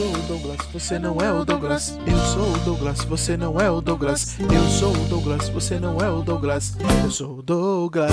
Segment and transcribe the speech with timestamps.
[0.00, 1.98] sou o Douglas, você não é o Douglas.
[2.06, 4.34] Eu sou o Douglas, você não é o Douglas.
[4.40, 6.74] Eu sou o Douglas, você não é o Douglas.
[7.04, 8.10] Eu sou o Douglas.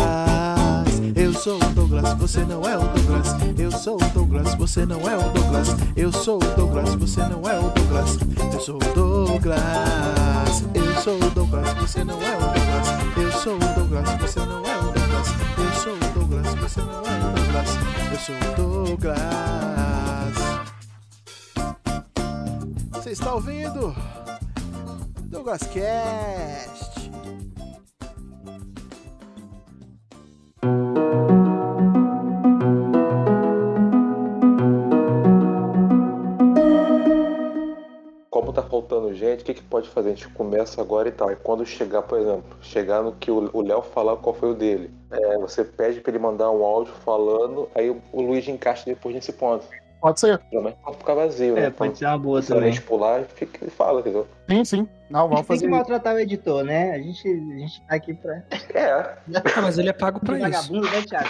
[1.15, 3.28] Eu sou o Douglas, você não é o Douglas.
[3.58, 5.69] Eu sou o Douglas, você não é o Douglas.
[5.96, 8.17] Eu sou o Douglas, você não é o Douglas.
[8.54, 9.58] Eu sou o Douglas.
[10.74, 12.88] Eu sou o Douglas, você não é o Douglas.
[13.15, 15.28] Eu sou o Douglas, você não é o Douglas.
[15.58, 17.77] Eu sou o Douglas, você não é o Douglas.
[18.12, 19.97] Eu sou o Douglas.
[23.08, 23.96] Você está ouvindo?
[25.28, 27.10] Douglas Cast.
[38.30, 40.10] Como tá faltando gente, o que, que pode fazer?
[40.10, 41.32] A gente começa agora e tal.
[41.32, 44.92] E quando chegar, por exemplo, chegar no que o Léo falar qual foi o dele,
[45.12, 49.32] é, você pede pra ele mandar um áudio falando, aí o Luiz encaixa depois nesse
[49.32, 49.66] ponto.
[50.02, 50.40] Pode ser.
[50.52, 51.66] Geralmente pode ficar vazio, né?
[51.66, 52.72] É, pode ser uma boa Se a também.
[52.72, 54.27] gente pular, fica e fala, entendeu?
[54.49, 54.90] Sim, sim.
[55.10, 55.71] Não, A vamos gente tem que fazer.
[55.71, 56.91] maltratar o editor, né?
[56.94, 58.44] A gente, a gente tá aqui pra.
[58.74, 58.91] É,
[59.55, 60.44] Ah, mas ele é pago pra isso.
[60.49, 61.30] Vagabundo, né, Thiago?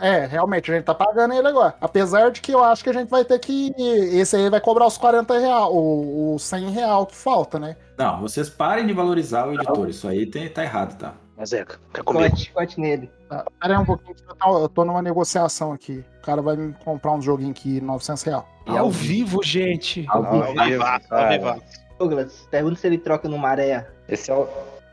[0.00, 1.74] É, realmente, a gente tá pagando ele agora.
[1.80, 3.72] Apesar de que eu acho que a gente vai ter que.
[3.78, 7.76] Esse aí vai cobrar os 40 real, o, o 100 real que falta, né?
[7.98, 9.88] Não, vocês parem de valorizar o editor.
[9.88, 11.14] Isso aí tem, tá errado, tá?
[11.36, 12.28] mas Zeca, quer comigo?
[12.28, 13.10] Corte, corte nele.
[13.32, 16.04] Tá, Pera aí um pouquinho, eu tô- numa negociação aqui.
[16.18, 18.46] O cara vai me comprar um joguinho aqui, 900 real.
[18.66, 20.04] E ao vivo, gente.
[20.08, 20.60] Ao vivo.
[20.60, 21.62] Ao vivaço, ao vivaço.
[21.98, 23.88] Douglas, pergunta se ele troca no maré.
[24.08, 24.46] Esse é o.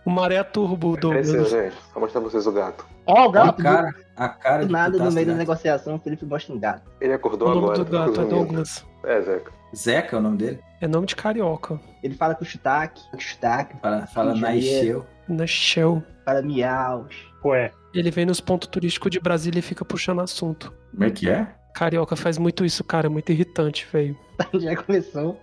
[0.06, 1.02] O Maré Turbo, Esse,
[1.34, 1.50] Douglas.
[1.52, 1.76] gente.
[1.94, 2.86] Vou mostrar pra vocês o gato.
[3.06, 3.62] Ó, o A gato.
[3.62, 6.90] cara, a cara Do nada, no meio da negociação, o Felipe mostra um gato.
[7.02, 7.78] Ele O acordou nome agora.
[7.84, 8.26] do gato é.
[8.26, 8.86] Douglas.
[9.04, 9.52] É, Zeca.
[9.76, 10.60] Zeca é o nome dele?
[10.82, 11.80] É nome de carioca.
[12.02, 15.06] Ele fala com sotaque, com sotaque, Fala, fala na encheu.
[15.28, 16.02] Na Shell.
[16.26, 17.14] para miaus.
[17.46, 20.74] Ué, Ele vem nos pontos turísticos de Brasília e fica puxando assunto.
[20.92, 21.48] Como é que é?
[21.74, 23.08] Carioca faz muito isso, cara.
[23.08, 24.18] É muito irritante, velho.
[24.54, 25.40] Já começou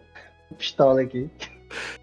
[0.55, 1.29] pistola aqui.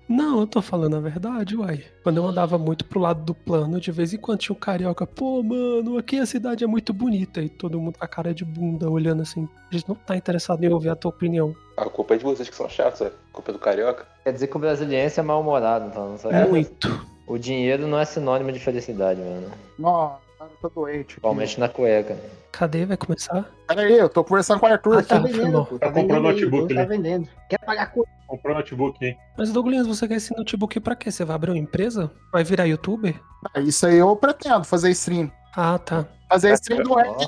[0.08, 1.84] Não, eu tô falando a verdade, uai.
[2.04, 5.08] Quando eu andava muito pro lado do plano, de vez em quando tinha um carioca,
[5.08, 7.42] pô, mano, aqui a cidade é muito bonita.
[7.42, 9.48] E todo mundo com a cara de bunda, olhando assim.
[9.72, 11.56] A gente não tá interessado em ouvir a tua opinião.
[11.78, 13.02] A culpa é de vocês que são chatos.
[13.02, 14.06] A culpa é do carioca.
[14.24, 16.36] Quer dizer que o brasiliense é mal-humorado, então, não sabe?
[16.36, 17.08] É muito.
[17.26, 19.50] O dinheiro não é sinônimo de felicidade, mano.
[19.80, 20.20] Nossa,
[20.52, 21.06] eu tô doente.
[21.06, 22.18] Principalmente na cueca.
[22.52, 22.86] Cadê?
[22.86, 23.46] Vai começar?
[23.68, 25.10] Pera aí, eu tô conversando com o Arthur Ah, aqui.
[25.10, 25.80] Tá tá, vendendo, pô.
[25.80, 26.84] Tá Tá vendendo comprando notebook, o Douglas né?
[26.84, 27.30] tá vendendo.
[27.50, 28.10] Quer pagar coisa?
[28.28, 29.18] comprou notebook, hein?
[29.38, 31.12] Mas, Douglas, você quer esse notebook pra quê?
[31.12, 32.10] Você vai abrir uma empresa?
[32.32, 33.16] Vai virar youtuber?
[33.54, 35.32] Ah, Isso aí eu pretendo fazer stream.
[35.56, 36.06] Ah, tá.
[36.30, 37.28] Fazer stream do Red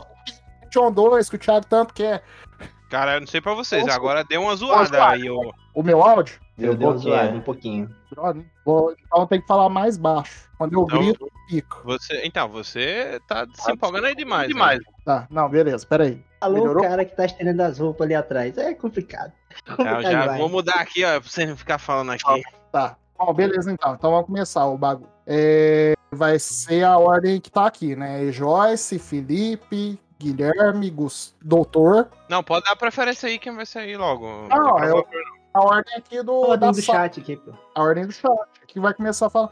[0.71, 2.23] John 2, que o Thiago tanto quer.
[2.89, 5.53] Cara, eu não sei pra vocês, Vamos- agora deu uma zoada aí, ô.
[5.73, 6.39] O meu áudio?
[6.57, 7.95] Deu, um deu pouquinho, um pouquinho.
[8.65, 10.49] Vou, então tem que falar mais baixo.
[10.57, 11.81] Quando eu Então- grito, fico.
[11.83, 14.47] Você, então, você tá se empolgando aí demais.
[14.47, 14.79] demais.
[14.79, 14.85] Né?
[15.03, 16.23] Tá, não, beleza, pera aí.
[16.39, 16.83] Alô, Melhorou?
[16.85, 18.57] o cara que tá estendendo as roupas ali atrás.
[18.57, 19.33] É complicado.
[19.67, 20.39] Eu Complicado já demais.
[20.39, 22.41] vou mudar aqui, ó, pra você não ficar falando aqui.
[22.71, 22.95] Tá.
[23.17, 23.93] Bom, beleza então.
[23.95, 25.09] Então vamos começar o bagulho.
[25.27, 28.31] É, vai ser a ordem que tá aqui, né?
[28.31, 32.09] Joyce, Felipe, Guilherme, Gus, Doutor.
[32.29, 34.47] Não, pode dar preferência aí quem vai sair logo.
[34.49, 35.05] Não, eu-.
[35.55, 36.99] A ordem aqui do, Ordem da do sala.
[36.99, 37.51] chat aqui, pô.
[37.73, 38.29] A ordem do chat.
[38.67, 39.49] Que vai começar a falar.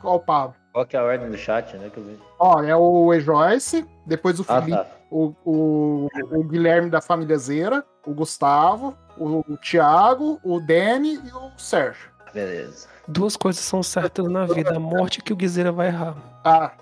[0.00, 0.56] Qual o Pablo?
[0.72, 1.90] Qual que é a ordem do chat, né?
[1.90, 2.18] Que eu vi.
[2.40, 4.86] Ó, é o E Joyce, depois o Ah, Felipe, tá.
[5.12, 11.32] o, o, o Guilherme da família Zera, o Gustavo, o, o Thiago, o Danny e
[11.32, 12.10] o Sérgio.
[12.34, 12.88] Beleza.
[13.06, 16.16] Duas coisas são certas na vida: a morte que o Guizeira vai errar.
[16.44, 16.72] Ah,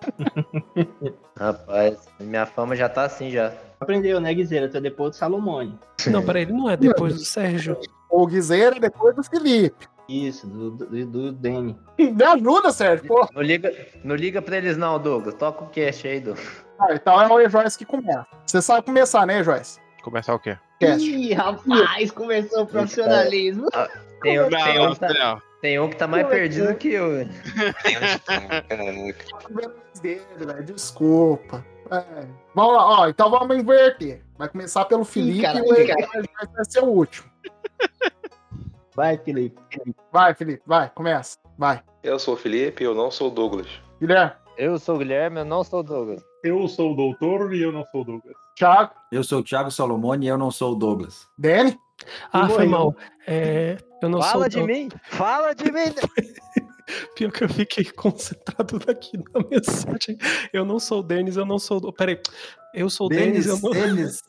[1.38, 3.52] Rapaz, minha fama já tá assim já.
[3.80, 4.68] Aprendeu, né, Guizeira?
[4.68, 5.78] Tu é depois do Salomone.
[6.06, 7.78] Não, peraí, ele não é depois do Sérgio.
[8.10, 9.88] o Guizeira depois do Felipe.
[10.08, 11.78] Isso, do, do, do Danny.
[11.98, 13.06] Me ajuda, Sérgio.
[13.06, 13.26] Pô.
[13.34, 13.72] Não liga,
[14.04, 15.34] não liga pra eles não, Douglas.
[15.34, 16.46] Toca o cast aí, Douglas.
[16.78, 18.26] Ah, então é o Joyce que começa.
[18.44, 19.78] Você sabe começar, né, Joyce?
[20.02, 20.58] Começar o quê?
[20.80, 21.08] Cast.
[21.08, 23.68] Ih, rapaz, começou o profissionalismo.
[24.22, 25.42] Tem, um- Não, tem um, não, que tá, não.
[25.62, 27.10] tem um que tá mais perdido que eu.
[27.10, 27.30] velho.
[30.64, 31.64] Desculpa.
[31.90, 32.26] É.
[32.54, 33.08] Vamos lá, ó.
[33.08, 34.24] Então vamos inverter.
[34.38, 35.66] Vai começar pelo Felipe cara, e o
[36.54, 37.28] vai ser o último.
[38.94, 39.60] Vai, Felipe.
[40.12, 41.38] Vai, Felipe, vai, começa.
[41.56, 41.82] Vai.
[42.02, 43.68] Eu sou o Felipe, eu não sou o Douglas.
[44.00, 46.22] Guilherme, Eu sou o Guilherme, eu não sou o Douglas.
[46.42, 48.34] Eu sou o doutor e eu não sou o Douglas.
[48.56, 51.26] Thiago, Eu sou o Thiago Salomone e eu não sou o Douglas.
[51.38, 51.78] Danny.
[52.32, 52.94] Ah, foi mal.
[53.26, 54.60] É, eu não Fala sou.
[54.60, 54.88] de mim!
[55.04, 55.94] Fala de mim!
[57.14, 60.16] Pior que eu fiquei concentrado aqui na mensagem.
[60.52, 61.92] Eu não sou o Denis, eu não sou o.
[61.92, 62.18] Peraí.
[62.74, 63.70] Eu sou o Denis, eu não.
[63.70, 64.22] Denis.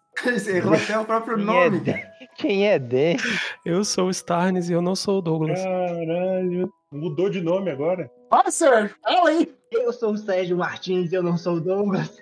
[0.48, 1.80] Errou até o próprio Quem é, nome.
[1.80, 2.04] Den-
[2.38, 3.18] Quem é Den?
[3.66, 5.62] Eu sou o Starnes e eu não sou o Douglas.
[5.64, 6.72] Caralho.
[6.92, 8.12] Mudou de nome agora.
[8.30, 8.96] Vai, Sérgio.
[9.02, 9.54] Fala aí.
[9.72, 12.22] Eu sou o Sérgio Martins e eu não sou o Douglas.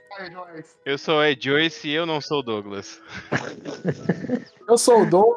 [0.85, 3.01] Eu sou o Ed Joyce e eu não sou o Douglas.
[4.67, 5.33] Eu sou o Dom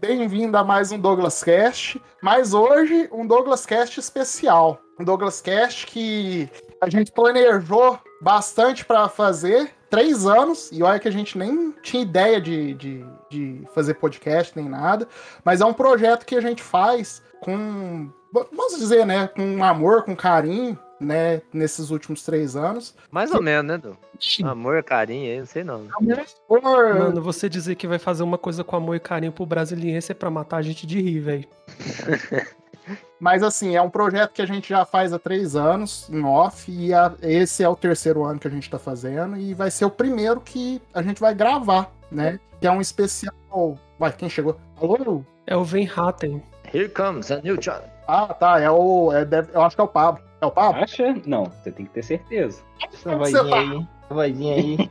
[0.00, 4.80] Bem-vindo a mais um Douglas Cast, mas hoje um Douglas Cast especial.
[4.98, 6.48] Um Douglas Cast que
[6.80, 12.02] a gente planejou bastante para fazer, três anos, e olha que a gente nem tinha
[12.02, 15.06] ideia de, de, de fazer podcast nem nada,
[15.44, 20.16] mas é um projeto que a gente faz com, vamos dizer, né, com amor, com
[20.16, 22.94] carinho, né, nesses últimos três anos.
[23.10, 23.96] Mais ou menos, né, Du?
[24.44, 25.86] Amor, carinho aí, não sei não.
[26.98, 30.14] Mano, você dizer que vai fazer uma coisa com amor e carinho pro brasiliense é
[30.14, 31.44] pra matar a gente de rir, velho.
[33.18, 36.70] Mas assim, é um projeto que a gente já faz há três anos em off,
[36.70, 39.86] e a- esse é o terceiro ano que a gente tá fazendo, e vai ser
[39.86, 42.38] o primeiro que a gente vai gravar, né?
[42.60, 43.34] Que é um especial.
[43.98, 44.56] Vai, quem chegou?
[44.80, 45.24] Alô?
[45.46, 46.42] É o Van Hatten.
[46.74, 47.84] Here comes a new child.
[48.08, 48.60] Ah, tá.
[48.60, 49.12] É o.
[49.12, 50.22] é, deve- eu acho que é o Pablo.
[50.40, 50.82] É o Pablo?
[50.82, 51.14] Acha?
[51.26, 52.60] Não, você tem que ter certeza.
[52.92, 53.86] Essa vozinha aí.
[54.04, 54.90] Essa vozinha aí.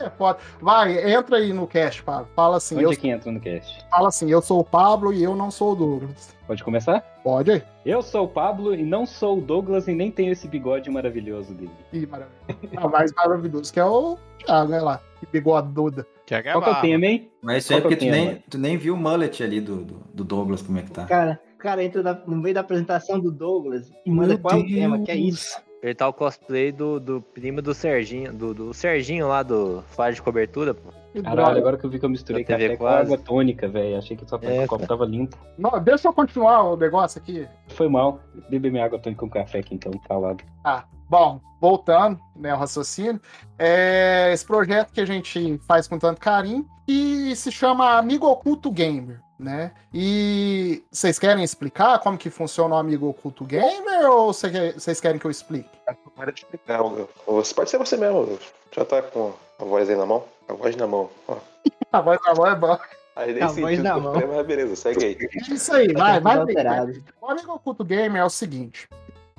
[0.00, 0.38] É foda.
[0.60, 2.28] Vai, entra aí no cast, Pablo.
[2.34, 3.84] Fala assim, Onde eu, é que entra no cast?
[3.90, 6.34] fala assim, eu sou o Pablo e eu não sou o Douglas.
[6.46, 7.00] Pode começar?
[7.22, 7.62] Pode aí.
[7.84, 11.52] Eu sou o Pablo e não sou o Douglas e nem tenho esse bigode maravilhoso
[11.52, 11.70] dele.
[11.92, 12.34] Ih, maravilha.
[12.72, 15.00] Não, mais maravilhoso que é o Thiago, olha lá.
[15.20, 16.04] Que bigoduda.
[16.04, 17.30] Que é Qual que é o tema, hein?
[17.42, 19.42] Mas isso aí é Qual que porque é tu nem, tu nem viu o mullet
[19.42, 21.04] ali do, do, do Douglas, como é que tá.
[21.06, 24.62] Cara, cara entra na- no meio da apresentação do Douglas e manda Meu qual é
[24.62, 25.28] o tema, que é Deus.
[25.28, 25.60] isso.
[25.82, 30.16] Ele tá o cosplay do, do primo do Serginho, do, do Serginho lá do Faz
[30.16, 30.90] de Cobertura, pô.
[31.16, 31.58] Que Caralho, droga.
[31.60, 33.00] agora que eu vi que eu misturei café com quase.
[33.12, 33.96] água tônica, velho.
[33.96, 35.34] Achei que só É, o copo tava limpo.
[35.56, 37.48] Não, deixa eu continuar o negócio aqui.
[37.68, 38.20] Foi mal.
[38.50, 40.44] Beber minha água tônica com café aqui, então, calado.
[40.62, 43.18] Ah, bom, voltando, né, o raciocínio.
[43.58, 48.70] É esse projeto que a gente faz com tanto carinho e se chama Amigo Oculto
[48.70, 49.72] Gamer, né?
[49.92, 55.26] E vocês querem explicar como que funciona o Amigo Oculto Gamer ou vocês querem que
[55.26, 55.68] eu explique?
[56.14, 56.80] Para de explicar.
[57.26, 58.38] Você pode ser você mesmo.
[58.72, 60.24] Já tá com a voz aí na mão?
[60.48, 61.10] A voz na mão.
[61.28, 61.36] Ó.
[61.92, 62.80] A voz da voz é boa.
[63.14, 64.14] Aí nem A voz sentido na do mão.
[64.14, 65.16] mas beleza, segue aí.
[65.20, 66.92] É isso aí, vai, alterado.
[66.92, 67.02] vai.
[67.20, 68.88] O Amigo Oculto Gamer é o seguinte: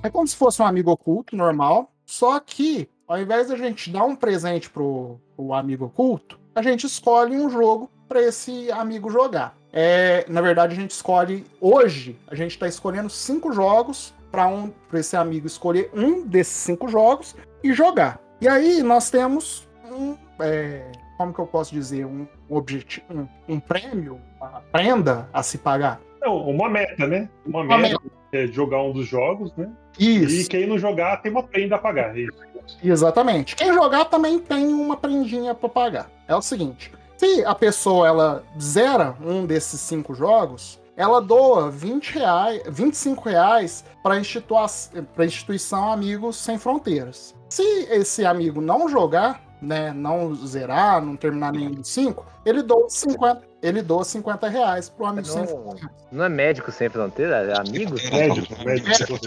[0.02, 4.04] é como se fosse um amigo oculto normal, só que ao invés da gente dar
[4.04, 9.56] um presente pro, pro amigo oculto, a gente escolhe um jogo para esse amigo jogar.
[9.80, 14.72] É, na verdade, a gente escolhe hoje, a gente está escolhendo cinco jogos para um,
[14.90, 18.20] pra esse amigo escolher um desses cinco jogos e jogar.
[18.42, 23.60] E aí nós temos um, é, como que eu posso dizer, um objetivo, um, um
[23.60, 26.02] prêmio, uma prenda a se pagar.
[26.20, 27.30] Não, uma meta, né?
[27.46, 28.02] Uma Uma meta
[28.32, 29.70] é jogar um dos jogos, né?
[30.00, 30.42] Isso.
[30.42, 32.18] E quem não jogar tem uma prenda a pagar.
[32.18, 32.48] é Isso.
[32.84, 33.56] Exatamente.
[33.56, 36.10] Quem jogar também tem uma prendinha para pagar.
[36.28, 42.12] É o seguinte: se a pessoa ela zera um desses cinco jogos, ela doa 20
[42.14, 47.36] reais, 25 reais para a instituição Amigos Sem Fronteiras.
[47.50, 52.90] Se esse amigo não jogar, né, não zerar, não terminar nenhum dos cinco, ele doa
[52.90, 55.90] 50, ele doa 50 reais pro Amigo Sem Não, Fronteiras.
[56.12, 57.36] não é médico sem fronteira?
[57.38, 57.96] É amigo?
[58.12, 59.20] Médico, médico.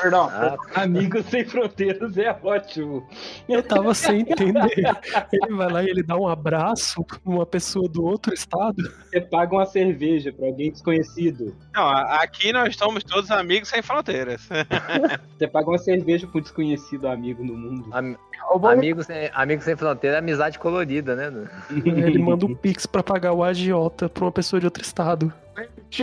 [0.00, 3.06] Perdão, Ah, Amigos Sem Fronteiras é ótimo.
[3.48, 4.84] Eu tava sem entender.
[5.32, 8.82] Ele vai lá e ele dá um abraço numa pessoa do outro estado.
[9.10, 11.54] Você paga uma cerveja pra alguém desconhecido.
[11.74, 14.48] Não, aqui nós somos todos amigos sem fronteiras.
[15.38, 17.90] Você paga uma cerveja pro desconhecido amigo no mundo.
[17.92, 18.16] am-
[18.58, 21.32] vou amigo, sem, amigo sem fronteira é amizade colorida, né?
[21.70, 25.32] Ele manda um pix pra pagar o agiota pra uma pessoa de outro estado.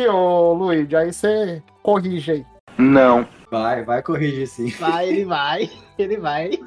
[0.07, 2.45] ô Luigi, aí você corrige aí.
[3.51, 4.69] Vai, vai corrigir sim.
[4.71, 5.69] Vai, ele vai.
[5.97, 6.59] Ele vai.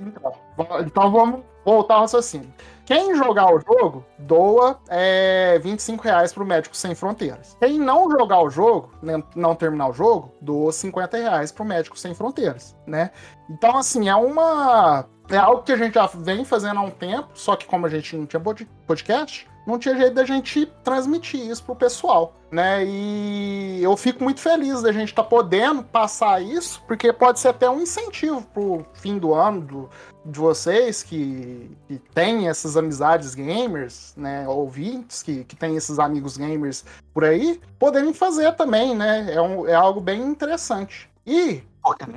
[0.00, 2.52] Então, então vamos voltar ao raciocínio.
[2.90, 7.56] Quem jogar o jogo, doa é, 25 reais pro Médico Sem Fronteiras.
[7.60, 11.96] Quem não jogar o jogo, nem- não terminar o jogo, doa 50 reais pro Médico
[11.96, 13.12] Sem Fronteiras, né?
[13.48, 15.04] Então, assim, é uma...
[15.30, 17.88] É algo que a gente já vem fazendo há um tempo, só que como a
[17.88, 22.84] gente não tinha pod- podcast, não tinha jeito da gente transmitir isso pro pessoal, né?
[22.84, 27.68] E eu fico muito feliz da gente estar podendo passar isso, porque pode ser até
[27.68, 29.90] um incentivo pro fim do ano do,
[30.24, 34.48] de vocês que, que têm essas amizades gamers, né?
[34.48, 39.32] Ouvintes que, que têm esses amigos gamers por aí, poderem fazer também, né?
[39.32, 41.08] É, um, é algo bem interessante.
[41.26, 41.62] E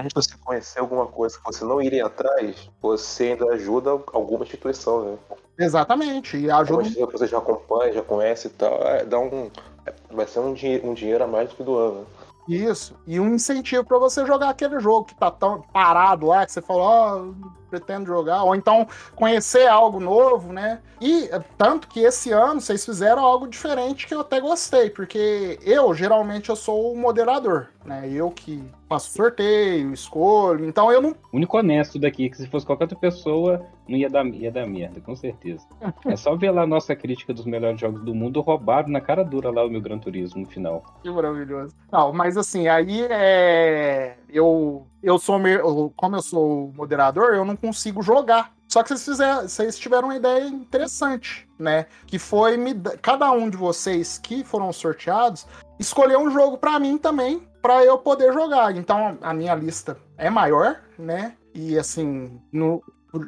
[0.04, 5.12] de você conhecer alguma coisa que você não iria atrás, você ainda ajuda alguma instituição,
[5.12, 5.18] né?
[5.58, 9.50] Exatamente, e Alguma ajuda que você já acompanha, já conhece e tal, é, dá um.
[9.86, 12.00] é, Vai ser um, dinhe- um dinheiro a mais do que do ano.
[12.02, 12.06] né?
[12.48, 12.96] Isso.
[13.08, 16.62] E um incentivo pra você jogar aquele jogo que tá tão parado lá, que você
[16.62, 17.26] falou, ó,
[17.74, 20.80] pretendo jogar, ou então conhecer algo novo, né?
[21.02, 25.58] E é, tanto que esse ano vocês fizeram algo diferente que eu até gostei, porque
[25.64, 28.08] eu geralmente eu sou o moderador, né?
[28.08, 32.66] Eu que faço sorteio, escolho, então eu não O único honesto daqui, que se fosse
[32.66, 35.66] qualquer outra pessoa, não ia dar, ia dar merda, com certeza.
[36.06, 39.24] É só ver lá a nossa crítica dos melhores jogos do mundo, roubaram na cara
[39.24, 40.84] dura lá o meu Gran Turismo no final.
[41.02, 41.74] Que maravilhoso.
[41.92, 44.18] Não, mas assim, aí é.
[44.34, 45.40] Eu, eu sou.
[45.48, 48.52] eu- Como eu sou moderador, eu não consigo jogar.
[48.68, 51.86] Só que vocês, fizeram, vocês tiveram uma ideia interessante, né?
[52.08, 55.46] Que foi me, da- cada um de vocês que foram sorteados
[55.80, 58.76] escolher um jogo pra mim também, pra eu poder jogar.
[58.76, 61.34] Então a minha lista é maior, né?
[61.54, 62.82] E assim, no-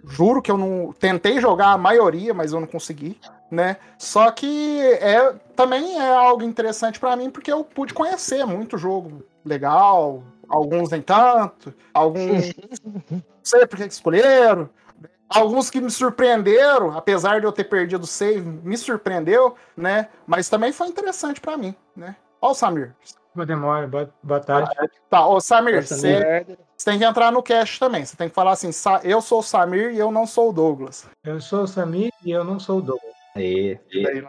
[0.08, 3.20] juro que eu não tentei jogar a maioria, mas eu não consegui,
[3.52, 3.78] né?
[4.00, 9.24] Só que é também é algo interessante pra mim porque eu pude conhecer muito jogo
[9.46, 14.70] legal, alguns nem tanto, alguns não sei por que escolheram,
[15.30, 20.10] alguns que me surpreenderam, apesar de eu ter perdido o save, me surpreendeu, né?
[20.28, 22.16] Mas também foi interessante pra mim, né?
[22.42, 22.94] Ó o Samir.
[23.34, 24.72] Boa demora, boa, boa tarde.
[25.10, 28.06] Tá, ô Samir, você tem que entrar no cast também.
[28.06, 30.54] Você tem que falar assim: "Sa- eu sou o Samir e eu não sou o
[30.54, 31.06] Douglas.
[31.24, 33.14] Eu sou o Samir e eu não sou o Douglas.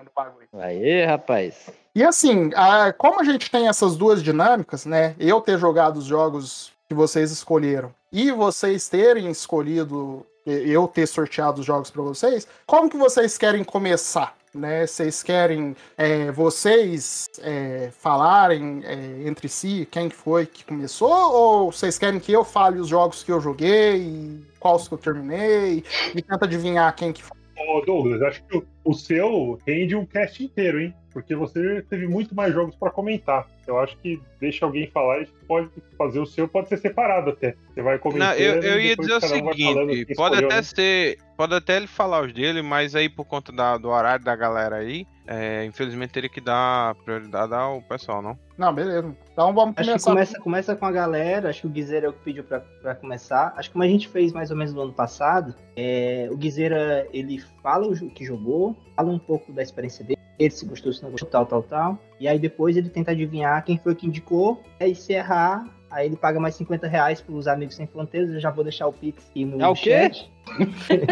[0.02, 0.48] No bagulho.
[0.54, 1.70] aí, rapaz.
[1.96, 5.14] E assim, a- como a gente tem essas duas dinâmicas, né?
[5.18, 11.06] Eu ter jogado os jogos que vocês escolheram e vocês terem escolhido, e- eu ter
[11.06, 14.36] sorteado os jogos pra vocês, como que vocês querem começar?
[14.54, 14.86] Né?
[14.86, 21.10] Vocês querem é, vocês é, falarem é, entre si quem que foi que começou?
[21.32, 25.82] Ou vocês querem que eu fale os jogos que eu joguei, quais que eu terminei,
[26.14, 27.36] e tenta adivinhar quem que foi?
[27.58, 30.94] Ô, Douglas, acho que o, o seu rende um cast inteiro, hein?
[31.16, 33.46] Porque você teve muito mais jogos pra comentar.
[33.66, 37.54] Eu acho que deixa alguém falar e pode fazer o seu, pode ser separado até.
[37.72, 38.28] Você vai comentando.
[38.28, 40.62] Não, eu, eu ia dizer o seguinte, pode escolheu, até né?
[40.62, 44.36] ser, pode até ele falar os dele, mas aí por conta da- do horário da
[44.36, 48.38] galera aí, é, infelizmente teria que dar prioridade ao pessoal, não?
[48.58, 49.16] Não, beleza.
[49.32, 50.10] Então vamos Acho que começar.
[50.10, 52.94] começa, começa com a galera, acho que o Guizeira é o que pediu pra, pra
[52.94, 53.54] começar.
[53.56, 57.08] Acho que como a gente fez mais ou menos no ano passado, é, o Guizeira,
[57.12, 61.02] ele fala o que jogou, fala um pouco da experiência dele, ele se gostou, se
[61.02, 61.98] não gostou, tal, tal, tal.
[62.20, 66.16] E aí depois ele tenta adivinhar quem foi que indicou, aí se errar, aí ele
[66.16, 69.44] paga mais 50 reais pros Amigos Sem Fronteiras, eu já vou deixar o Pix aqui
[69.44, 70.10] no É o quê?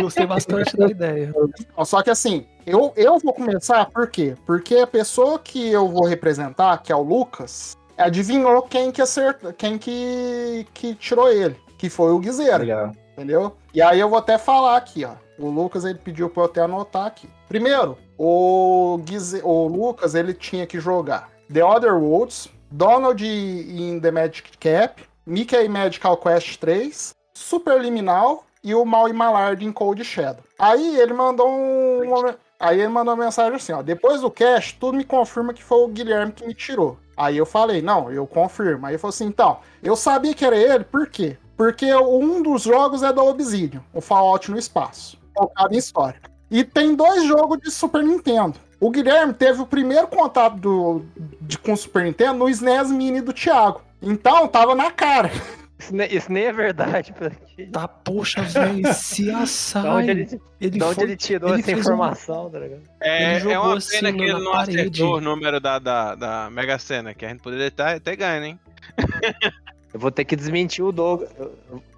[0.01, 1.33] Gostei bastante da ideia.
[1.85, 4.35] Só que assim, eu, eu vou começar por quê?
[4.47, 9.53] Porque a pessoa que eu vou representar, que é o Lucas, adivinhou quem que acertou,
[9.53, 12.93] quem que, que tirou ele, que foi o Guizeira, Legal.
[13.13, 13.57] entendeu?
[13.73, 15.15] E aí eu vou até falar aqui, ó.
[15.39, 17.29] O Lucas ele pediu pra eu até anotar aqui.
[17.49, 18.99] Primeiro, o,
[19.43, 25.69] o Lucas ele tinha que jogar The Other Worlds, Donald in the Magic Cap, Mickey
[25.69, 30.43] Magical Quest 3, Superliminal e o Mal e Malard em Cold Shadow.
[30.59, 32.03] Aí ele mandou um.
[32.19, 33.83] uma- Aí ele mandou uma mensagem assim, ó.
[33.83, 36.97] Depois do cast, tudo me confirma que foi o Guilherme que me tirou.
[37.17, 38.87] Aí eu falei, não, eu confirmo.
[38.87, 41.37] Aí ele falou assim, então, eu sabia que era ele, por quê?
[41.57, 46.19] Porque um dos jogos é da Obsidian, o Fallout no espaço, focado em história.
[46.51, 48.55] E tem dois jogos de Super Nintendo.
[48.81, 51.05] O Guilherme teve o primeiro contato do,
[51.41, 53.81] de, com o Super Nintendo no SNES Mini do Thiago.
[54.03, 55.31] Então, tava na cara.
[55.79, 57.15] Isso, ne- isso nem é verdade.
[57.73, 60.09] Tá, poxa, velho, se Da onde assai.
[60.11, 62.83] ele, Ele onde foi- ele tirou ele essa fez um- informação, tá ligado?
[63.01, 64.79] É, Ele é uma assim pena que ele não parede.
[64.81, 68.45] acertou o número da, da, da Mega Sena, que a gente poderia ter, ter ganho,
[68.45, 68.61] hein?
[69.93, 71.31] Eu vou ter que desmentir o Douglas.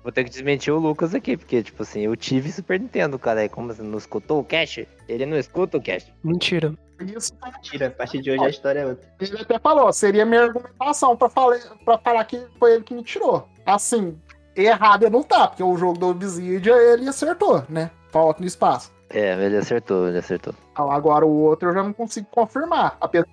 [0.07, 2.79] Eu- eu Vou ter que desmentir o Lucas aqui, porque, tipo assim, eu tive Super
[2.81, 3.41] Nintendo, cara.
[3.41, 4.87] Aí, como você não escutou o Cash?
[5.09, 6.07] Ele não escuta o Cash.
[6.23, 6.73] Mentira.
[7.01, 9.07] Isso, Tira, a partir de hoje a história é outra.
[9.21, 13.03] ele até falou, seria minha argumentação pra, falar, pra falar que foi ele que me
[13.03, 13.47] tirou.
[13.67, 14.17] Assim,
[14.57, 17.91] errado ele não tá, porque o jogo do Obsidian ele acertou, né?
[18.11, 18.91] Falta no espaço.
[19.11, 20.55] É, ele acertou, ele acertou.
[20.75, 22.97] Ah, Agora o outro eu já não consigo confirmar.
[22.99, 23.27] Apesar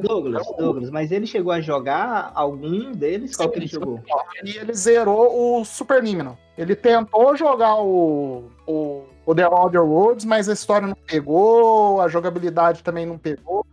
[0.00, 3.36] Douglas, Douglas, mas ele chegou a jogar algum deles?
[3.36, 4.00] Qual que ele jogou?
[4.44, 6.36] E ele zerou o Superliminal.
[6.56, 12.08] Ele tentou jogar o, o, o The Other Worlds, mas a história não pegou, a
[12.08, 13.64] jogabilidade também não pegou.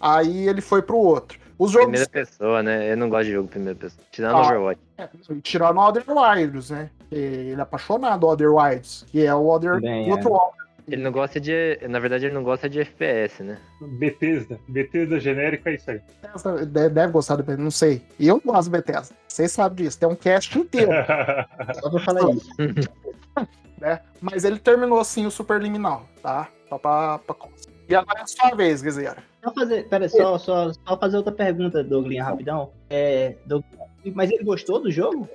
[0.00, 1.38] Aí ele foi pro outro.
[1.58, 1.86] Os jogos.
[1.86, 2.90] Primeira pessoa, né?
[2.90, 4.04] Eu não gosto de jogo primeira pessoa.
[4.10, 4.46] Tirando Ah.
[4.46, 4.80] Overwatch.
[4.98, 5.08] É,
[5.42, 6.90] tirando o Other Wilds, né?
[7.10, 9.74] Ele é apaixonado do Other Wilds, que é o Other
[10.08, 10.63] outro Other.
[10.86, 11.78] Ele não gosta de.
[11.88, 13.58] Na verdade, ele não gosta de FPS, né?
[13.80, 14.58] Bethesda.
[14.68, 16.00] Bethesda genérica é isso aí.
[16.22, 18.02] Bethesda Deve, gostar do Bethesda, não sei.
[18.18, 19.14] E eu gosto do Bethesda.
[19.26, 19.98] Vocês sabem disso.
[19.98, 20.90] Tem um cast inteiro.
[21.80, 22.48] Só pra falar isso.
[23.80, 24.00] né?
[24.20, 26.48] Mas ele terminou assim o Superliminal, tá?
[26.68, 27.34] Só pra, pra...
[27.88, 29.18] E agora é a sua vez, Guizeira.
[29.42, 32.72] Só fazer, pera, só, só, só fazer outra pergunta, Douglas, rapidão.
[32.88, 33.64] É, Doug-
[34.14, 35.28] mas ele gostou do jogo?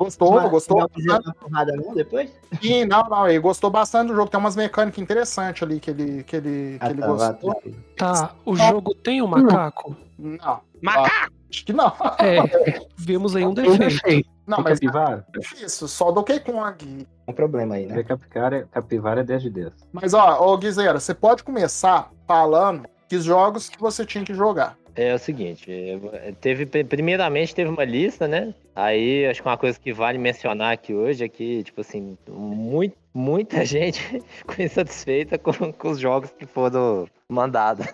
[0.00, 1.38] Gostou, Mas gostou Não bastante.
[1.38, 2.32] porrada não depois?
[2.62, 4.30] Sim, não, não, ele gostou bastante do jogo.
[4.30, 7.50] Tem umas mecânicas interessantes ali que ele, que ele, que Ah, ele tá, gostou.
[7.54, 7.76] tranquilo.
[7.98, 9.94] Tá, o jogo tem um macaco?
[10.18, 11.32] Não, Macaco!
[11.50, 11.92] acho que não.
[12.18, 14.26] É, vimos aí um defeito.
[14.46, 15.26] Não, mas capivara?
[15.36, 17.06] é isso, só do Donkey Kong.
[17.28, 18.02] Um problema aí, É né?
[18.02, 19.72] capivara, capivara é 10 de 10.
[19.92, 24.76] Mas ó, ô Guizeira, você pode começar falando que jogos que você tinha que jogar.
[24.96, 28.52] É o seguinte, é, teve primeiramente teve uma lista, né?
[28.82, 32.96] Aí acho que uma coisa que vale mencionar aqui hoje é que, tipo assim, muito,
[33.12, 37.86] muita gente ficou insatisfeita com, com os jogos que foram mandados.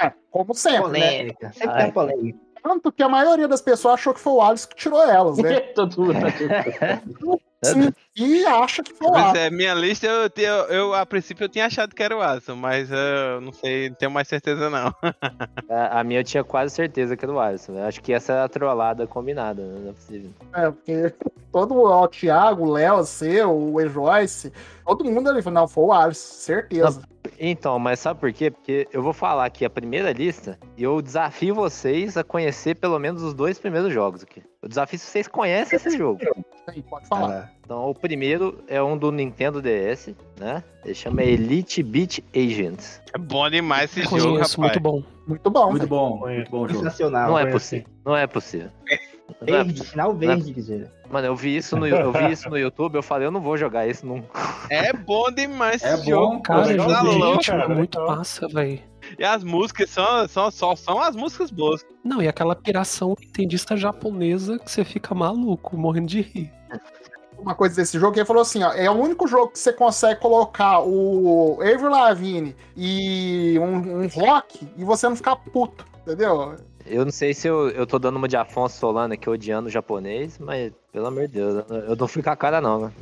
[0.00, 1.08] É, como sempre, né?
[1.08, 1.52] Polêmica.
[1.52, 1.84] Sempre Ai.
[1.84, 2.45] tem polêmica.
[2.66, 5.60] Tanto que a maioria das pessoas achou que foi o Alisson que tirou elas, né?
[5.72, 6.14] Todo mundo.
[7.64, 9.38] Sim, e acha que foi o Pois Alisson.
[9.44, 12.54] é, minha lista, eu, tinha- eu, a princípio eu tinha achado que era o Alisson,
[12.56, 14.92] mas eu não sei, não tenho mais certeza não.
[15.70, 17.72] A, a minha eu tinha quase certeza que era o Alisson.
[17.72, 17.86] né?
[17.86, 19.78] Acho que essa é a trollada combinada, né?
[19.80, 20.30] não é possível.
[20.54, 21.14] É, porque
[21.52, 23.88] todo ó, o Thiago, o Léo, você, o E.
[23.88, 24.52] Joyce,
[24.84, 27.02] todo mundo ali falou, não, foi o Alisson, certeza.
[27.38, 28.50] Então, mas sabe por quê?
[28.50, 32.98] Porque eu vou falar aqui a primeira lista e eu desafio vocês a conhecer pelo
[32.98, 34.42] menos os dois primeiros jogos aqui.
[34.62, 36.20] Eu desafio se vocês conhecem esse jogo.
[36.66, 37.52] Aí, pode falar.
[37.64, 40.62] Então, o primeiro é um do Nintendo DS, né?
[40.84, 43.00] Ele chama Elite Beat Agents.
[43.14, 44.80] É bom demais esse jogo, Conheço, rapaz.
[44.80, 45.02] muito bom.
[45.26, 45.70] Muito bom.
[45.70, 46.80] Muito bom, muito bom jogo.
[46.80, 47.30] Sensacional.
[47.30, 47.86] Não é possível.
[48.04, 48.70] Não é possível.
[49.40, 50.90] É Verde, final verde, dizer.
[51.10, 53.56] Mano, eu vi isso no, eu vi isso no YouTube, eu falei, eu não vou
[53.56, 54.28] jogar isso nunca.
[54.70, 56.42] É bom demais É esse bom, jogo.
[56.42, 57.40] Cara, Tá jogo de louco.
[57.42, 58.16] é cara, muito legal.
[58.16, 58.80] massa, velho.
[59.18, 61.84] E as músicas são, são, só são as músicas boas.
[62.04, 66.52] Não, e aquela piração nintendista japonesa que você fica maluco, morrendo de rir.
[67.38, 69.72] Uma coisa desse jogo, que ele falou assim, ó, é o único jogo que você
[69.72, 76.56] consegue colocar o Avril Lavigne e um, um rock e você não ficar puto, entendeu?
[76.88, 79.70] Eu não sei se eu, eu tô dando uma de Afonso Solano aqui odiando o
[79.70, 82.92] japonês, mas pelo amor de Deus, eu- não fui com a cara não, né?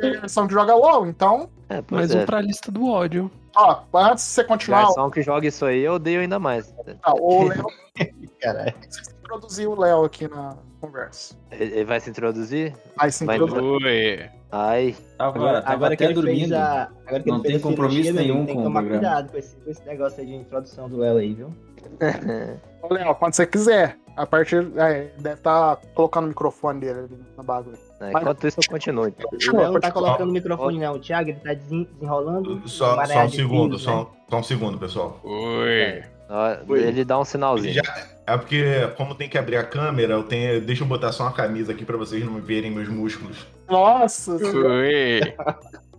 [0.00, 2.22] Tem versão que joga LOL, então, É, pois Mais é.
[2.22, 3.30] um pra lista do ódio.
[3.56, 6.72] ó, antes de você continuar, Garçom que joga isso aí, eu odeio ainda mais.
[7.04, 7.66] ó, o Léo,
[8.40, 8.74] Caralho.
[8.88, 11.34] você introduzir o Léo aqui na conversa.
[11.50, 12.74] Ele vai se introduzir?
[12.96, 13.62] Aí se Vai introduzir.
[13.62, 14.30] Ui.
[14.54, 16.52] Ai, Tava, Agora, agora que ele fez dormindo.
[16.54, 16.90] a.
[17.06, 19.00] Agora que Não tem compromisso cirurgia, meu nenhum amigo, Tem com que o tomar programa.
[19.08, 21.54] cuidado com esse, com esse negócio aí de introdução do Léo aí, viu?
[22.82, 24.66] Ô, Léo, quando você quiser, a partir.
[24.76, 27.78] É, deve estar colocando o microfone dele ali na bagulho.
[28.00, 29.06] né, enquanto isso eu continuo.
[29.08, 29.28] então.
[29.30, 30.94] O Léo não tá colocando o microfone, não.
[30.94, 32.68] O Thiago, ele tá desen- desenrolando.
[32.68, 33.92] Só, só um segundo, fios, né?
[33.92, 35.20] só, só um segundo, pessoal.
[35.24, 36.02] Ui.
[36.28, 37.74] Ó, Ele dá um sinalzinho.
[37.74, 38.64] já- é porque,
[38.96, 41.84] como tem que abrir a câmera, eu tenho, deixa eu botar só uma camisa aqui
[41.84, 43.46] pra vocês não verem meus músculos.
[43.68, 45.20] Nossa, Ui.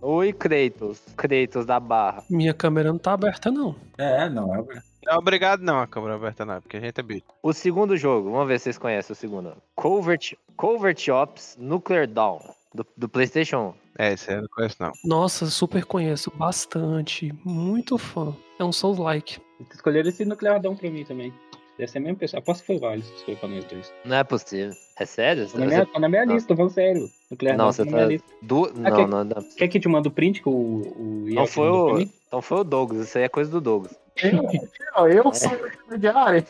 [0.02, 1.00] Oi, Kratos.
[1.16, 2.22] Kratos da barra.
[2.28, 3.74] Minha câmera não tá aberta, não.
[3.96, 4.64] É, não, é.
[5.06, 7.24] Não é obrigado não a câmera aberta não, porque a gente é bicho.
[7.42, 9.52] O segundo jogo, vamos ver se vocês conhecem o segundo.
[9.74, 12.38] Covert, Covert Ops Nuclear Dawn,
[12.74, 14.02] do, do PlayStation 1.
[14.02, 14.92] É, esse aí eu não conheço não.
[15.04, 17.32] Nossa, super conheço bastante.
[17.44, 18.34] Muito fã.
[18.58, 19.38] É um Souls-like.
[19.72, 21.32] Escolheram esse nuclear Dawn pra mim também.
[21.78, 22.38] Deve ser a mesma pessoa.
[22.38, 23.92] Aposto que foi o Vales que escolheu pra nós dois.
[24.04, 24.72] Não é possível.
[24.98, 25.48] É sério?
[25.48, 26.34] Tá na minha, tá na minha Não.
[26.34, 27.10] lista, tô falando sério.
[27.30, 28.12] Nuclear Não, Dawn você tá na minha tá.
[28.12, 28.28] lista.
[28.42, 28.66] Du...
[28.66, 29.42] Ah, Não, que- não, não.
[29.56, 31.98] Quer que te mande o print que o, o Não foi o.
[32.00, 33.08] Então foi o Douglas.
[33.08, 33.96] Isso aí é coisa do Douglas.
[34.22, 36.44] eu, eu sou o intermediário.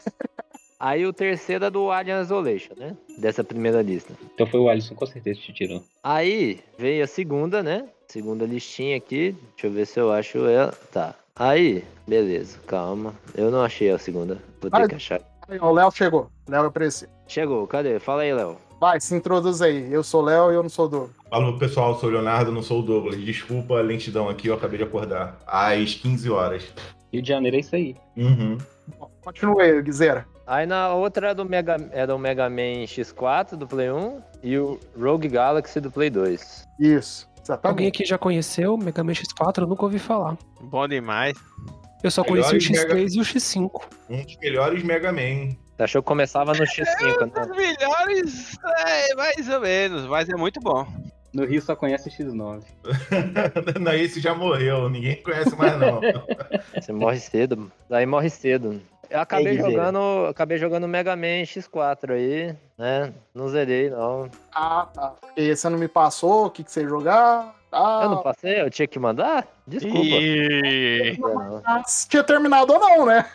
[0.79, 2.97] Aí o terceiro é do Alien Isolation, né?
[3.19, 4.13] Dessa primeira lista.
[4.35, 5.83] Então foi o Alisson, com certeza te tirou.
[6.03, 7.89] Aí veio a segunda, né?
[8.07, 9.35] Segunda listinha aqui.
[9.55, 10.75] Deixa eu ver se eu acho ela.
[10.93, 11.15] Tá.
[11.37, 13.15] Aí, beleza, calma.
[13.35, 14.39] Eu não achei a segunda.
[14.61, 14.89] Vou ter Ai.
[14.89, 15.21] que achar.
[15.49, 16.31] Aí, O Léo chegou.
[16.49, 17.09] Léo apareceu.
[17.27, 17.99] Chegou, cadê?
[17.99, 18.57] Fala aí, Léo.
[18.79, 19.91] Vai, se introduz aí.
[19.91, 21.17] Eu sou o Léo e eu não sou o Douglas.
[21.31, 23.17] Alô, pessoal, sou o Leonardo, não sou o Douglas.
[23.19, 25.41] Desculpa a lentidão aqui, eu acabei de acordar.
[25.47, 26.65] Às 15 horas.
[27.15, 27.97] Rio de Janeiro é isso aí.
[28.17, 28.59] Uhum.
[29.23, 30.27] Continua aí, Guizera.
[30.47, 34.59] Aí na outra é do Mega, era o Mega Man X4 do Play 1 e
[34.59, 36.69] o Rogue Galaxy do Play 2.
[36.79, 37.89] Isso, Alguém exatamente.
[37.89, 39.63] aqui já conheceu o Mega Man X4?
[39.63, 40.37] Eu nunca ouvi falar.
[40.61, 41.35] Bom demais.
[42.03, 43.71] Eu só conheci o Melhores X3 Mega- e o X5.
[44.11, 45.57] Um dos melhores Mega Man.
[45.79, 47.57] Achou que começava no X5, Os né?
[47.57, 50.87] melhores, é, mais ou menos, mas é muito bom.
[51.35, 52.63] No Rio só conhece X9.
[53.81, 56.01] não, esse já morreu, ninguém conhece mais não.
[56.81, 57.73] Você morre cedo.
[57.91, 58.81] Daí morre cedo.
[59.11, 63.13] Eu acabei jogando, acabei jogando Mega Man X4 aí, né?
[63.35, 64.31] Não zerei, não.
[64.55, 65.15] Ah, tá.
[65.37, 67.55] E você não me passou o que, que você ia jogar?
[67.71, 68.61] Ah, Eu não passei?
[68.61, 69.47] Eu tinha que mandar?
[69.67, 69.99] Desculpa.
[70.01, 71.19] E...
[71.19, 71.63] Não.
[72.09, 73.27] tinha terminado ou não, né?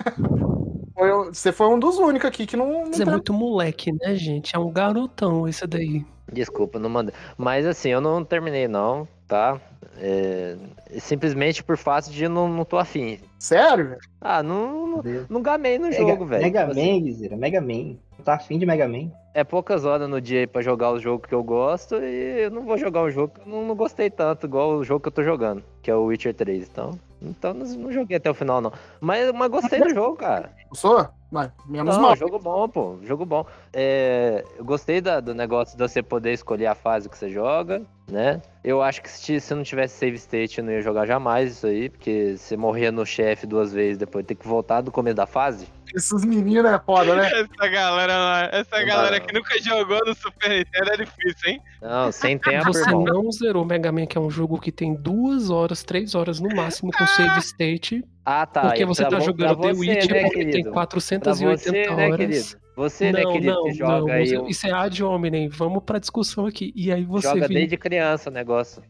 [1.28, 4.56] Você foi um dos únicos aqui que não, não Mas é muito moleque, né, gente?
[4.56, 6.06] É um garotão esse daí.
[6.32, 7.14] Desculpa, não mandei.
[7.38, 9.60] Mas assim, eu não terminei não, tá?
[9.98, 10.56] É,
[11.00, 13.20] simplesmente por fato de não, não tô afim.
[13.38, 13.98] Sério?
[14.22, 16.44] Ah, não, não, gamei no Mega, jogo, velho.
[16.44, 17.98] Mega Tipo assim, Man, Guizera, Mega Man.
[18.18, 19.12] Não tá afim de Mega Man?
[19.34, 22.52] é poucas horas no dia aí pra jogar o jogo que eu gosto e eu
[22.52, 25.08] não vou jogar um jogo que eu não, não gostei tanto, igual o jogo que
[25.08, 26.68] eu tô jogando, que é o Witcher 3.
[26.68, 28.74] Então, então não, não joguei até o final, não.
[29.00, 30.52] Mas, mas gostei do jogo, cara.
[30.70, 31.08] Gostou?
[31.32, 32.16] Mas, menos Não, mal.
[32.16, 32.98] jogo bom, pô.
[33.04, 33.46] Jogo bom.
[33.72, 37.84] É, eu gostei da- do negócio de você poder escolher a fase que você joga,
[38.08, 38.42] né?
[38.64, 41.68] Eu acho que se, se não tivesse save state, eu não ia jogar jamais isso
[41.68, 45.28] aí, porque você morria no chefe duas vezes, depois ter que voltar do começo da
[45.28, 45.68] fase.
[45.96, 47.28] Esses meninos é foda, né?
[47.32, 51.50] Essa galera lá, essa Não galera dá, que nunca jogou no Super Nintendo é difícil,
[51.50, 51.62] hein?
[51.82, 53.04] Não, sem tempo, Você irmão.
[53.04, 56.54] não zerou Mega Man, que é um jogo que tem duas horas, três horas no
[56.56, 58.04] máximo com save state.
[58.26, 58.62] Ah, tá.
[58.62, 60.72] Porque e você tá vo- jogando The você, Witcher, né, porque tem querido?
[60.72, 62.18] 480 Pra você, né, horas.
[62.18, 62.60] querido?
[62.76, 64.24] Você, né, querido, que joga aí.
[64.24, 65.50] isso, um- isso é ad hominem.
[65.50, 66.72] Vamos pra discussão aqui.
[66.76, 68.82] E aí você Joga vem- desde criança o negócio.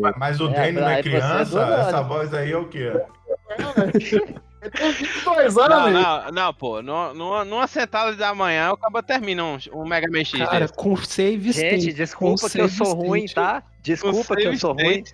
[0.00, 1.60] Mas- Mas o É, Dani não é é criança?
[1.60, 2.92] Essa voz aí é o quê?
[4.62, 6.82] Ele tem 22 anos, Não, não, não, pô.
[6.82, 10.38] Numa, numa, numa sentada da manhã, o cabo termina um, um Mega Man X.
[10.38, 10.72] Cara, desse.
[10.72, 11.80] com save state.
[11.80, 13.62] Gente, desculpa que eu sou ruim, state, tá?
[13.82, 15.04] Desculpa que eu sou ruim.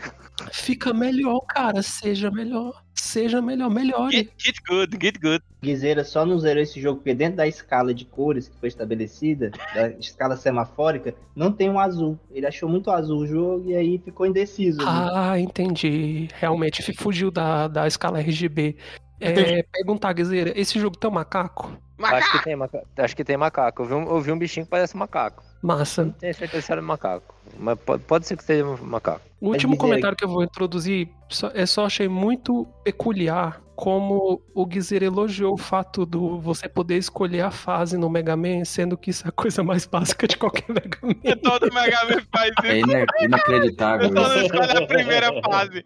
[0.51, 1.83] Fica melhor, cara.
[1.83, 2.83] Seja melhor.
[2.95, 4.13] Seja melhor, melhore.
[4.13, 5.43] Get, get good, get good.
[5.63, 9.51] Guizeira só não zerou esse jogo porque dentro da escala de cores que foi estabelecida,
[9.75, 12.19] da escala semafórica, não tem um azul.
[12.31, 14.81] Ele achou muito azul o jogo e aí ficou indeciso.
[14.81, 15.11] ali.
[15.15, 16.29] Ah, entendi.
[16.35, 18.77] Realmente fugiu da, da escala RGB.
[19.23, 19.65] É, Entendi.
[19.73, 21.73] perguntar, Guizeira, esse jogo tem um macaco?
[22.03, 22.87] Acho que tem macaco.
[22.99, 23.83] Acho que tem macaco.
[23.83, 25.45] Eu vi um, eu vi um bichinho que parece um macaco.
[25.63, 26.05] Massa.
[26.07, 27.33] Não tenho certeza se era um macaco.
[27.57, 29.21] Mas pode, pode ser que seja um macaco.
[29.41, 31.09] O último comentário que eu vou introduzir
[31.55, 37.41] é só achei muito peculiar como o Guizer elogiou o fato do você poder escolher
[37.43, 40.67] a fase no Mega Man, sendo que isso é a coisa mais básica de qualquer
[40.75, 41.37] Mega Man.
[41.43, 42.91] Todo Mega Man faz É isso.
[42.91, 45.85] ina- inacreditável Eu só a primeira fase.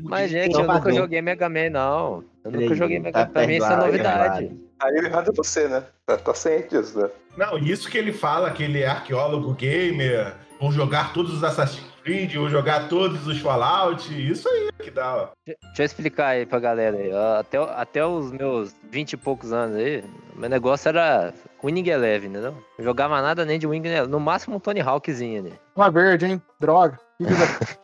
[0.00, 0.96] Mas, gente, eu nunca fazendo.
[0.96, 2.24] joguei Mega Man, não.
[2.44, 3.32] Eu nunca Ele joguei Mega tá.
[3.32, 4.46] Pra mim isso é novidade.
[4.46, 4.64] perdoado.
[4.80, 5.82] Aí o errado é você, né?
[6.04, 7.08] Tá, tá ciente disso, né?
[7.36, 11.94] Não, isso que ele fala, que ele é arqueólogo gamer, por jogar todos os Assassin's
[12.02, 15.28] Creed, ou jogar todos os Fallout, isso aí que dá, ó.
[15.46, 17.10] Deixa eu explicar aí pra galera aí.
[17.38, 20.04] Até, até os meus 20 e poucos anos aí,
[20.36, 22.54] meu negócio era Winning Eleven, entendeu?
[22.78, 24.10] Não jogava nada nem de Winning Eleven.
[24.10, 25.54] No máximo um Tony Hawkzinho ali.
[25.74, 26.42] Uma verde, hein?
[26.60, 26.98] Droga.
[27.18, 27.24] Que.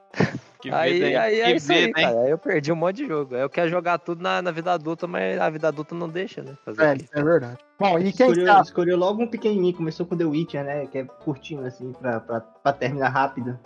[0.61, 1.16] Que Aí, vida, hein?
[1.16, 1.92] aí é aí, vida, hein?
[1.92, 2.20] cara.
[2.20, 3.35] Aí eu perdi um monte de jogo.
[3.35, 6.42] Aí eu quero jogar tudo na, na vida adulta, mas a vida adulta não deixa,
[6.42, 6.53] né?
[6.64, 7.59] Fazer É, isso é verdade.
[7.79, 8.62] Bom, e quem Escolheu, sabe?
[8.66, 10.87] escolheu logo um pequenininho, começou com The Witcher, né?
[10.87, 13.59] Que é curtinho, assim, pra, pra, pra terminar rápido.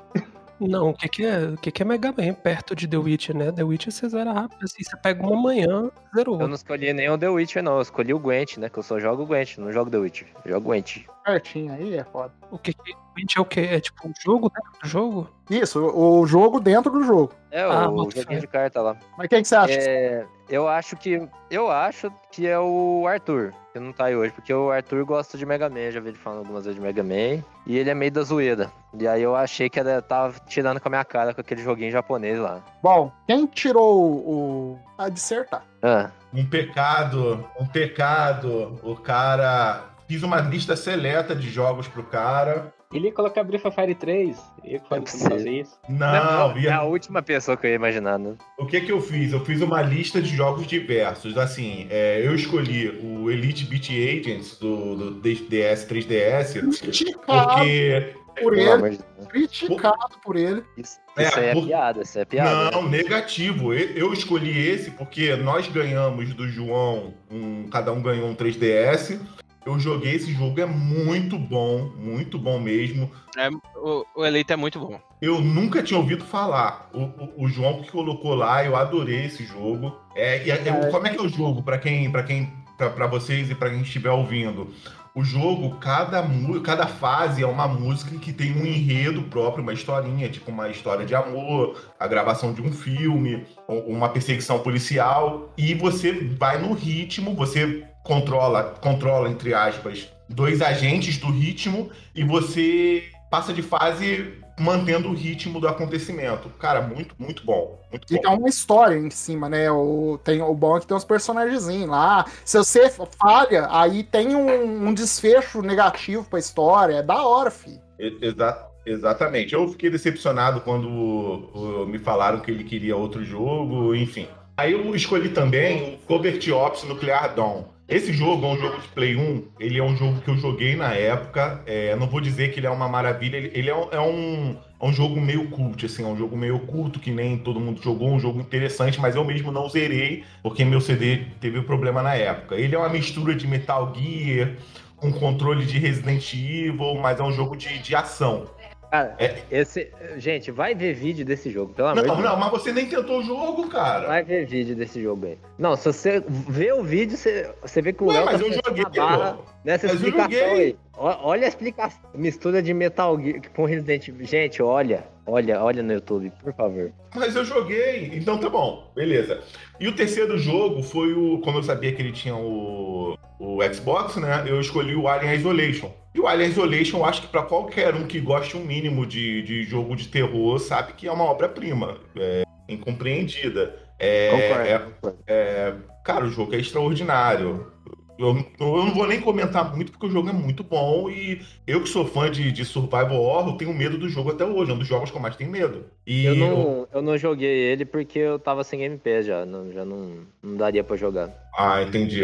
[0.61, 1.38] Não, o que, que é?
[1.46, 3.50] O que, que é Mega Man perto de The Witcher, né?
[3.50, 6.40] The Witcher você zera rápido, assim, você pega uma manhã, zerou.
[6.40, 7.74] Eu não escolhi nem o The Witcher, não.
[7.76, 8.68] Eu escolhi o Gwent, né?
[8.68, 10.28] Que eu só jogo o Gwent, não jogo The Witcher.
[10.44, 10.98] Eu jogo Gwent.
[11.24, 12.33] Pertinho aí, é foda.
[12.52, 12.94] O que que
[13.37, 13.61] É o quê?
[13.70, 15.29] É tipo um jogo dentro do jogo?
[15.50, 17.33] Isso, o jogo dentro do jogo.
[17.50, 18.96] É, Ah, o joguinho de carta lá.
[19.16, 19.72] Mas quem que você acha?
[19.72, 21.29] É, eu acho que.
[21.50, 25.38] Eu acho que é o Arthur, que não tá aí hoje, porque o Arthur gosta
[25.38, 27.42] de Mega Man, já vi ele falando algumas vezes de Mega Man.
[27.66, 28.70] E ele é meio da zoeira.
[28.98, 31.92] E aí eu achei que ele tava tirando com a minha cara com aquele joguinho
[31.92, 32.61] japonês lá.
[32.83, 34.79] Bom, quem tirou o.
[34.98, 35.62] a dissertar?
[35.83, 38.79] Ah, Um pecado, um pecado.
[38.83, 39.85] O cara.
[40.07, 42.72] Fiz uma lista seleta de jogos pro cara.
[42.92, 44.37] Ele ia colocar Breath of Fire 3.
[44.64, 45.79] Eu que falei pra Não não fazer isso.
[45.88, 48.35] Não, é ia- a última pessoa que eu ia imaginar, né?
[48.59, 49.33] o que que eu fiz?
[49.33, 51.37] Eu fiz uma lista de jogos diversos.
[51.37, 58.14] Assim, é, eu escolhi o Elite Beat Agents do, do DS 3DS, Criticado porque.
[58.40, 58.99] por ele.
[59.29, 60.62] Criticado por ele.
[60.77, 62.70] Isso, É, isso aí é por- piada, isso é piada.
[62.70, 62.99] Não, né?
[62.99, 63.73] negativo.
[63.73, 69.18] Eu eu escolhi esse porque nós ganhamos do João, um, cada um ganhou um 3DS.
[69.66, 73.11] Eu joguei esse jogo, é muito bom, muito bom mesmo.
[73.37, 75.00] É, o, o Elite é muito bom.
[75.22, 76.90] Eu nunca tinha ouvido falar.
[76.92, 79.96] O, o- o João que colocou lá, eu adorei esse jogo.
[80.14, 83.07] É, e é- é- como é que é o jogo para quem, para quem, para
[83.07, 84.68] vocês e para quem estiver ouvindo?
[85.14, 86.24] O jogo, cada,
[86.64, 91.07] cada fase é uma música que tem um enredo próprio, uma historinha, tipo uma história
[91.07, 97.33] de amor, a gravação de um filme, uma perseguição policial, e você vai no ritmo,
[97.33, 105.09] você controla, controla entre aspas, dois agentes do ritmo e você passa de fase mantendo
[105.09, 106.49] o ritmo do acontecimento.
[106.61, 107.81] Cara, muito, muito bom.
[107.90, 108.23] Muito E bom.
[108.23, 109.69] tem uma história em cima, né?
[109.71, 112.25] O, tem, o bom é que tem uns personagens lá.
[112.45, 112.88] Se você
[113.21, 116.99] falha, aí tem um, um desfecho negativo pra história.
[116.99, 117.81] É da hora, fi.
[117.99, 119.55] Exa- exatamente.
[119.55, 124.29] Eu fiquei decepcionado quando uh, me falaram que ele queria outro jogo, enfim.
[124.57, 127.64] Aí eu escolhi também o Covert Ops Nuclear Dawn.
[127.87, 130.75] Esse jogo é um jogo de Play 1, ele é um jogo que eu joguei
[130.75, 131.62] na época.
[131.66, 134.57] É, não vou dizer que ele é uma maravilha, ele, ele é, um, é um-
[134.81, 137.83] é um jogo meio cult, assim, é um jogo meio oculto que nem todo mundo
[137.83, 142.14] jogou, um jogo interessante, mas eu mesmo não zerei, porque meu CD teve problema na
[142.14, 142.55] época.
[142.57, 144.57] Ele é uma mistura de Metal Gear
[144.97, 148.47] com controle de Resident Evil, mas é um jogo de, de ação.
[148.94, 149.35] Cara, É.
[149.50, 149.90] esse.
[150.18, 152.28] Gente, vai ver vídeo desse jogo, pelo amor de Não, Deus.
[152.28, 154.07] não, mas você nem tentou o jogo, cara.
[154.07, 155.37] Vai ver vídeo desse jogo aí.
[155.59, 158.52] Não, se você vê o vídeo, você, você vê que o Léo mas tá eu
[158.52, 160.64] joguei, barra nessa Mas eu explicação joguei.
[160.66, 160.76] aí.
[160.96, 162.00] Olha a explicação.
[162.14, 164.24] Mistura de Metal Gear com Resident Evil.
[164.26, 165.04] Gente, olha.
[165.26, 166.92] Olha, olha no YouTube, por favor.
[167.16, 169.40] Mas eu joguei, então tá bom, beleza.
[169.80, 171.38] E o terceiro jogo foi o.
[171.40, 174.44] Como eu sabia que ele tinha o, o Xbox, né?
[174.46, 175.90] Eu escolhi o Alien Isolation.
[176.14, 179.42] E o Alien Isolation, eu acho que pra qualquer um que goste um mínimo de,
[179.42, 181.98] de jogo de terror, sabe que é uma obra-prima.
[182.16, 183.74] É incompreendida.
[183.98, 184.29] É,
[184.68, 184.87] é-
[185.27, 185.74] é,
[186.05, 187.72] cara, o jogo é extraordinário.
[188.16, 188.29] Eu,
[188.61, 191.88] eu não vou nem comentar muito, porque o jogo é muito bom e eu que
[191.88, 194.70] sou fã de, de Survival Horror, tenho medo do jogo até hoje.
[194.70, 195.87] É um dos jogos que eu mais tenho medo.
[196.07, 199.44] E Eu não, eu não joguei ele porque eu tava sem Game Pass já.
[199.44, 201.29] Não, já não, não daria pra jogar.
[201.59, 202.22] Ah, entendi.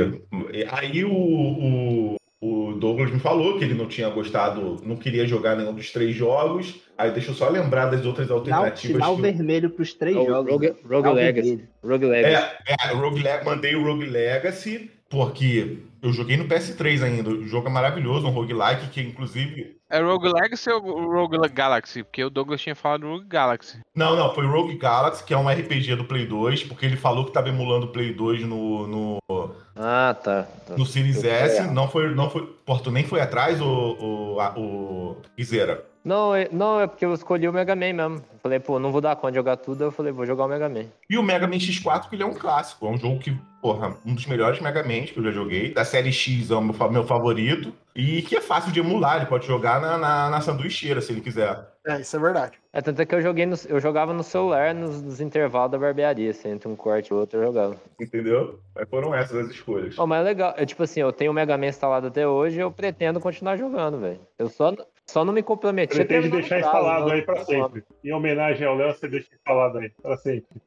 [0.70, 5.56] Aí o, o, o Douglas me falou que ele não tinha gostado, não queria jogar
[5.56, 6.80] nenhum dos três jogos.
[6.96, 8.96] Aí deixa eu só lembrar das outras Dá o alternativas.
[8.96, 10.52] sinal que vermelho pros três É jogos.
[10.52, 10.74] Rogue, né?
[10.82, 11.48] Rogue Sinal Legacy.
[11.48, 11.68] vermelho.
[11.84, 12.54] Rogue Legacy.
[12.66, 17.30] É, é Rogue Le- mandei o Rogue Legacy, porque eu joguei no PS3 ainda.
[17.30, 19.76] O jogo é maravilhoso, um roguelike que inclusive.
[19.90, 22.04] É Rogue Legacy ou Rogue Galaxy?
[22.04, 23.78] Porque o Douglas tinha falado Rogue Galaxy.
[23.94, 27.24] Não, não, foi Rogue Galaxy, que é um RPG do Play 2, porque ele falou
[27.24, 29.18] que tava emulando o Play 2 no, no,
[29.82, 30.46] Ah, tá.
[30.66, 30.76] tá.
[30.76, 31.62] no Series Eu S.
[31.72, 32.46] Não foi, não foi.
[32.66, 33.64] Porto nem foi atrás, o,
[34.34, 35.84] o, a- o Guizeira.
[36.04, 38.22] Não, é, não, é porque eu escolhi o Mega Man mesmo.
[38.42, 39.84] Falei, pô, não vou dar conta de jogar tudo.
[39.84, 40.84] Eu falei, vou jogar o Mega Man.
[41.08, 42.86] E o Mega Man X4, que ele é um clássico.
[42.86, 45.72] É um jogo que, porra, um dos melhores Mega Man que eu já joguei.
[45.72, 47.72] Da série X é o meu, meu favorito.
[47.94, 49.16] E que é fácil de emular.
[49.16, 51.70] Ele pode jogar na, na, na sanduicheira, se ele quiser.
[51.86, 52.58] É, isso é verdade.
[52.72, 55.78] É, tanto é que eu joguei no, eu jogava no celular nos, nos intervalos da
[55.78, 57.76] barbearia, assim, entre um corte e outro eu jogava.
[57.98, 58.60] Entendeu?
[58.76, 59.98] Aí foram essas as escolhas.
[59.98, 62.58] Oh, mas é legal, é tipo assim, eu tenho o Mega Man instalado até hoje
[62.58, 64.20] e eu pretendo continuar jogando, velho.
[64.38, 64.74] Eu só,
[65.10, 65.92] só não me comprometi.
[65.94, 67.84] a Pretende deixar o prazo, instalado não- aí pra sempre.
[68.04, 70.60] Em homenagem ao Léo, você deixa instalado aí pra sempre.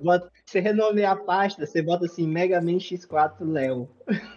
[0.00, 3.88] Bota- você renomeia a pasta, você bota assim Mega Man X4 Léo.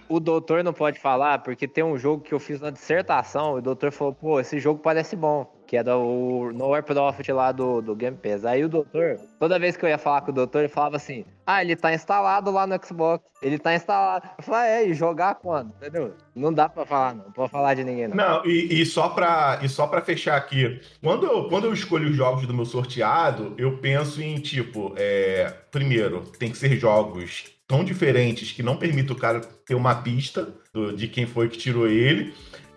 [0.10, 3.60] O doutor não pode falar, porque tem um jogo que eu fiz na dissertação, e
[3.60, 5.52] o doutor falou, pô, esse jogo parece bom.
[5.74, 8.46] Que era o Nowhere Profit lá do, do Game Pass.
[8.46, 11.26] Aí o doutor, toda vez que eu ia falar com o doutor, ele falava assim:
[11.48, 13.26] Ah, ele tá instalado lá no Xbox.
[13.42, 14.30] Ele tá instalado.
[14.38, 15.74] Eu falei, é, e jogar quando?
[15.82, 16.14] Entendeu?
[16.36, 17.26] Não dá pra falar, não.
[17.26, 18.16] Não pode falar de ninguém, não.
[18.16, 22.08] Não, e, e só pra, e só pra fechar aqui, quando eu, quando eu escolho
[22.08, 27.46] os jogos do meu sorteado, eu penso em, tipo, é, primeiro, tem que ser jogos
[27.68, 31.58] tão diferentes que não permitam o cara ter uma pista do- de quem foi que
[31.58, 32.32] tirou ele.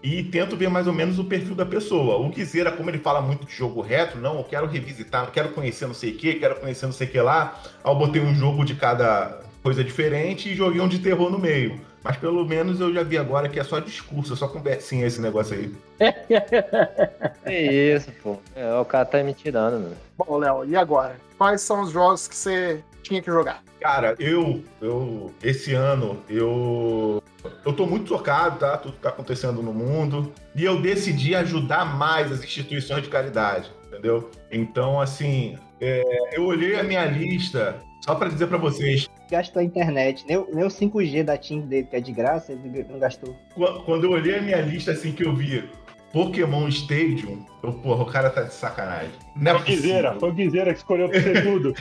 [0.07, 2.17] E tento ver mais ou menos o perfil da pessoa.
[2.25, 5.49] O Guizeira, como ele fala muito de jogo retro, não, eu quero revisitar, eu quero
[5.49, 7.61] conhecer não sei o que, quero conhecer não sei o que lá.
[7.83, 11.41] Aí eu botei um jogo de cada coisa diferente e joguei um de terror no
[11.41, 11.81] meio.
[12.05, 15.21] Mas pelo menos eu já vi agora que é só discurso, é só conversinha esse
[15.21, 15.75] negócio aí.
[17.45, 18.39] É isso, pô.
[18.55, 19.97] É, o cara tá me tirando, mano.
[20.17, 21.17] Bom, Léo, e agora?
[21.37, 23.63] Quais são os jogos que você tinha que jogar?
[23.81, 27.23] Cara, eu, eu esse ano eu
[27.65, 28.77] eu tô muito tocado, tá?
[28.77, 33.71] Tudo que tá acontecendo no mundo e eu decidi ajudar mais as instituições de caridade,
[33.87, 34.31] entendeu?
[34.51, 39.65] Então, assim, é, eu olhei a minha lista só pra dizer pra vocês, Gastou a
[39.65, 40.25] internet.
[40.29, 43.35] Nem, o- nem o 5G da TIM dele, que é de graça, ele não gastou.
[43.57, 45.69] Qu- Quando eu olhei a minha lista assim que eu vi
[46.17, 49.11] Pokémon Stadium, eu, porra, o cara tá de sacanagem.
[49.37, 50.21] Não é Foi o Guizeira, possível.
[50.21, 51.75] foi o Guizeira que escolheu pra ser tudo.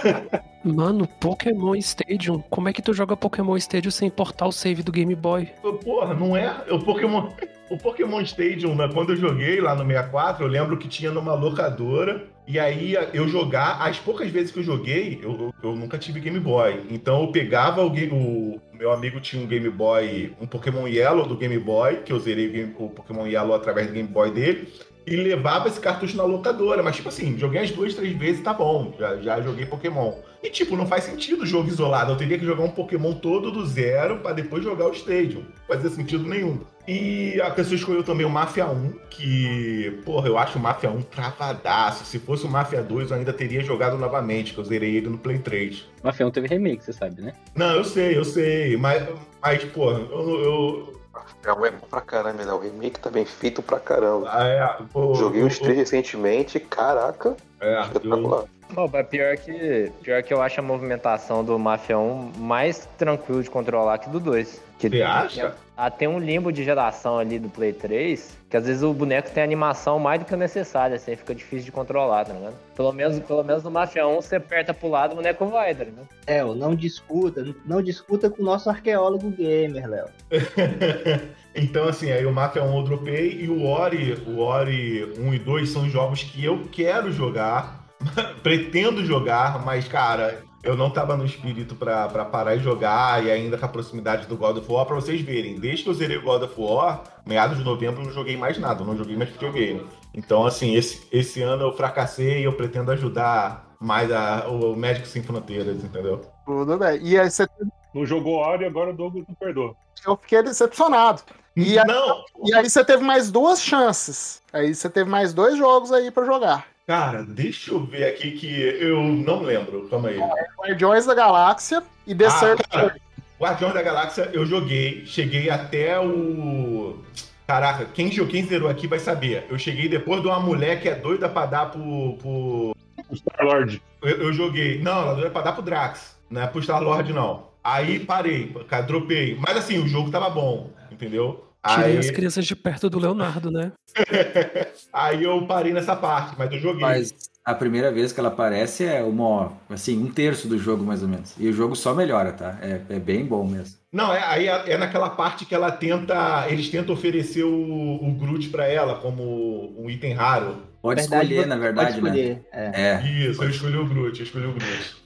[0.64, 2.42] Mano, Pokémon Stadium.
[2.48, 5.50] Como é que tu joga Pokémon Stadium sem importar o save do Game Boy?
[5.84, 6.64] Porra, não é?
[6.70, 7.28] O Pokémon,
[7.68, 11.34] o Pokémon Stadium, né, quando eu joguei lá no 64, eu lembro que tinha numa
[11.34, 12.24] locadora.
[12.46, 16.38] E aí eu jogar, as poucas vezes que eu joguei, eu, eu- nunca tive Game
[16.38, 16.82] Boy.
[16.90, 21.36] Então eu pegava o, o meu amigo tinha um Game Boy, um Pokémon Yellow do
[21.36, 24.68] Game Boy, que eu zerei o, Game- o Pokémon Yellow através do Game Boy dele.
[25.06, 26.82] E levava esse cartucho na locadora.
[26.82, 28.94] Mas, tipo assim, joguei as duas, três vezes, tá bom.
[28.98, 30.14] Já, já joguei Pokémon.
[30.42, 32.12] E, tipo, não faz sentido o jogo isolado.
[32.12, 35.40] Eu teria que jogar um Pokémon todo do zero pra depois jogar o Stadium.
[35.40, 36.60] Não fazia sentido nenhum.
[36.86, 41.00] E a pessoa escolheu também o Mafia 1, que, porra, eu acho o Mafia 1
[41.02, 42.04] travadaço.
[42.04, 45.16] Se fosse o Mafia 2, eu ainda teria jogado novamente, que eu zerei ele no
[45.16, 45.86] Play 3.
[46.02, 47.32] Mafia 1 teve remake, você sabe, né?
[47.54, 48.76] Não, eu sei, eu sei.
[48.76, 49.02] Mas,
[49.40, 50.40] mas porra, eu.
[50.42, 51.03] eu
[51.44, 52.52] É um é bom pra caramba, né?
[52.52, 54.28] O remake tá bem feito pra caramba.
[54.32, 58.44] ah, é, pô, Joguei eu- os três recentemente, caraca, É, espetacular.
[58.70, 63.42] Bom, mas pior que, pior que eu acho a movimentação do Mafia 1 mais tranquilo
[63.42, 64.60] de controlar que do 2.
[64.78, 65.54] Que Você acha?
[65.76, 69.30] Ah, tem um limbo de geração ali do Play 3, que às vezes o boneco
[69.30, 72.54] tem animação mais do que o necessário, assim, fica difícil de controlar, tá ligado?
[72.76, 75.82] Pelo menos, pelo menos no Mafia 1, você aperta pro lado, o boneco vai, tá
[75.82, 76.08] ligado?
[76.28, 80.08] É, não discuta, não discuta com o nosso arqueólogo gamer, Léo.
[81.56, 85.38] Então, assim, aí o Mafia 1 eu dropei e o Ori, o Ori 1 e
[85.38, 87.86] 2 são jogos que eu quero jogar,
[88.42, 93.30] pretendo jogar, mas, cara, eu não tava no espírito pra, pra parar e jogar, e
[93.30, 96.16] ainda com a proximidade do God of War, pra vocês verem, desde que eu zerei
[96.16, 99.16] o God of War, meados de novembro, eu não joguei mais nada, eu não joguei
[99.16, 99.86] mais videogame.
[100.14, 105.06] Então, assim, esse, esse ano eu fracassei e eu pretendo ajudar mais a, o Médico
[105.06, 106.22] Sem Fronteiras, entendeu?
[106.46, 107.00] Tudo bem.
[107.02, 107.46] E aí você.
[107.94, 109.76] Não jogou Ori, agora o Douglas não perdoa.
[110.06, 111.22] Eu fiquei decepcionado.
[111.56, 114.42] E aí, Não, e aí você teve mais duas chances.
[114.52, 116.66] Aí você teve mais dois jogos aí pra jogar.
[116.86, 120.18] Cara, deixa eu ver aqui que eu não lembro, calma aí.
[120.58, 122.62] Guardiões da Galáxia e The Ah, Search.
[122.68, 122.96] cara,
[123.40, 126.98] Guardiões da Galáxia eu joguei, cheguei até o.
[127.46, 129.46] Caraca, quem, jogou- quem zerou aqui vai saber.
[129.50, 132.16] Eu cheguei depois de uma mulher que é doida pra dar pro.
[132.18, 132.74] pro...
[133.10, 133.82] O Star-Lord.
[134.02, 134.80] Eu, eu joguei.
[134.80, 136.16] Não, ela é doida pra dar pro Drax.
[136.30, 137.48] Não é pro Star-Lord, não.
[137.62, 139.36] Aí parei, cara, dropei.
[139.46, 141.43] Mas assim, o jogo tava bom, entendeu?
[141.66, 143.72] Tirei Aí, as crianças de perto do Leonardo, né?
[144.92, 146.82] aí eu parei nessa parte, mas eu joguei.
[146.82, 151.02] Mas a primeira vez que ela aparece é uma, assim, um terço do jogo, mais
[151.02, 151.34] ou menos.
[151.38, 152.58] E o jogo só melhora, tá?
[152.60, 153.78] É, é bem bom mesmo.
[153.92, 156.46] Não, é, aí é é naquela parte que ela tenta.
[156.48, 160.62] Eles tentam oferecer o, o Groot pra ela como um item raro.
[160.84, 162.08] Pode Verdade, escolher, na pode verdade, né?
[162.10, 162.72] escolher, é.
[162.74, 163.08] É.
[163.08, 164.96] Isso, eu escolhi o Groot, eu escolhi o Groot.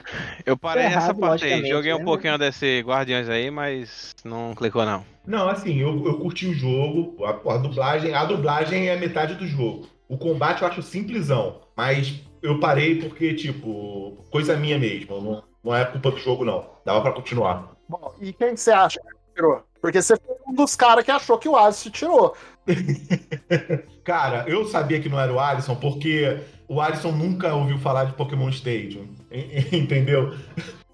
[0.45, 1.69] Eu parei nessa errado, parte aí.
[1.69, 2.05] Joguei um né?
[2.05, 5.05] pouquinho desse Guardiões aí, mas não clicou não.
[5.25, 9.47] Não, assim, eu, eu curti o jogo, a, a dublagem, a dublagem é metade do
[9.47, 9.87] jogo.
[10.09, 15.77] O combate eu acho simplesão, mas eu parei porque, tipo, coisa minha mesmo, não, não
[15.77, 16.69] é culpa do jogo, não.
[16.85, 17.77] Dava pra continuar.
[17.89, 19.63] Bom, e quem que você acha que tirou?
[19.81, 22.35] Porque você foi um dos caras que achou que o Alice tirou.
[24.05, 28.13] Cara, eu sabia que não era o Alisson porque o Alisson nunca ouviu falar de
[28.15, 29.07] Pokémon Stadium,
[29.73, 30.35] entendeu?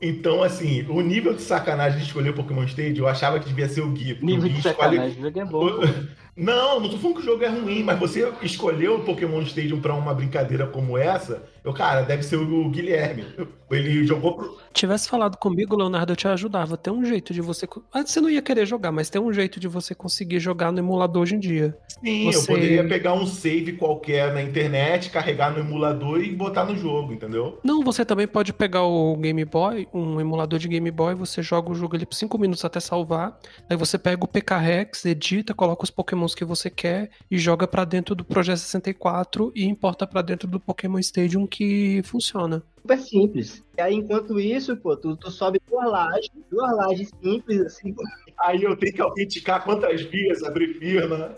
[0.03, 3.69] Então, assim, o nível de sacanagem de escolher o Pokémon Stadium, eu achava que devia
[3.69, 4.15] ser o Gui.
[4.15, 5.69] porque o Nível Gui de escolhe- sacanagem, o jogo é bom.
[6.37, 9.81] Não, não tô falando que o jogo é ruim, mas você escolheu o Pokémon Stadium
[9.81, 13.25] pra uma brincadeira como essa, eu, cara, deve ser o Guilherme.
[13.71, 14.59] Ele jogou pro.
[14.73, 16.77] Tivesse falado comigo, Leonardo, eu te ajudava.
[16.77, 17.67] Tem um jeito de você.
[17.93, 20.79] Ah, você não ia querer jogar, mas tem um jeito de você conseguir jogar no
[20.79, 21.77] emulador hoje em dia.
[21.89, 26.65] Sim, eu Você- poderia pegar um save qualquer na internet, carregar no emulador e botar
[26.67, 27.59] no jogo, entendeu?
[27.65, 31.73] Não, você também pode pegar o Game Boy, um emulador de Game Boy, você joga
[31.73, 33.37] o jogo ali por 5 minutos até salvar.
[33.69, 37.85] Aí você pega o PKRX, edita, coloca os pokémons que você quer e joga pra
[37.85, 42.63] dentro do Projeto 64 e importa pra dentro do Pokémon Stadium que funciona.
[42.83, 43.65] Super simples.
[43.79, 47.95] E aí, enquanto isso, pô, tu, tu sobe duas lajes, duas lajes simples, assim.
[48.41, 51.37] Aí eu tenho que autenticar quantas vias abrir firma.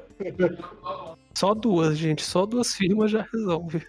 [1.37, 3.87] Só duas, gente, só duas firmas já resolve.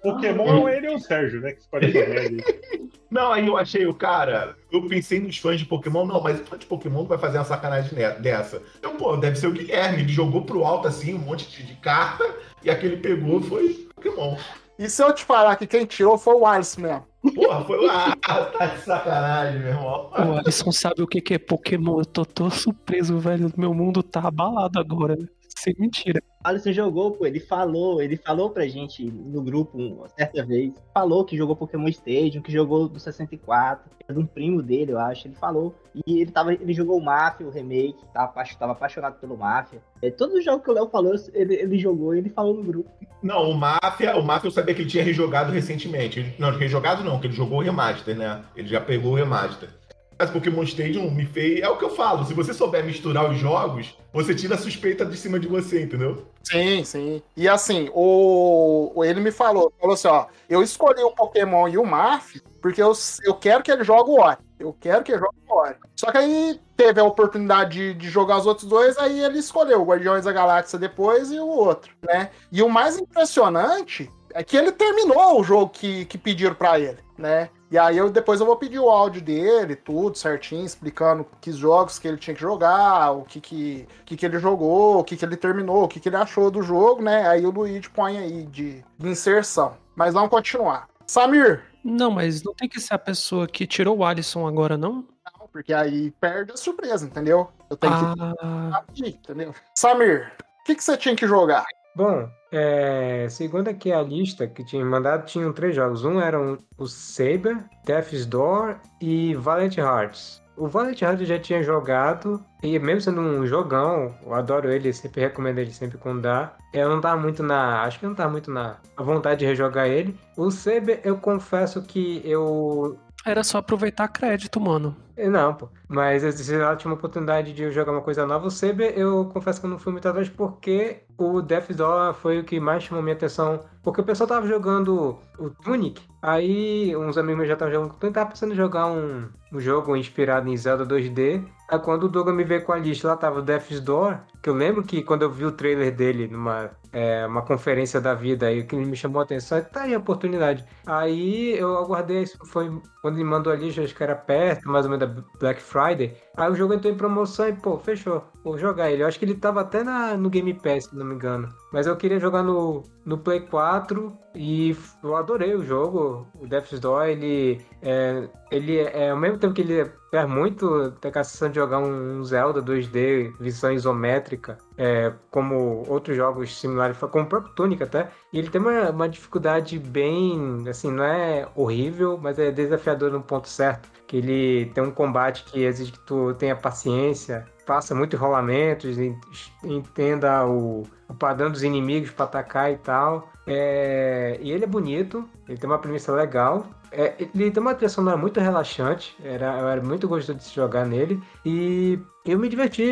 [0.00, 1.52] Pokémon é ele ou o Sérgio, né?
[1.52, 2.36] Que aí.
[3.10, 4.56] Não, aí eu achei o cara.
[4.70, 7.96] Eu pensei nos fãs de Pokémon, não, mas fã de Pokémon vai fazer uma sacanagem
[8.20, 8.60] dessa.
[8.82, 10.02] Eu, pô, deve ser o Guilherme.
[10.02, 12.24] Ele jogou pro alto assim, um monte de, de carta,
[12.64, 14.36] e aquele pegou foi Pokémon.
[14.78, 17.06] E se eu te falar que quem tirou foi o Alice mesmo?
[17.34, 17.88] Porra, foi.
[17.88, 18.14] Ah,
[18.46, 20.10] tá de sacanagem, meu irmão.
[20.12, 21.98] O Alisson sabe o que que é Pokémon.
[22.00, 23.52] Eu tô, tô surpreso, velho.
[23.56, 25.16] Meu mundo tá abalado agora.
[25.58, 26.22] Sem mentira.
[26.44, 31.24] Alisson jogou, pô, ele falou, ele falou pra gente no grupo uma certa vez, falou
[31.24, 35.34] que jogou Pokémon Stadium, que jogou do 64, era um primo dele, eu acho, ele
[35.34, 35.74] falou.
[36.06, 39.80] E ele tava, ele jogou o Mafia, o remake, tava, apa- tava apaixonado pelo Mafia.
[40.00, 42.62] É, todos os jogos que o Léo falou, ele, ele jogou e ele falou no
[42.62, 42.90] grupo.
[43.22, 46.34] Não, o Máfia, o Máfia eu sabia que ele tinha rejogado recentemente.
[46.38, 48.44] Não, rejogado não, que ele jogou o remaster, né?
[48.54, 49.68] Ele já pegou o remaster.
[50.18, 51.60] Mas Pokémon Stadium me fez.
[51.60, 55.04] É o que eu falo, se você souber misturar os jogos, você tira a suspeita
[55.04, 56.26] de cima de você, entendeu?
[56.42, 57.22] Sim, sim.
[57.36, 61.84] E assim, o, ele me falou, falou assim, ó, eu escolhi o Pokémon e o
[61.84, 64.38] Marf porque eu, eu quero que ele jogue o Ori.
[64.58, 65.76] Eu quero que ele jogue o Ori.
[65.94, 69.80] Só que aí teve a oportunidade de, de jogar os outros dois, aí ele escolheu
[69.80, 72.30] o Guardiões da Galáxia depois e o outro, né?
[72.50, 76.98] E o mais impressionante é que ele terminou o jogo que, que pediram pra ele,
[77.16, 77.50] né?
[77.70, 81.98] E aí eu depois eu vou pedir o áudio dele, tudo certinho, explicando que jogos
[81.98, 85.24] que ele tinha que jogar, o que que, que, que ele jogou, o que que
[85.24, 87.26] ele terminou, o que que ele achou do jogo, né?
[87.28, 89.76] Aí o Luigi põe aí de, de inserção.
[89.96, 90.88] Mas vamos continuar.
[91.06, 95.04] Samir, Não, mas não tem que ser a pessoa que tirou o Alisson agora, não?
[95.38, 97.48] não, porque aí perde a surpresa, entendeu?
[97.70, 99.54] Eu tenho Ah, que aqui, entendeu?
[99.74, 101.64] Samir, o que que você tinha que jogar?
[101.96, 106.04] Bom, é, segundo aqui a lista que tinha mandado, tinham três jogos.
[106.04, 110.44] Um era um- o Saber, Death's Door e Valiant Hearts.
[110.58, 114.90] o Valiant Hearts eu já tinha jogado, e mesmo sendo um jogão, eu adoro ele,
[114.92, 116.54] sempre recomendo ele sempre quando dá.
[116.72, 117.82] Eu não tava muito na.
[117.82, 120.18] Acho que não tava muito na vontade de rejogar ele.
[120.36, 124.96] O Saber, eu confesso que eu Era só aproveitar crédito, mano.
[125.16, 125.68] Eh, Não, pô.
[125.88, 129.60] Mas se ela tinha uma oportunidade de jogar uma coisa nova, o Saber, eu confesso
[129.60, 133.02] que eu não fui muito atrás porque o Death's Door foi o que mais chamou
[133.02, 133.60] minha atenção.
[133.82, 137.94] Porque o pessoal tava jogando o Tunic, aí uns amigos meus já estavam jogando o
[137.94, 141.44] Tunic, tava pensando em jogar um, um jogo inspirado em Zelda 2D.
[141.68, 144.48] Aí quando o Douglas me veio com a lista, lá tava o Death's Door, que
[144.48, 148.46] eu lembro que quando eu vi o trailer dele numa é, uma conferência da vida,
[148.46, 150.64] aí que me chamou a atenção, tá aí a oportunidade.
[150.86, 152.70] Aí eu aguardei, foi
[153.06, 156.16] quando ele mandou a lista, acho que era perto, mais ou menos da Black Friday.
[156.36, 158.24] Aí o jogo entrou em promoção e, pô, fechou.
[158.42, 159.04] Vou jogar ele.
[159.04, 161.48] Eu acho que ele tava até na, no Game Pass, se não me engano.
[161.72, 166.26] Mas eu queria jogar no, no Play 4 e eu adorei o jogo.
[166.34, 171.10] O Death's Door, ele é, ele é, ao mesmo tempo que ele faz muito tem
[171.14, 177.24] a sensação de jogar um Zelda 2D, visão isométrica, é, como outros jogos similares, como
[177.24, 178.08] o próprio Tunic até.
[178.32, 183.22] E ele tem uma, uma dificuldade bem, assim, não é horrível, mas é desafiador no
[183.22, 183.88] ponto certo.
[184.06, 189.18] Que ele tem um combate que exige que tu tenha paciência, faça muitos rolamentos, en-
[189.64, 193.28] entenda o, o padrão dos inimigos para atacar e tal.
[193.46, 196.66] É, e ele é bonito, ele tem uma premissa legal.
[196.92, 200.54] É, ele tem uma trilha sonora muito relaxante, era, eu era muito gostoso de se
[200.54, 201.20] jogar nele.
[201.44, 201.98] E
[202.32, 202.82] eu me diverti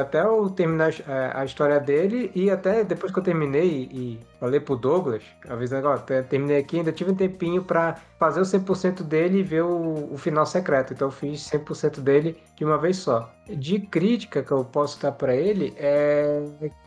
[0.00, 0.92] até eu terminar
[1.34, 5.96] a, história dele e até depois que eu terminei e falei pro Douglas, avisando, ó,
[5.98, 10.12] te- terminei aqui, ainda tive um tempinho pra fazer o 100% dele e ver o,
[10.12, 10.92] o final secreto.
[10.92, 13.32] Então eu fiz 100% dele de uma vez só.
[13.48, 16.42] De crítica que eu posso dar pra ele é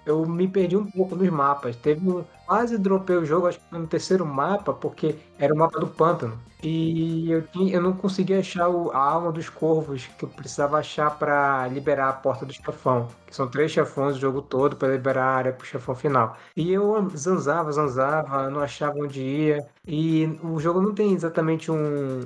[0.06, 1.76] eu me perdi um pouco nos mapas.
[1.76, 2.02] Teve
[2.46, 6.40] quase dropei o jogo, acho que no terceiro mapa, porque era o mapa do pântano.
[6.64, 10.78] E eu, tinha, eu não conseguia achar o- a alma dos corvos que eu precisava
[10.78, 13.08] achar pra liberar a porta do chefão.
[13.26, 16.38] Que são três chefões o jogo todo pra liberar a área pro chefão final.
[16.56, 19.66] E eu zanzava, zanzava, não achava onde ia.
[19.88, 22.22] E o jogo não tem exatamente um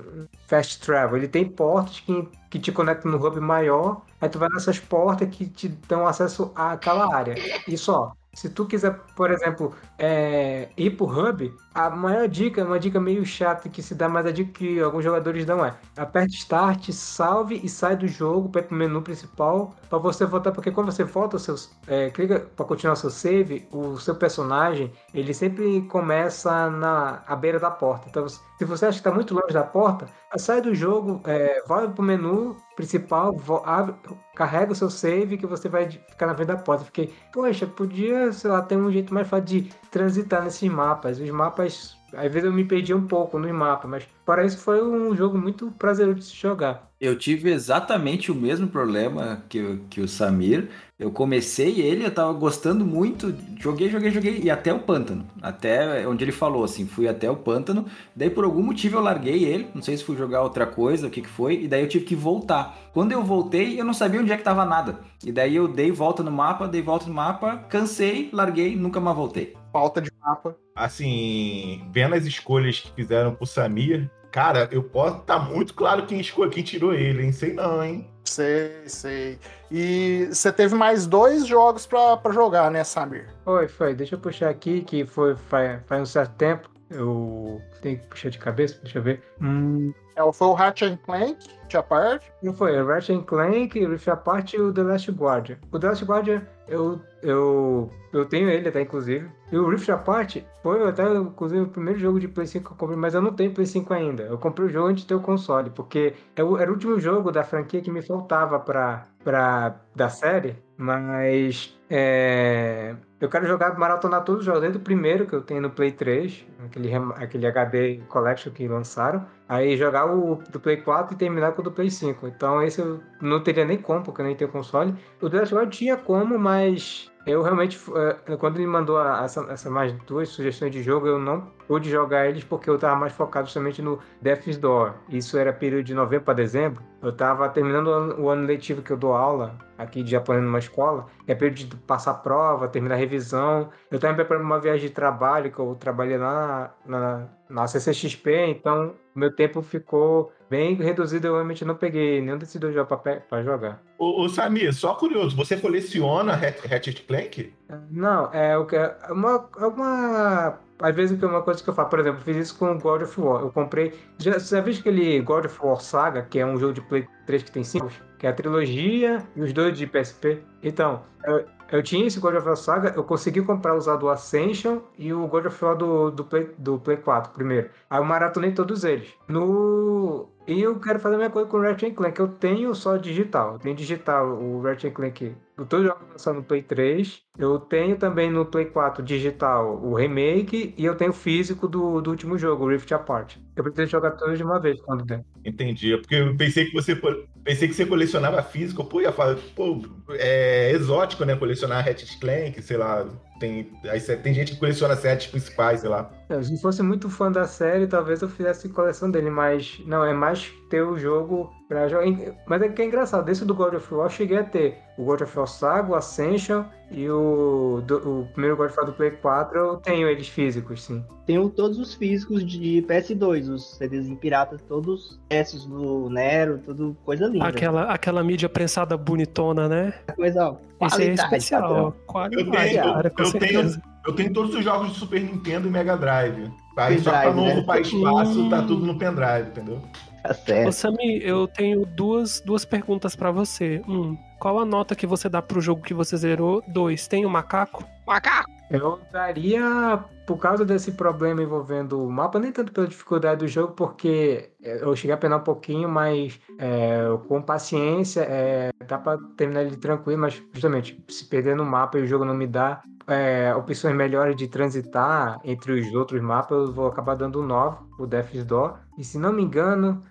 [0.47, 1.17] fast travel.
[1.17, 4.01] Ele tem portas que, que te conectam no hub maior.
[4.19, 7.35] Aí tu vai nessas portas que te dão acesso àquela área.
[7.67, 8.11] E só.
[8.33, 13.25] Se tu quiser, por exemplo, é, ir pro hub, a maior dica, uma dica meio
[13.25, 17.59] chata que se dá, mas a dica que alguns jogadores dão é aperte start, salve
[17.61, 21.37] e sai do jogo para pro menu principal para você voltar, porque quando você volta,
[21.37, 27.35] seus, é, clica para continuar seu save, o seu personagem ele sempre começa na à
[27.35, 28.07] beira da porta.
[28.09, 30.07] Então, se você acha que está muito longe da porta,
[30.37, 33.95] sai do jogo, é, vai pro menu principal, abre,
[34.35, 36.85] carrega o seu save que você vai ficar na frente da porta.
[36.85, 41.19] Fiquei, poxa, podia, sei lá, ter um jeito mais fácil de transitar nesses mapas.
[41.19, 41.64] Os mapas,
[42.13, 45.37] às vezes eu me perdi um pouco nos mapas, mas para isso foi um jogo
[45.37, 46.89] muito prazeroso de se jogar.
[46.99, 50.69] Eu tive exatamente o mesmo problema que, o- que o Samir.
[50.97, 55.27] Eu comecei ele, eu tava gostando muito, joguei, joguei, joguei, e até o pântano.
[55.41, 57.85] Até onde ele falou, assim, fui até o pântano.
[58.15, 61.09] Daí por algum motivo eu larguei ele, não sei se fui jogar outra coisa, o
[61.09, 62.77] que que foi, e daí eu tive que voltar.
[62.93, 64.99] Quando eu voltei, eu não sabia onde é que tava nada.
[65.25, 69.17] E daí eu dei volta no mapa, dei volta no mapa, cansei, larguei, nunca mais
[69.17, 69.53] voltei.
[69.75, 70.55] Falta de mapa.
[70.73, 75.19] Assim, vendo as escolhas que fizeram pro Samir, cara, eu posso.
[75.23, 77.33] Tá muito claro quem escolheu, quem tirou ele, hein?
[77.33, 78.09] Sei não, hein?
[78.23, 79.37] Sei, sei.
[79.69, 83.27] E você teve mais dois jogos pra, pra jogar, né, Samir?
[83.43, 83.93] Foi, foi.
[83.93, 86.69] Deixa eu puxar aqui, que foi faz, faz um certo tempo.
[86.95, 89.21] Eu tenho que puxar de cabeça, deixa eu ver.
[89.41, 91.37] Hum, É, foi o Ratchet Clank,
[91.67, 92.31] Tia Part.
[92.41, 95.57] Não foi, o Ratchet Clank, Rift Apart e o The Last Guardian.
[95.71, 99.29] O The Last Guardian, eu, eu, eu tenho ele até, inclusive.
[99.51, 102.77] E o Rift Apart foi até, inclusive, o primeiro jogo de Play 5 que eu
[102.77, 104.23] comprei, mas eu não tenho Play 5 ainda.
[104.23, 107.31] Eu comprei o jogo antes de ter o console, porque é era o último jogo
[107.31, 114.23] da franquia que me faltava pra, pra, da série, mas é, eu quero jogar, maratonar
[114.23, 118.01] todos os jogos, desde o primeiro que eu tenho no Play 3, aquele, aquele HD
[118.09, 121.89] Collection que lançaram, aí jogar o do Play 4 e terminar com o do Play
[121.89, 122.27] 5.
[122.27, 124.93] Então esse eu não teria nem como, porque eu nem tenho console.
[125.21, 127.79] O The Last Guard tinha como, mas eu realmente,
[128.27, 132.27] eh, quando ele mandou a- essa, mais duas sugestões de jogo, eu não pude jogar
[132.27, 134.93] eles porque eu tava mais focado somente no Death's Door.
[135.09, 136.83] Isso era período de novembro para dezembro.
[137.01, 140.43] Eu tava terminando o ano, o ano letivo que eu dou aula aqui de japonês
[140.43, 141.07] numa escola.
[141.25, 143.69] É período de passar prova, terminar a revisão.
[143.89, 148.47] Eu tava me preparando uma viagem de trabalho, que eu trabalhei lá na, na, CCXP,
[148.47, 151.27] então o meu tempo ficou bem reduzido.
[151.27, 152.99] Eu realmente não peguei nenhum desses dois jogos
[153.29, 153.81] pra jogar.
[153.97, 157.53] Ô, ô, Samir, só curioso, você coleciona Ratchet Clank?
[157.89, 161.73] Não, é o que é uma, é uma às vezes é uma coisa que eu
[161.73, 163.41] faço, por exemplo, eu fiz isso com o God of War.
[163.41, 166.73] Eu comprei, já, você já viu aquele God of War Saga, que é um jogo
[166.73, 170.41] de Play 3 que tem 5, que é a trilogia e os dois de PSP.
[170.61, 171.45] Então, eu,
[171.75, 175.27] eu tinha esse God of War Saga, eu consegui comprar usar do Ascension e o
[175.27, 177.69] God of War do, do, Play, do Play 4 primeiro.
[177.89, 179.13] Aí eu maratonei todos eles.
[179.27, 180.29] No.
[180.47, 182.19] E eu quero fazer a mesma coisa com o Ratchet Clank.
[182.19, 183.53] Eu tenho só digital.
[183.53, 185.35] Eu tenho digital o Ratchet Clank.
[185.57, 187.21] Eu tô jogando lançando no Play 3.
[187.37, 190.73] Eu tenho também no Play 4 digital o remake.
[190.77, 193.37] E eu tenho físico do, do último jogo, o Rift Apart.
[193.55, 195.23] Eu preciso jogar todos de uma vez quando der.
[195.43, 195.93] Entendi.
[195.93, 196.95] É porque eu pensei que você
[197.43, 198.83] pensei que você colecionava físico.
[198.83, 201.35] Pô, ia falar, pô, é exótico, né?
[201.35, 203.07] Colecionar Ratchet Clank, sei lá.
[203.39, 206.09] Tem, aí cê- tem gente que coleciona sets principais, sei lá.
[206.29, 210.03] É, Se eu fosse muito fã da série, talvez eu fizesse coleção dele, mas não,
[210.05, 212.05] é mais ter o jogo pra jogar.
[212.47, 215.03] Mas é que é engraçado, desse do God of War eu cheguei a ter o
[215.03, 218.93] God of War Saga, o Ascension e o, do- o primeiro God of War do
[218.93, 221.03] Play 4, eu tenho eles físicos, sim.
[221.27, 226.95] Tenho todos os físicos de PS2, os CDs em pirata, todos esses do Nero, tudo
[227.03, 227.47] coisa linda.
[227.47, 229.93] Aquela, aquela mídia prensada bonitona, né?
[230.15, 231.83] Coisa, ó, Esse aí é qualidade, especial, patrão.
[231.83, 231.87] ó.
[231.87, 235.67] Eu Qualidade, tenho, cara, com eu, tenho, eu tenho todos os jogos de Super Nintendo
[235.67, 236.51] e Mega Drive.
[236.77, 237.57] Aí só pra Pendrive, não né?
[237.57, 238.49] ocupar espaço, Hum.
[238.49, 239.81] tá tudo no pendrive, entendeu?
[240.23, 240.71] Tá Ô, certo.
[240.73, 243.81] Sami, eu tenho duas, duas perguntas pra você.
[243.87, 246.63] Um, qual a nota que você dá pro jogo que você zerou?
[246.67, 247.83] Dois, tem o macaco?
[248.05, 248.51] Macaco!
[248.69, 253.73] Eu daria, por causa desse problema envolvendo o mapa, nem tanto pela dificuldade do jogo,
[253.73, 259.63] porque eu cheguei a penar um pouquinho, mas é, com paciência, é, dá pra terminar
[259.63, 263.53] ele tranquilo, mas justamente, se perder no mapa e o jogo não me dá é,
[263.55, 268.05] opções melhores de transitar entre os outros mapas, eu vou acabar dando um 9, o
[268.05, 268.77] Death's Door.
[268.97, 270.01] E se não me engano,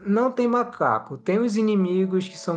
[0.00, 1.16] não tem macaco.
[1.16, 2.56] Tem os inimigos que são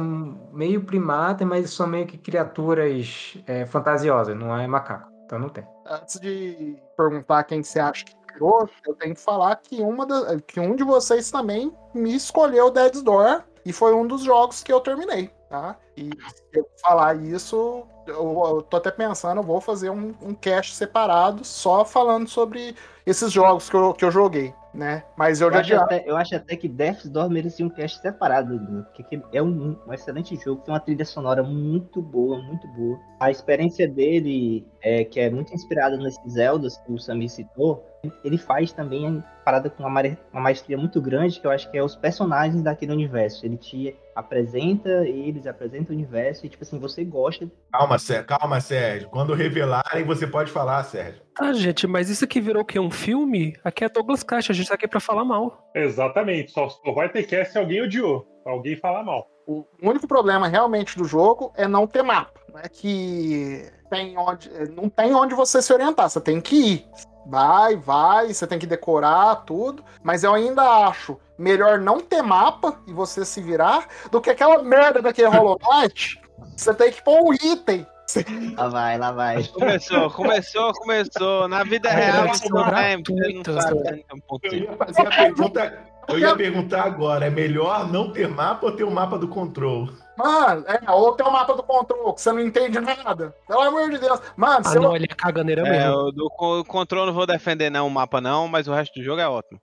[0.51, 5.09] meio primatas, mas são meio que criaturas é, fantasiosas, não é macaco.
[5.25, 5.63] Então não tem.
[5.85, 10.39] Antes de perguntar quem você acha que criou, eu tenho que falar que, uma da-
[10.41, 14.73] que um de vocês também me escolheu Dead's Door e foi um dos jogos que
[14.73, 15.77] eu terminei, tá?
[15.95, 20.33] E se eu falar isso, eu, eu tô até pensando, eu vou fazer um, um
[20.33, 22.75] cast separado só falando sobre
[23.09, 25.03] esses jogos que eu, que eu joguei, né?
[25.17, 27.99] Mas eu, Eu já acho, até, eu acho até que Death's Door merecia um cast
[28.01, 28.59] separado,
[28.95, 32.99] porque é um, um excelente jogo, tem uma trilha sonora muito boa, muito boa.
[33.19, 37.83] A experiência dele, é, que é muito inspirada nesses Zeldas que o Samir citou,
[38.23, 40.01] ele faz também a parada com uma,
[40.33, 43.45] maestria muito grande, que eu acho que é os personagens daquele universo.
[43.45, 47.49] Ele te apresenta eles, apresenta o universo, e tipo assim, você gosta.
[47.71, 49.09] Calma, Sérgio, calma, Sérgio.
[49.09, 51.21] Quando revelarem, você pode falar, Sérgio.
[51.37, 52.79] Ah, gente, mas isso aqui virou o quê?
[52.79, 53.55] Um filme?
[53.63, 55.69] Aqui é Douglas Caixa, a gente tá aqui pra falar mal.
[55.75, 56.51] Exatamente.
[56.51, 58.27] Só, só vai ter cast se alguém odiou.
[58.45, 59.27] Alguém falar mal.
[59.47, 62.39] O único problema realmente do jogo é não ter mapa.
[62.51, 66.85] Não é que tem onde, não tem onde você se orientar, você tem que ir.
[67.29, 72.79] Vai, vai, você tem que decorar tudo, mas eu ainda acho melhor não ter mapa
[72.87, 76.19] e você se virar do que aquela merda daquele Hollow Knight.
[76.57, 77.85] Você tem que pôr um item.
[78.57, 79.43] Lá vai, lá vai.
[79.43, 81.47] Começou, começou, começou.
[81.47, 82.63] Na vida É, real, você não
[83.61, 84.63] sabe, né, um Eu pouquinho.
[84.63, 85.79] ia fazer a pergunta.
[86.09, 89.89] Eu ia perguntar agora, é melhor não ter mapa ou ter o mapa do control?
[90.17, 93.33] Mano, é, ou tem o mapa do control, que você não entende nada.
[93.47, 94.19] Pelo amor de Deus.
[94.35, 95.93] Mano, Ah, você não, ele é caganeira É, mesmo.
[95.95, 96.29] o do
[96.65, 99.59] controle não vou defender não, o mapa não, mas o resto do jogo é ótimo.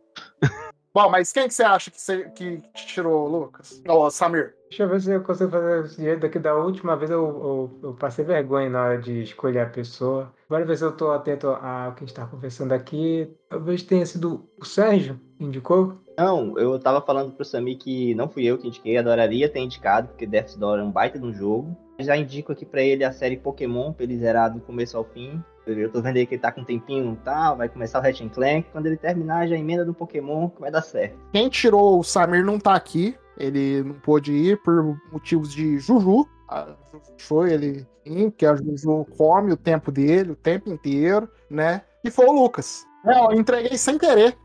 [0.97, 3.83] Bom, mas quem que você acha que, você, que tirou, Lucas?
[3.87, 4.55] Ó, Samir.
[4.71, 7.81] Deixa eu ver se eu consigo fazer esse jeito daqui da última vez eu, eu,
[7.91, 10.33] eu passei vergonha na hora de escolher a pessoa.
[10.49, 13.31] Bora ver se eu tô atento ao que a gente tá conversando aqui.
[13.51, 15.99] Talvez tenha sido o Sérgio que indicou.
[16.17, 20.09] Não, eu tava falando pro Samir que não fui eu que indiquei, adoraria ter indicado,
[20.09, 21.77] porque Death's Door é um baita de um jogo.
[21.99, 25.45] Já indico aqui pra ele a série Pokémon, pra ele zerar do começo ao fim.
[25.67, 28.03] Eu tô vendo aí que ele tá com um tempinho e tal, vai começar o
[28.03, 28.69] Ratchet Clank.
[28.71, 31.17] Quando ele terminar, já emenda do Pokémon, que vai dar certo.
[31.33, 33.17] Quem tirou o Samir não tá aqui.
[33.37, 36.27] Ele não pôde ir por motivos de Juju.
[36.49, 41.29] A Juju foi ele, sim, que a Juju come o tempo dele, o tempo inteiro,
[41.51, 41.83] né?
[42.05, 42.87] E foi o Lucas.
[43.05, 44.37] É, eu entreguei sem querer.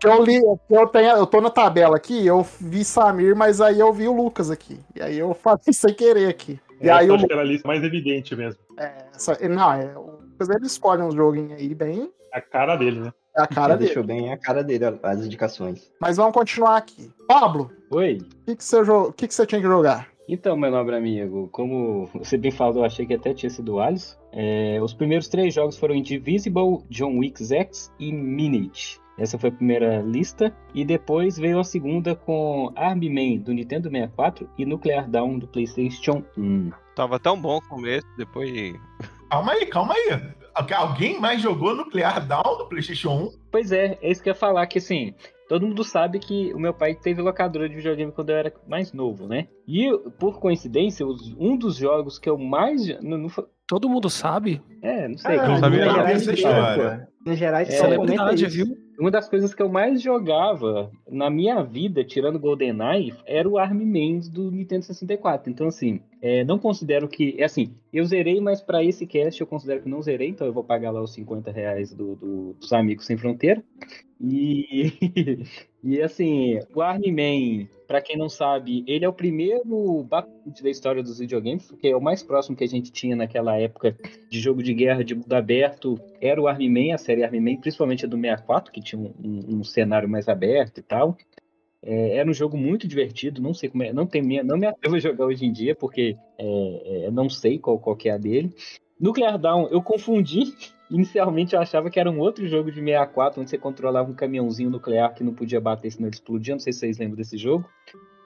[0.00, 3.60] Que eu li, que eu, tenho, eu tô na tabela aqui, eu vi Samir, mas
[3.60, 4.78] aí eu vi o Lucas aqui.
[4.94, 6.58] E aí eu falei sem querer aqui.
[6.80, 8.60] E aí o acho que era a lista mais evidente mesmo.
[8.78, 13.00] é, essa- não, é, o Lucas ele escolhe uns joguinhos aí bem A cara dele,
[13.00, 13.12] né?
[13.36, 13.86] é a cara Ele dele.
[13.88, 15.90] deixou bem a cara dele, as indicações.
[16.00, 17.10] Mas vamos continuar aqui.
[17.26, 18.18] Pablo, Oi.
[18.20, 20.08] o que, que, você, jo- que, que você tinha que jogar?
[20.28, 24.16] Então, meu nobre amigo, como você bem falou, achei que até tinha sido o Alisson.
[24.32, 29.00] É, os primeiros três jogos foram Indivisible, John Wick X e Minute.
[29.18, 30.54] Essa foi a primeira lista.
[30.74, 35.48] E depois veio a segunda com Army Man do Nintendo 64 e Nuclear Down do
[35.48, 36.70] PlayStation 1.
[36.94, 38.74] Tava tão bom o começo, depois.
[39.30, 40.20] Calma aí, calma aí.
[40.74, 43.30] Alguém mais jogou Nuclear Down no PlayStation 1?
[43.52, 45.14] Pois é, é isso que eu ia falar, que assim,
[45.48, 48.92] todo mundo sabe que o meu pai teve locadora de videogame quando eu era mais
[48.92, 49.46] novo, né?
[49.68, 51.06] E, por coincidência,
[51.38, 52.86] um dos jogos que eu mais.
[53.02, 54.60] Não, não foi- Todo mundo sabe?
[54.82, 55.38] é, não sei.
[55.38, 55.94] Ah, não sabia Minas não.
[55.94, 57.08] Gerais essa tem, história.
[57.24, 58.66] Minas Gerais É, Celebridade, viu?
[58.98, 63.84] Uma das coisas que eu mais jogava na minha vida, tirando GoldenEye, era o Army
[63.86, 65.50] Man do Nintendo 64.
[65.52, 67.36] Então, assim, é, não considero que.
[67.38, 70.52] É assim, eu zerei, mas pra esse cast eu considero que não zerei, então eu
[70.52, 73.62] vou pagar lá os 50 reais do, do- dos Amigos Sem Fronteira.
[74.20, 74.92] E,
[75.82, 80.70] e assim, o Army Man, pra quem não sabe, ele é o primeiro Battlefield da
[80.70, 83.96] história dos videogames, porque é o mais próximo que a gente tinha naquela época
[84.28, 87.60] de jogo de guerra de mundo aberto, era o Army Man, a série Army Man,
[87.60, 91.16] principalmente a do 64, que tinha um, um- um cenário mais aberto e tal.
[91.80, 94.96] É, era um jogo muito divertido, não sei como é, não, tem, não me atrevo
[94.96, 98.18] a jogar hoje em dia, porque é, é, não sei qual, qual que é a
[98.18, 98.52] dele.
[99.00, 100.52] Nuclear Down, eu confundi.
[100.90, 104.70] Inicialmente eu achava que era um outro jogo de 64, onde você controlava um caminhãozinho
[104.70, 106.54] nuclear que não podia bater senão ele explodia.
[106.54, 107.68] Não sei se vocês lembram desse jogo.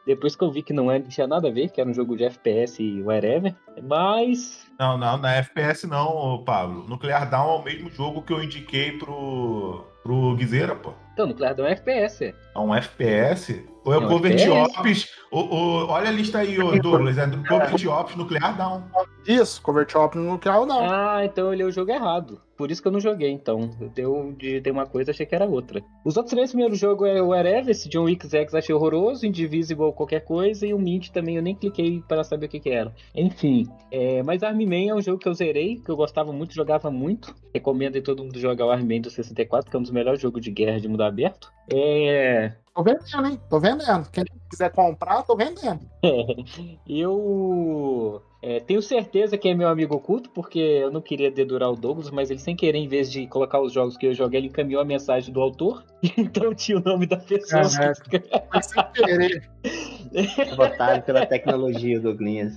[0.05, 2.17] Depois que eu vi que não, não tinha nada a ver, que era um jogo
[2.17, 3.55] de FPS e whatever.
[3.83, 6.89] Mas Não, não, na FPS não, ô, Pablo.
[6.89, 10.93] Nuclear Down é o mesmo jogo que eu indiquei pro, pro Guizeira, pô.
[11.13, 12.35] Então, Nuclear Down é FPS.
[12.55, 13.65] É um FPS?
[13.85, 14.79] Ou é É o um Covert FPS?
[14.79, 15.09] Ops?
[15.31, 17.19] O, o- olha a lista aí, ô, Douglas.
[17.19, 18.83] É do Covert Ops Nuclear Down.
[19.27, 20.81] Isso, Convert Op no nuclear não.
[20.91, 22.41] Ah, então eu li o jogo errado.
[22.57, 23.71] Por isso que eu não joguei, então.
[23.97, 25.83] Eu digitei uma coisa, achei que era outra.
[26.05, 29.93] Os outros três primeiros jogos é o Wherever, esse John Wick X achei horroroso, Indivisible
[29.93, 32.93] qualquer coisa, e o Mint também eu nem cliquei para saber o que que era.
[33.15, 36.55] Enfim, é, mas Army Man é um jogo que eu zerei, que eu gostava muito,
[36.55, 37.35] jogava muito.
[37.55, 40.21] Recomendo aí todo mundo jogar o Army Man do 64, que é um dos melhores
[40.21, 41.53] jogos de guerra de mundo aberto.
[41.73, 43.41] É, Tô vendendo, hein?
[43.51, 44.11] Tô vendendo.
[44.11, 45.81] Quem quiser comprar, tô vendendo.
[46.89, 51.77] Eu é, tenho certeza que é meu amigo oculto, porque eu não queria dedurar o
[51.77, 54.49] Douglas, mas ele sem querer, em vez de colocar os jogos que eu joguei, ele
[54.49, 55.85] encaminhou a mensagem do autor,
[56.19, 57.63] então tinha o nome da pessoa.
[57.71, 58.23] Caraca.
[58.51, 59.49] Foi sem querer.
[60.51, 62.55] Sabotado pela tecnologia, Douglinhas.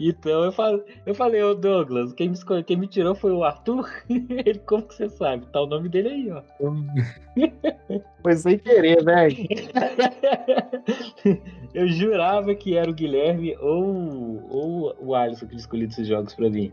[0.00, 3.44] Então eu falei, eu falei, ô Douglas, quem me, escolheu, quem me tirou foi o
[3.44, 3.86] Arthur.
[4.08, 5.46] ele, como que você sabe?
[5.52, 6.42] Tá o nome dele aí, ó.
[8.22, 9.36] Foi sem querer, velho.
[11.74, 16.50] eu jurava que era o Guilherme ou, ou o Alisson que escolhido esses jogos pra
[16.50, 16.72] mim.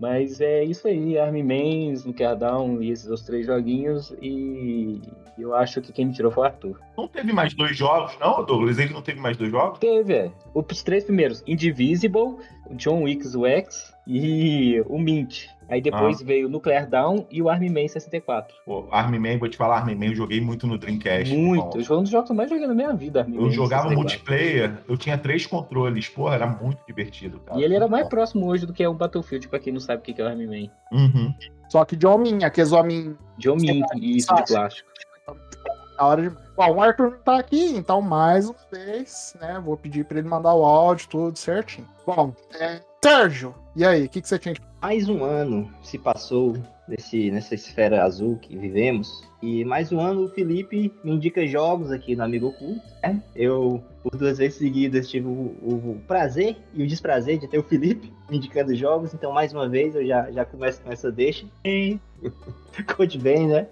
[0.00, 4.14] Mas é isso aí, Army Mans, Nuclear Down e esses outros três joguinhos.
[4.22, 4.98] E
[5.38, 6.80] eu acho que quem me tirou foi o Arthur.
[6.96, 8.78] Não teve mais dois jogos, não, Douglas?
[8.78, 9.78] Ele não teve mais dois jogos?
[9.78, 10.32] Teve, é.
[10.54, 12.36] Os três primeiros, Indivisible,
[12.70, 15.46] o John Wick's Wax e o Mint.
[15.68, 18.56] Aí depois veio o Nuclear Down e o Army Man 64.
[18.66, 21.32] Pô, Army Man, vou te falar, Army Man eu joguei muito no Dreamcast.
[21.32, 21.76] Muito.
[21.76, 21.84] irmão.
[21.84, 23.88] Foi um dos jogos que eu mais joguei na minha vida, Army Man Eu jogava
[23.88, 23.96] 64.
[23.96, 26.08] multiplayer, eu tinha três controles.
[26.08, 27.60] Porra, era muito divertido, cara.
[27.60, 30.00] E ele era mais próximo hoje do que é um Battlefield, pra quem não sabe
[30.00, 30.72] o que que é o Army Man.
[30.90, 31.32] Uhum.
[31.68, 34.90] Só que de hominha, aqueles hominhos John Mint e isso de plástico.
[35.96, 36.36] na hora de.
[36.56, 39.62] Bom, o Arthur não tá aqui, então mais uma vez, né?
[39.64, 41.86] Vou pedir pra ele mandar o áudio, tudo certinho.
[42.04, 45.96] Bom, é, Sérgio, e aí, o que, que você tinha que Mais um ano se
[45.96, 46.54] passou
[46.86, 49.26] nesse, nessa esfera azul que vivemos.
[49.40, 52.82] E mais um ano o Felipe me indica jogos aqui no Amigo Oculto.
[53.02, 53.22] Né?
[53.34, 57.62] Eu, por duas vezes seguidas, tive o, o prazer e o desprazer de ter o
[57.62, 59.14] Felipe me indicando jogos.
[59.14, 61.46] Então, mais uma vez, eu já, já começo com essa deixa.
[62.96, 63.66] Conte bem, né?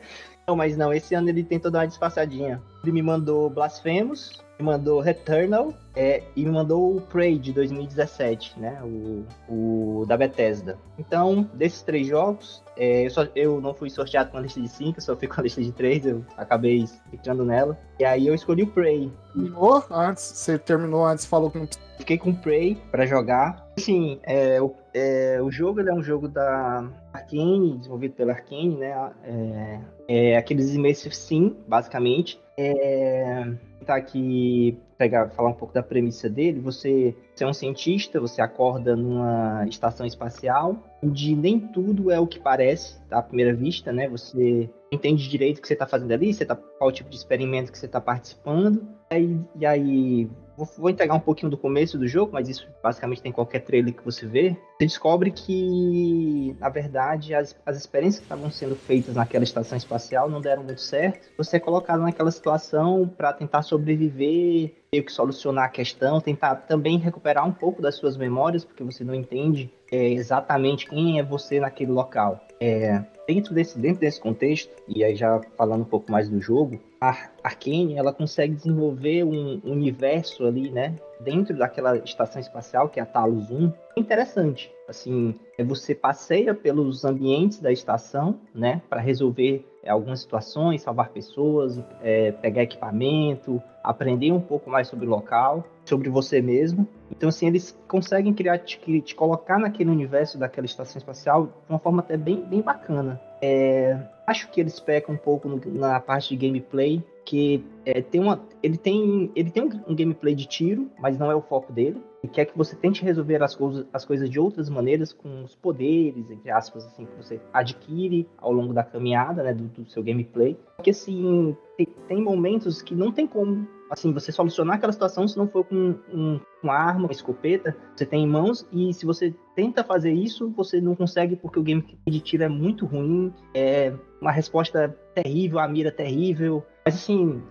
[0.46, 2.62] Não, mas não, esse ano ele tentou dar uma disfarçadinha.
[2.82, 8.58] Ele me mandou Blasphemous, me mandou Returnal é, e me mandou o Prey de 2017,
[8.58, 8.80] né?
[8.82, 10.76] O, o da Bethesda.
[10.98, 14.68] Então, desses três jogos, é, eu, só, eu não fui sorteado com a lista de
[14.68, 17.76] cinco, só fui com a lista de três, eu acabei ficando nela.
[17.98, 19.10] E aí eu escolhi o Prey.
[19.32, 20.22] terminou antes?
[20.22, 21.68] Você terminou antes falou que não.
[21.98, 23.66] Fiquei com o Prey pra jogar.
[23.76, 29.12] Assim, é, o, é, o jogo é um jogo da Arkane, desenvolvido pela Arkane, né?
[29.24, 32.40] É, é aqueles Immersive Sim, basicamente.
[32.56, 33.46] É,
[33.86, 36.60] tá aqui pegar, falar um pouco da premissa dele.
[36.60, 42.26] Você, você é um cientista, você acorda numa estação espacial, onde nem tudo é o
[42.26, 44.08] que parece à primeira vista, né?
[44.08, 47.70] Você entende direito o que você está fazendo ali, você tá, qual tipo de experimento
[47.70, 48.86] que você está participando.
[49.12, 50.28] E e aí
[50.66, 54.04] vou, entregar um pouquinho do começo do jogo, mas isso basicamente tem qualquer trailer que
[54.04, 54.56] você vê.
[54.78, 60.28] Você descobre que, na verdade, as, as experiências que estavam sendo feitas naquela estação espacial
[60.28, 61.28] não deram muito certo.
[61.36, 66.98] Você é colocado naquela situação para tentar sobreviver, meio que solucionar a questão, tentar também
[66.98, 71.60] recuperar um pouco das suas memórias, porque você não entende é, exatamente quem é você
[71.60, 72.40] naquele local.
[72.60, 76.80] É, dentro, desse, dentro desse contexto, e aí já falando um pouco mais do jogo,
[76.98, 80.96] a Arkane ela consegue desenvolver um universo ali, né?
[81.20, 84.72] dentro daquela estação espacial, que é a Talos 1, é interessante.
[84.88, 91.82] Assim, é você passeia pelos ambientes da estação, né, para resolver algumas situações, salvar pessoas,
[92.02, 96.86] é, pegar equipamento, aprender um pouco mais sobre o local, sobre você mesmo.
[97.10, 101.78] Então, assim, eles conseguem criar, te, te colocar naquele universo daquela estação espacial de uma
[101.78, 103.20] forma até bem, bem bacana.
[103.40, 108.20] É, acho que eles pecam um pouco no, na parte de gameplay, que é, tem
[108.20, 111.72] uma, ele tem, ele tem um, um, gameplay de tiro, mas não é o foco
[111.72, 112.02] dele.
[112.22, 115.54] Ele quer que você tente resolver as coisas, as coisas de outras maneiras, com os
[115.54, 120.02] poderes, entre aspas, assim, que você adquire ao longo da caminhada, né, do, do seu
[120.02, 120.56] gameplay.
[120.76, 125.36] Porque, assim, tem, tem momentos que não tem como assim, você solucionar aquela situação se
[125.36, 129.34] não for com um, uma arma, uma escopeta, você tem em mãos, e se você
[129.54, 133.92] tenta fazer isso, você não consegue porque o game de tiro é muito ruim, é
[134.20, 136.64] uma resposta terrível, a mira terrível.
[136.84, 137.42] Mas assim,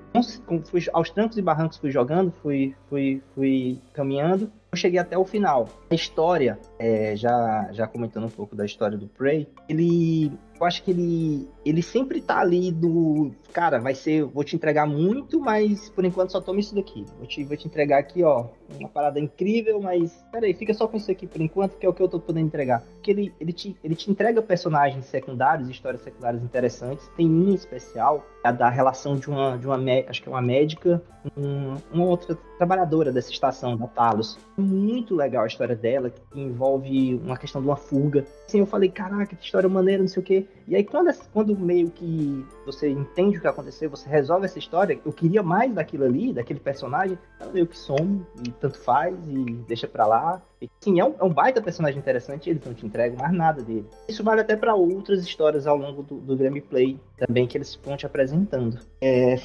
[0.65, 5.25] fui, aos trancos e barrancos fui jogando, fui, fui, fui caminhando, eu cheguei até o
[5.25, 5.69] final.
[5.89, 10.83] A história, é, já, já comentando um pouco da história do Prey, ele eu acho
[10.83, 13.31] que ele, ele sempre tá ali do.
[13.53, 14.23] Cara, vai ser.
[14.25, 17.05] Vou te entregar muito, mas por enquanto só toma isso daqui.
[17.17, 18.47] Vou te, vou te entregar aqui, ó.
[18.79, 20.23] Uma parada incrível, mas.
[20.31, 22.19] Pera aí, fica só com isso aqui por enquanto, que é o que eu tô
[22.19, 22.81] podendo entregar.
[22.81, 27.09] Porque ele, ele, te, ele te entrega personagens secundários, histórias secundárias interessantes.
[27.15, 29.57] Tem um em especial, a da relação de uma.
[29.57, 31.01] De uma acho que é uma médica,
[31.37, 34.37] um, uma outra trabalhadora dessa estação, da Talos.
[34.57, 38.25] Muito legal a história dela, que envolve uma questão de uma fuga.
[38.45, 40.47] Assim, eu falei, caraca, que história maneira, não sei o quê.
[40.67, 44.99] E aí, quando, quando meio que você entende o que aconteceu, você resolve essa história,
[45.05, 49.45] eu queria mais daquilo ali, daquele personagem, ela meio que some, e tanto faz, e
[49.67, 50.41] deixa pra lá.
[50.79, 53.85] Sim, é um, é um baita personagem interessante, eles não te entregam mais nada dele.
[54.07, 57.95] Isso vale até para outras histórias ao longo do, do gameplay também que eles vão
[57.95, 58.79] te apresentando.
[59.01, 59.35] É,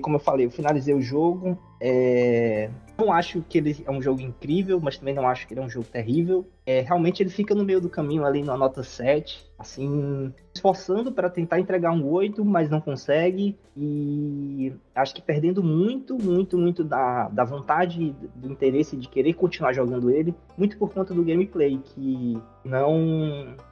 [0.00, 1.58] como eu falei, eu finalizei o jogo.
[1.80, 5.60] É, não acho que ele é um jogo incrível, mas também não acho que ele
[5.60, 6.46] é um jogo terrível.
[6.64, 11.28] É, realmente ele fica no meio do caminho ali na nota 7, assim, esforçando para
[11.28, 13.58] tentar entregar um 8, mas não consegue.
[13.76, 19.72] E acho que perdendo muito, muito, muito da, da vontade, do interesse de querer continuar
[19.72, 22.96] jogando ele, muito por conta do gameplay, que não,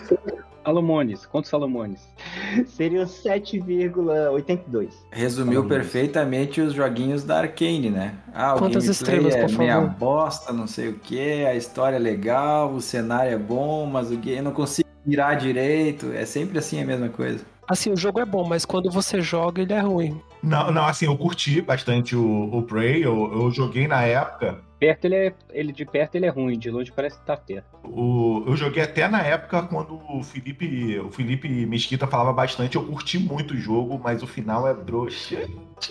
[0.64, 2.08] Salomones, quantos Salomones?
[2.68, 4.90] Seriam 7,82.
[5.12, 5.68] Resumiu Salomones.
[5.78, 8.16] perfeitamente os joguinhos da Arkane, né?
[8.34, 9.90] Ah, o Quantas estrelas, é por meia favor?
[9.92, 14.18] bosta, não sei o que, a história é legal, o cenário é bom, mas o
[14.18, 16.12] game não consigo mirar direito.
[16.14, 17.44] É sempre assim a mesma coisa.
[17.68, 20.22] Assim, o jogo é bom, mas quando você joga, ele é ruim.
[20.44, 25.06] Não, não, assim, eu curti bastante o, o Prey, eu, eu joguei na época perto
[25.06, 25.34] ele é.
[25.52, 27.68] Ele de perto ele é ruim, de longe parece que tá perto.
[27.84, 32.76] O, eu joguei até na época quando o Felipe, o Felipe Mesquita falava bastante.
[32.76, 35.48] Eu curti muito o jogo, mas o final é broxa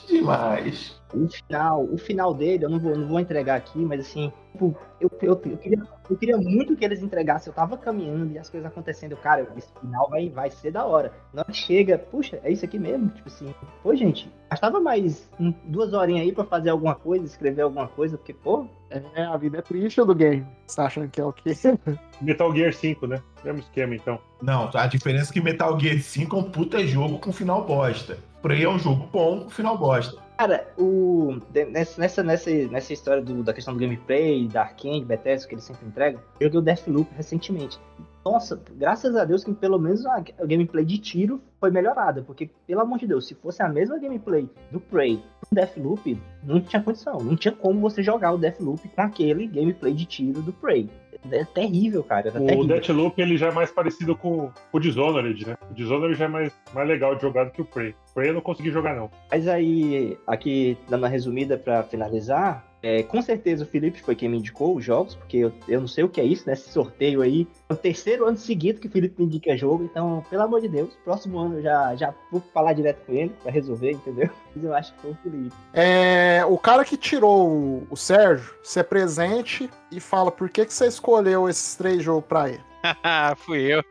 [0.08, 0.99] demais.
[1.12, 4.76] O final, o final dele, eu não vou, não vou entregar aqui, mas assim, tipo,
[5.00, 7.50] eu, eu, eu, queria, eu queria muito que eles entregassem.
[7.50, 9.16] Eu tava caminhando e as coisas acontecendo.
[9.16, 11.12] Cara, esse final vai, vai ser da hora.
[11.32, 13.08] Não chega, puxa, é isso aqui mesmo?
[13.10, 15.28] Tipo assim, pô, gente, gastava mais
[15.64, 18.66] duas horinhas aí pra fazer alguma coisa, escrever alguma coisa, porque, pô.
[19.14, 20.44] É, a vida é triste do game.
[20.66, 21.52] Você achando que é o quê?
[22.20, 23.22] Metal Gear 5, né?
[23.44, 24.18] Mesmo esquema, então.
[24.42, 28.18] Não, a diferença é que Metal Gear 5 é um puta jogo com final bosta.
[28.42, 30.20] Por aí é um jogo bom com final bosta.
[30.40, 31.36] Cara, o,
[31.70, 35.86] nessa, nessa, nessa história do, da questão do gameplay, da Arkane, Bethesda, que eles sempre
[35.86, 37.78] entregam, eu joguei o Deathloop recentemente.
[38.24, 42.48] Nossa, graças a Deus que pelo menos a, a gameplay de tiro foi melhorada, porque,
[42.66, 46.82] pelo amor de Deus, se fosse a mesma gameplay do Prey do Deathloop, não tinha
[46.82, 50.88] condição, não tinha como você jogar o Deathloop com aquele gameplay de tiro do Prey
[51.30, 52.28] é terrível, cara.
[52.28, 52.66] É o terrível.
[52.66, 55.56] Deathloop ele já é mais parecido com, com o Dishonored, né?
[55.70, 57.94] O Dishonored já é mais, mais legal de jogar do que o Prey.
[58.10, 59.10] O Prey eu não consegui jogar, não.
[59.30, 64.28] Mas aí, aqui dando uma resumida para finalizar, é, com certeza o Felipe foi quem
[64.28, 66.54] me indicou os jogos, porque eu, eu não sei o que é isso, né?
[66.54, 67.46] Esse sorteio aí.
[67.68, 70.68] É o terceiro ano seguido que o Felipe me indica jogo, então, pelo amor de
[70.68, 74.30] Deus, próximo ano eu já, já vou falar direto com ele pra resolver, entendeu?
[74.54, 75.54] Mas eu acho que foi o Felipe.
[75.74, 80.64] É, o cara que tirou o, o Sérgio, se é presente e fala por que,
[80.64, 82.62] que você escolheu esses três jogos pra ele.
[83.36, 83.84] Fui eu.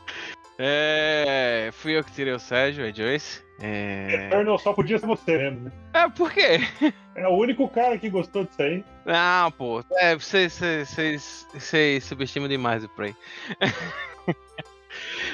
[0.58, 3.45] é, fui eu que tirei o Sérgio, a Joyce.
[3.60, 4.26] É...
[4.26, 5.72] Eternal só podia ser você mesmo, né?
[5.94, 6.60] É, por quê?
[7.14, 8.84] É o único cara que gostou disso aí.
[9.04, 9.82] Não, pô.
[9.92, 10.60] É, vocês,
[12.02, 13.14] subestimam demais o Prey.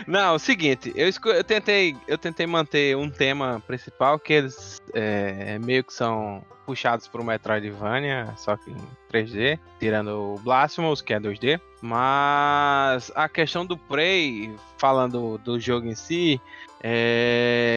[0.06, 5.58] Não, o seguinte, eu, eu tentei, eu tentei manter um tema principal que eles é,
[5.58, 8.76] meio que são puxados pro Metroidvania, só que em
[9.12, 11.60] 3D, tirando o Blasphemous, que é 2D.
[11.80, 16.40] Mas a questão do Prey, falando do jogo em si,
[16.82, 17.76] é,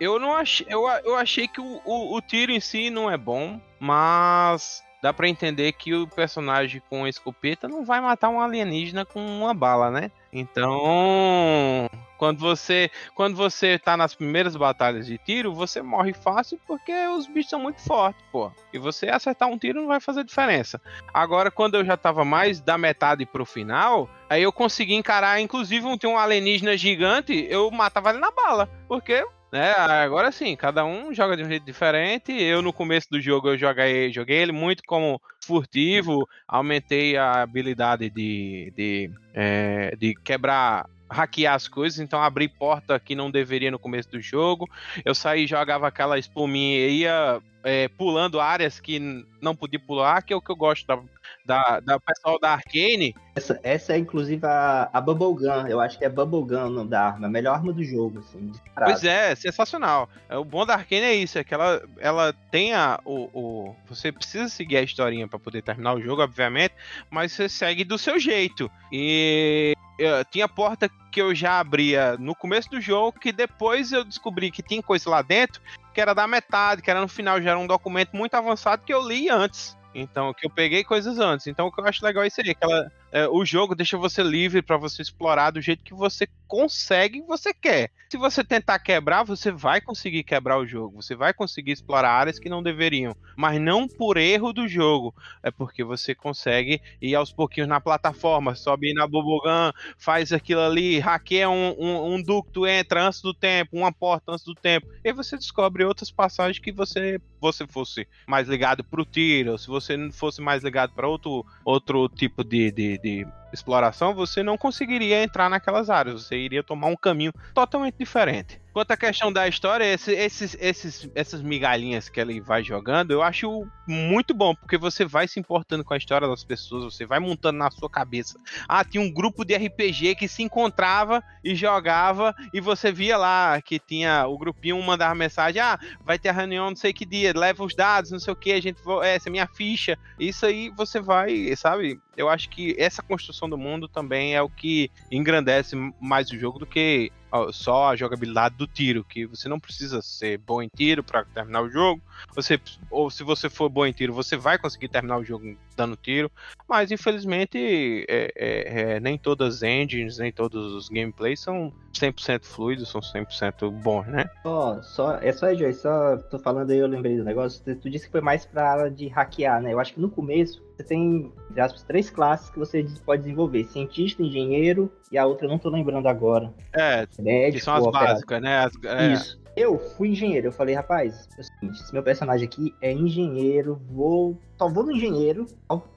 [0.00, 3.16] eu não achei, eu, eu achei que o, o, o tiro em si não é
[3.16, 9.04] bom, mas dá pra entender que o personagem com escopeta não vai matar um alienígena
[9.04, 10.10] com uma bala, né?
[10.32, 11.88] Então,
[12.18, 17.26] quando você quando você tá nas primeiras batalhas de tiro, você morre fácil porque os
[17.26, 18.50] bichos são muito fortes, pô.
[18.72, 20.80] E você acertar um tiro não vai fazer diferença.
[21.14, 25.86] Agora, quando eu já tava mais da metade pro final, aí eu consegui encarar, inclusive
[25.86, 28.68] um, tem um alienígena gigante, eu matava ele na bala.
[28.88, 32.32] Porque né, agora sim, cada um joga de um jeito diferente.
[32.32, 38.10] Eu no começo do jogo eu joguei, joguei ele muito como furtivo, aumentei a habilidade
[38.10, 43.78] de, de, é, de quebrar, hackear as coisas, então abri porta que não deveria no
[43.78, 44.68] começo do jogo.
[45.04, 49.00] Eu saí, jogava aquela espuminha e ia é, pulando áreas que
[49.40, 51.00] não podia pular, que é o que eu gosto da,
[51.44, 53.14] da, da pessoal da Arcane.
[53.34, 55.66] Essa, essa é inclusive a, a Bubblegum.
[55.68, 57.26] Eu acho que é Bubblegum o nome da arma.
[57.26, 58.48] A melhor arma do jogo, assim.
[58.48, 58.92] disparado.
[58.92, 60.08] Pois é, sensacional.
[60.28, 63.76] É, O bom da Arcane é isso, é que ela, ela tem a, o, o-
[63.88, 66.74] Você precisa seguir a historinha pra poder terminar o jogo, obviamente,
[67.10, 68.70] mas você segue do seu jeito.
[68.92, 74.04] E eh, tinha porta que eu já abria no começo do jogo, que depois eu
[74.04, 75.60] descobri que tinha coisa lá dentro,
[75.94, 78.92] que era da metade, que era no final, já era um documento muito avançado que
[78.92, 79.76] eu li antes.
[79.98, 81.46] Então, que eu peguei coisas antes.
[81.46, 83.96] Então, o que eu acho legal é isso aí, que ela, é, o jogo deixa
[83.96, 87.90] você livre pra você explorar do jeito que você consegue e você quer.
[88.08, 91.02] Se você tentar quebrar, você vai conseguir quebrar o jogo.
[91.02, 93.16] Você vai conseguir explorar áreas que não deveriam.
[93.36, 95.14] Mas não por erro do jogo.
[95.42, 98.54] É porque você consegue ir aos pouquinhos na plataforma.
[98.54, 103.76] Sobe na Bubblegum, faz aquilo ali, hackeia um, um, um ducto, entra antes do tempo,
[103.76, 104.86] uma porta antes do tempo.
[105.02, 109.58] E você descobre outras passagens que você, você fosse mais ligado pro tiro.
[109.58, 114.42] Se você não fosse mais ligado para outro, outro tipo de, de, de exploração, você
[114.42, 116.22] não conseguiria entrar naquelas áreas.
[116.22, 118.60] Você iria tomar um caminho totalmente diferente.
[118.76, 123.22] Quanto à questão da história, esse- esses, esses, essas migalhinhas que ele vai jogando, eu
[123.22, 127.18] acho muito bom, porque você vai se importando com a história das pessoas, você vai
[127.18, 128.38] montando na sua cabeça.
[128.68, 133.62] Ah, tinha um grupo de RPG que se encontrava e jogava, e você via lá
[133.62, 137.32] que tinha o grupinho, mandava mensagem: ah, vai ter a reunião não sei que dia,
[137.34, 139.98] leva os dados, não sei o que, a gente vo- essa é minha ficha.
[140.20, 141.98] Isso aí você vai, sabe?
[142.14, 146.58] Eu acho que essa construção do mundo também é o que engrandece mais o jogo
[146.58, 147.10] do que
[147.52, 151.62] só a jogabilidade do tiro, que você não precisa ser bom em tiro para terminar
[151.62, 152.02] o jogo.
[152.34, 152.60] Você
[152.90, 156.30] ou se você for bom em tiro, você vai conseguir terminar o jogo dando tiro,
[156.68, 162.44] mas infelizmente é- é- é, nem todas as engines, nem todos os gameplays são 100%
[162.44, 164.24] fluidos, são 100% bons, né?
[164.42, 167.62] Só, só, é só, Joy, só tô falando aí, eu lembrei do negócio.
[167.64, 169.72] Tu, tu disse que foi mais pra área de hackear, né?
[169.72, 173.64] Eu acho que no começo você tem, entre aspas, três classes que você pode desenvolver:
[173.64, 176.52] cientista, engenheiro e a outra eu não tô lembrando agora.
[176.74, 178.08] É, Médico, que são as operador.
[178.14, 178.58] básicas, né?
[178.58, 179.12] As- é.
[179.12, 179.45] Isso.
[179.56, 183.80] Eu fui engenheiro, eu falei, rapaz, é o seguinte, esse meu personagem aqui é engenheiro,
[183.90, 184.36] vou.
[184.58, 185.46] Só vou no engenheiro,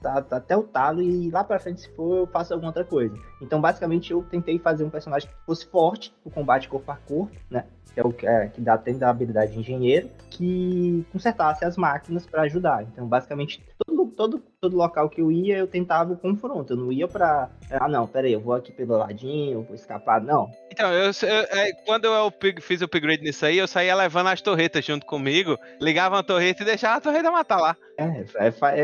[0.00, 2.84] tá- tá até o talo, e lá pra frente, se for, eu faço alguma outra
[2.84, 3.14] coisa.
[3.40, 7.30] Então, basicamente, eu tentei fazer um personagem que fosse forte, o combate corpo a corpo,
[7.50, 7.66] né?
[7.92, 11.76] Que é o que, é, que dá, tem da habilidade de engenheiro, que consertasse as
[11.76, 12.82] máquinas pra ajudar.
[12.84, 16.72] Então, basicamente, todo, todo, todo local que eu ia, eu tentava o confronto.
[16.72, 17.48] Eu não ia pra.
[17.70, 20.20] Ah, não, peraí, eu vou aqui pelo ladinho, eu vou escapar.
[20.20, 20.50] Não.
[20.70, 24.40] Então, eu, eu- é, quando eu fiz o upgrade nisso aí, eu saía levando as
[24.42, 27.76] torretas junto comigo, ligava uma torreta e deixava a torreta matar lá.
[27.96, 28.74] É, é, é, fa-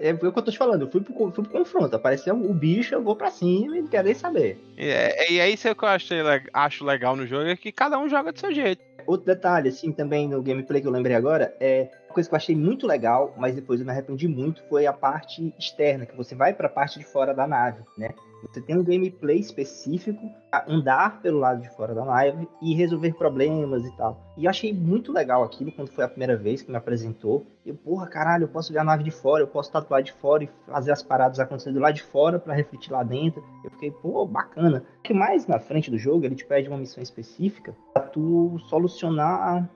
[0.00, 0.82] é, o que eu tô te falando.
[0.82, 1.94] Eu fui pro, fui pro confronto.
[1.96, 4.58] Apareceu o bicho, eu vou pra cima e não quero nem saber.
[4.76, 7.98] E é, e é isso que eu le- acho legal no jogo, é que cada
[7.98, 8.82] um joga do seu jeito.
[9.06, 12.36] Outro detalhe, assim, também no gameplay que eu lembrei agora, é uma coisa que eu
[12.36, 16.34] achei muito legal, mas depois eu me arrependi muito, foi a parte externa, que você
[16.34, 18.08] vai pra parte de fora da nave, né?
[18.50, 23.12] Você tem um gameplay específico a andar pelo lado de fora da nave e resolver
[23.14, 24.18] problemas e tal.
[24.36, 27.46] E eu achei muito legal aquilo quando foi a primeira vez que me apresentou.
[27.64, 30.44] Eu, porra, caralho, eu posso ver a nave de fora, eu posso lado de fora
[30.44, 33.42] e fazer as paradas acontecendo lá de fora pra refletir lá dentro.
[33.64, 34.84] Eu fiquei, pô, bacana.
[35.02, 39.68] Que mais na frente do jogo, ele te pede uma missão específica pra tu solucionar.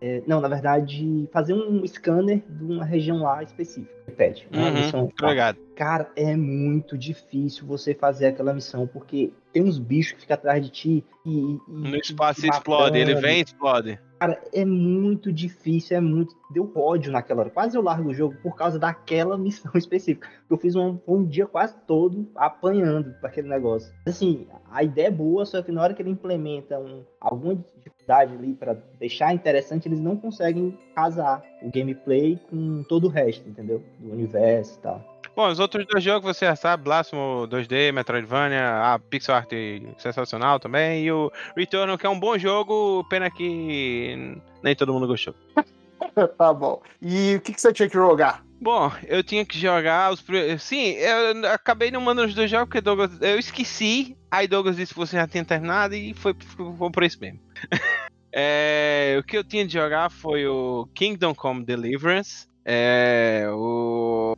[0.00, 3.96] É, não, na verdade, fazer um scanner de uma região lá específica.
[4.16, 4.48] Pede.
[4.50, 5.58] Uma missão Uhum, tô ligado.
[5.76, 10.62] Cara, é muito difícil você fazer aquela missão, porque tem uns bichos que ficam atrás
[10.62, 11.30] de ti e.
[11.30, 13.98] e No espaço explode, ele vem e explode.
[14.18, 16.34] Cara, é muito difícil, é muito.
[16.50, 17.50] Deu ódio naquela hora.
[17.50, 20.28] Quase eu largo o jogo por causa daquela missão específica.
[20.50, 23.92] Eu fiz um, um dia quase todo apanhando para aquele negócio.
[24.06, 28.34] Assim, a ideia é boa, só que na hora que ele implementa um, alguma dificuldade
[28.34, 33.82] ali para deixar interessante, eles não conseguem casar o gameplay com todo o resto, entendeu?
[34.00, 35.17] Do universo e tal.
[35.38, 39.48] Bom, os outros dois jogos você já sabe, Blasphemo 2D, Metroidvania, a pixel art
[39.96, 45.06] sensacional também, e o Returnal, que é um bom jogo, pena que nem todo mundo
[45.06, 45.32] gostou.
[46.36, 46.82] tá bom.
[47.00, 48.44] E o que, que você tinha que jogar?
[48.60, 50.24] Bom, eu tinha que jogar os.
[50.58, 53.12] Sim, eu acabei não mandando os dois jogos porque Douglas.
[53.20, 54.16] Eu esqueci.
[54.28, 56.34] Aí Douglas disse que você já tinha terminado e foi,
[56.76, 57.38] foi por isso mesmo.
[58.34, 62.48] é, o que eu tinha de jogar foi o Kingdom Come Deliverance.
[62.64, 64.36] É, o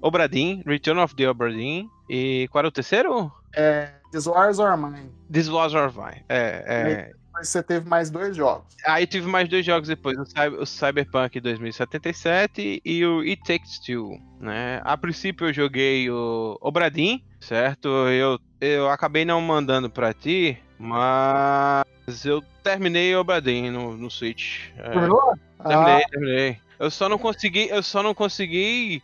[0.00, 1.88] Obradin, Return of the Obradin.
[2.08, 3.32] E qual era o terceiro?
[3.54, 3.90] É.
[4.12, 5.10] This Was Our Mine.
[5.30, 6.24] This Was Our Mine.
[6.28, 7.12] É, é...
[7.36, 8.74] Mas você teve mais dois jogos.
[8.86, 13.78] Aí tive mais dois jogos depois, o, Cyber, o Cyberpunk 2077 e o It Takes
[13.80, 14.80] Two, né?
[14.82, 17.88] A princípio eu joguei o Obradin, certo?
[18.08, 24.70] Eu, eu acabei não mandando pra ti, mas eu terminei o Obradin no, no Switch.
[24.78, 25.34] É, terminou?
[25.62, 26.08] Terminei, ah.
[26.08, 26.58] terminei.
[26.78, 29.02] Eu só não consegui, eu só não consegui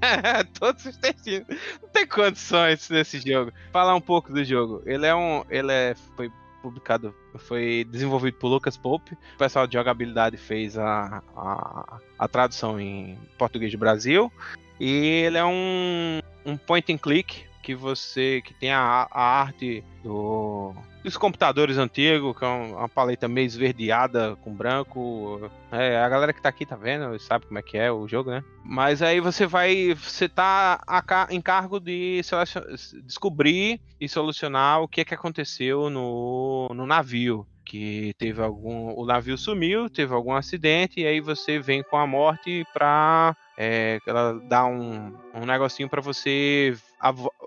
[0.58, 1.44] todos os testes.
[1.82, 3.52] Não tem condições nesse jogo.
[3.72, 4.82] Falar um pouco do jogo.
[4.86, 6.30] Ele é um, ele é foi
[6.62, 9.14] publicado, foi desenvolvido por Lucas Pope.
[9.34, 14.32] O pessoal de jogabilidade fez a, a, a tradução em português do Brasil.
[14.78, 19.84] E ele é um, um point and click que você que tem a, a arte
[20.02, 25.50] do dos computadores antigos, que é uma paleta meio esverdeada com branco.
[25.72, 28.30] É, a galera que tá aqui tá vendo, sabe como é que é o jogo,
[28.30, 28.44] né?
[28.64, 29.94] Mas aí você vai.
[29.94, 30.80] Você tá
[31.30, 32.20] em cargo de
[33.04, 37.46] descobrir e solucionar o que é que aconteceu no, no navio.
[37.64, 38.92] Que teve algum.
[38.98, 43.36] O navio sumiu, teve algum acidente, e aí você vem com a morte pra.
[43.56, 46.74] É, ela dá um, um negocinho para você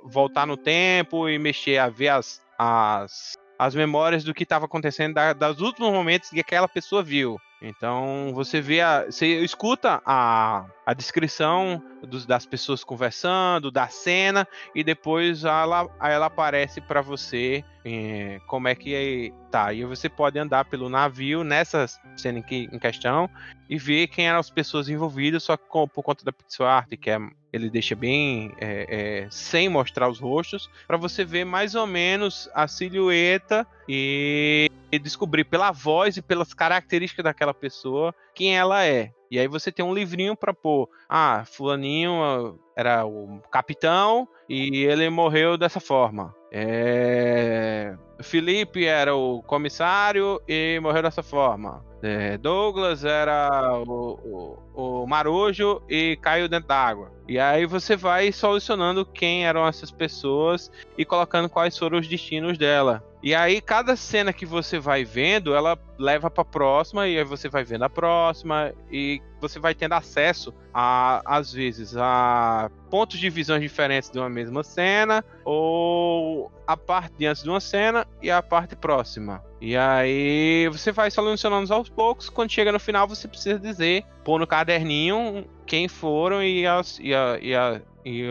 [0.05, 5.13] voltar no tempo e mexer, a ver as, as as memórias do que estava acontecendo
[5.13, 7.39] da, dos últimos momentos que aquela pessoa viu.
[7.61, 14.47] Então você vê a, você escuta a, a descrição dos, das pessoas conversando, da cena
[14.75, 19.73] e depois ela, ela aparece para você é, como é que tá.
[19.73, 21.86] E você pode andar pelo navio nessa
[22.17, 23.29] cena em, questão
[23.69, 26.89] e ver quem eram as pessoas envolvidas, só que com, por conta da pixel art,
[26.99, 27.19] que é
[27.53, 32.67] ele deixa bem é, sem mostrar os rostos, para você ver mais ou menos a
[32.67, 39.11] silhueta e, e, descobrir pela voz e pelas características daquela pessoa quem ela é.
[39.29, 45.09] E aí você tem um livrinho para pôr, ah, fulaninho era o capitão e ele
[45.09, 46.36] morreu dessa forma.
[46.51, 47.95] É...
[48.21, 51.84] Felipe era o comissário e morreu dessa forma.
[52.01, 57.11] É, Douglas era o, o, o Marujo e caiu dentro d'água.
[57.27, 62.57] E aí você vai solucionando quem eram essas pessoas e colocando quais foram os destinos
[62.57, 63.03] dela.
[63.24, 67.47] E aí cada cena que você vai vendo, ela leva para próxima e aí você
[67.47, 73.30] vai vendo a próxima e você vai tendo acesso a às vezes a pontos de
[73.30, 78.30] visão diferentes de uma mesma cena ou a parte de antes de uma cena e
[78.30, 79.41] a parte próxima.
[79.61, 82.30] E aí você vai solucionando aos poucos.
[82.30, 87.15] Quando chega no final, você precisa dizer, pôr no caderninho quem foram e, as, e,
[87.15, 88.26] a, e, a, e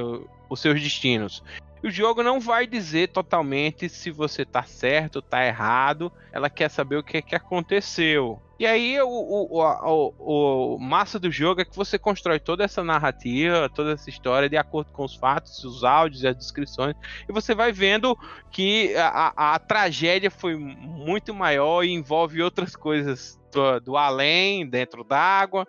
[0.51, 1.43] os seus destinos.
[1.83, 6.13] O jogo não vai dizer totalmente se você tá certo ou tá errado.
[6.31, 8.41] Ela quer saber o que, que aconteceu.
[8.63, 12.85] E aí o, o, o, o, massa do jogo é que você constrói toda essa
[12.85, 16.95] narrativa, toda essa história de acordo com os fatos, os áudios e as descrições.
[17.29, 18.17] E você vai vendo
[18.53, 25.03] que a, a tragédia foi muito maior e envolve outras coisas do, do além, dentro
[25.03, 25.67] d'água.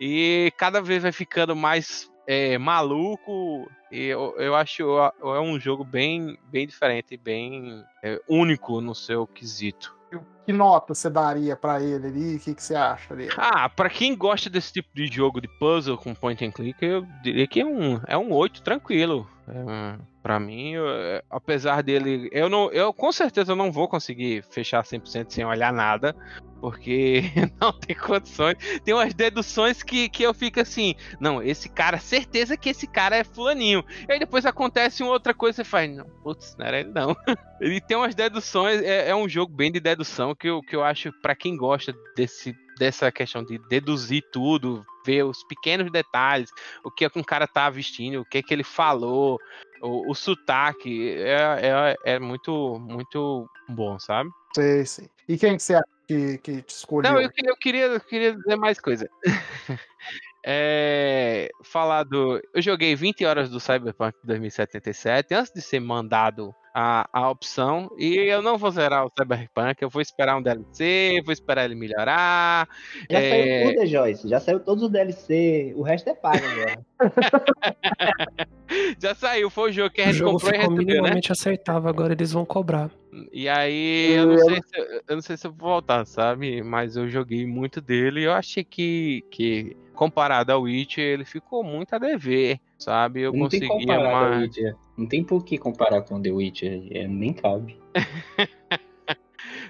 [0.00, 4.84] E cada vez vai ficando mais é, maluco e eu, eu acho
[5.20, 9.98] é um jogo bem, bem diferente, bem é, único no seu quesito.
[10.46, 12.36] Que nota você daria para ele ali?
[12.36, 13.32] O que, que você acha dele?
[13.36, 17.04] Ah, para quem gosta desse tipo de jogo de puzzle com point and click, eu
[17.20, 19.28] diria que é um, é um 8 tranquilo.
[19.48, 24.44] É, para mim, eu, é, apesar dele, eu não, eu com certeza não vou conseguir
[24.50, 26.14] fechar 100% sem olhar nada,
[26.60, 27.22] porque
[27.60, 28.56] não tem condições.
[28.84, 33.16] Tem umas deduções que, que eu fico assim, não, esse cara, certeza que esse cara
[33.16, 33.84] é fulaninho.
[34.08, 37.16] E aí depois acontece uma outra coisa, você faz, não, putz, não era ele não.
[37.60, 40.84] ele tem umas deduções, é, é, um jogo bem de dedução que eu, que eu
[40.84, 46.48] acho, para quem gosta desse dessa questão de deduzir tudo, ver os pequenos detalhes,
[46.82, 49.38] o que, é que um cara tá vestindo, o que é que ele falou,
[49.82, 54.30] o, o sotaque, é, é, é muito, muito bom, sabe?
[54.54, 55.10] Sei, sei.
[55.28, 57.12] E quem que você acha que, que te escolheu.
[57.12, 59.08] Não, eu, eu queria, eu queria dizer mais coisa.
[60.42, 62.40] É, falar do.
[62.54, 67.90] Eu joguei 20 horas do Cyberpunk 2077 antes de ser mandado a, a opção.
[67.98, 71.74] E eu não vou zerar o Cyberpunk, eu vou esperar um DLC, vou esperar ele
[71.74, 72.68] melhorar.
[73.10, 74.28] Já É, saiu tudo, Joyce.
[74.28, 75.72] Já saiu todos os DLC.
[75.76, 76.80] O resto é pago agora.
[79.00, 80.84] já saiu, foi o jogo que a O gente jogo comprou e recebeu, né?
[80.84, 82.90] minimamente aceitável, agora eles vão cobrar.
[83.32, 86.62] E aí, eu não, sei se, eu- eu não sei se eu vou voltar, sabe?
[86.62, 91.62] Mas eu joguei muito dele e eu achei que, que comparado ao Witch, ele ficou
[91.62, 93.20] muito a dever, sabe?
[93.20, 94.40] Eu não tem conseguia ao mais.
[94.44, 94.74] Witcher.
[94.96, 96.88] Não tem por que comparar com The Witcher.
[96.90, 97.76] É, nem cabe.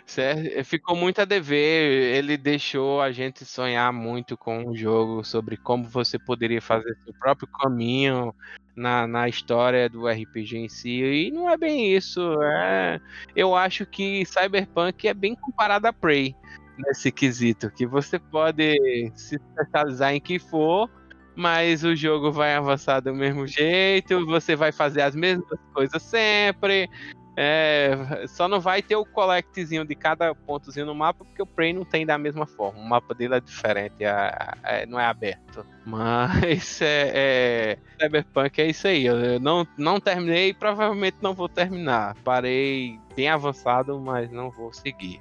[0.07, 0.65] Certo?
[0.65, 2.17] Ficou muito a dever.
[2.17, 7.13] Ele deixou a gente sonhar muito com o jogo sobre como você poderia fazer seu
[7.15, 8.33] próprio caminho
[8.77, 11.03] na, na história do RPG em si.
[11.03, 12.21] E não é bem isso.
[12.41, 13.01] É...
[13.35, 16.37] Eu acho que Cyberpunk é bem comparado a Prey
[16.87, 20.91] nesse quesito, que você pode se especializar em que for.
[21.37, 26.89] Mas o jogo vai avançar do mesmo jeito, você vai fazer as mesmas coisas sempre.
[27.43, 31.73] É, só não vai ter o collectzinho de cada pontozinho no mapa, porque o Prey
[31.73, 32.79] não tem da mesma forma.
[32.79, 35.65] O mapa dele é diferente, é- é- não é aberto.
[35.87, 39.07] Mas é, é, Cyberpunk é isso aí.
[39.07, 42.15] Eu não, não terminei e provavelmente não vou terminar.
[42.23, 45.19] Parei bem avançado, mas não vou seguir.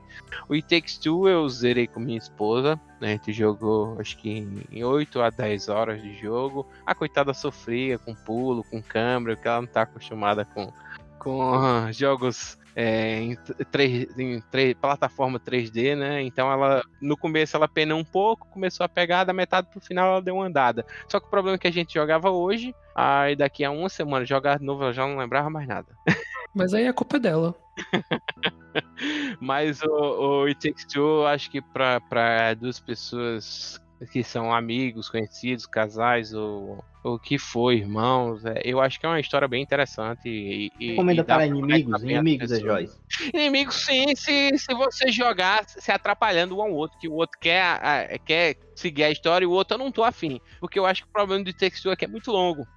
[0.49, 2.77] O It Takes Two eu zerei com minha esposa.
[2.99, 6.67] A gente jogou acho que em 8 a 10 horas de jogo.
[6.85, 10.71] A coitada sofria com pulo, com câmera, porque ela não tá acostumada com
[11.19, 13.37] com jogos é, em,
[13.71, 14.41] 3, em
[14.79, 16.21] plataforma 3D, né?
[16.21, 20.11] Então ela no começo ela penou um pouco, começou a pegar, da metade pro final
[20.11, 20.85] ela deu uma andada.
[21.07, 24.25] Só que o problema é que a gente jogava hoje, aí daqui a uma semana
[24.25, 25.87] jogar de novo eu já não lembrava mais nada.
[26.53, 27.55] Mas aí a culpa é dela.
[29.39, 33.79] Mas o, o It Takes Two, acho que pra, pra duas pessoas
[34.11, 39.09] que são amigos, conhecidos, casais ou o que for, irmãos, é, eu acho que é
[39.09, 42.03] uma história bem interessante e, e- Recomenda e para inimigos?
[42.03, 42.59] Inimigos, é.
[42.59, 42.99] Joyce.
[43.33, 47.61] Inimigos, sim, se, se você jogar se atrapalhando um ao outro, que o outro quer,
[47.63, 50.39] a- quer seguir a história e o outro eu não tô afim.
[50.59, 52.67] Porque eu acho que o problema do texto é que é muito longo.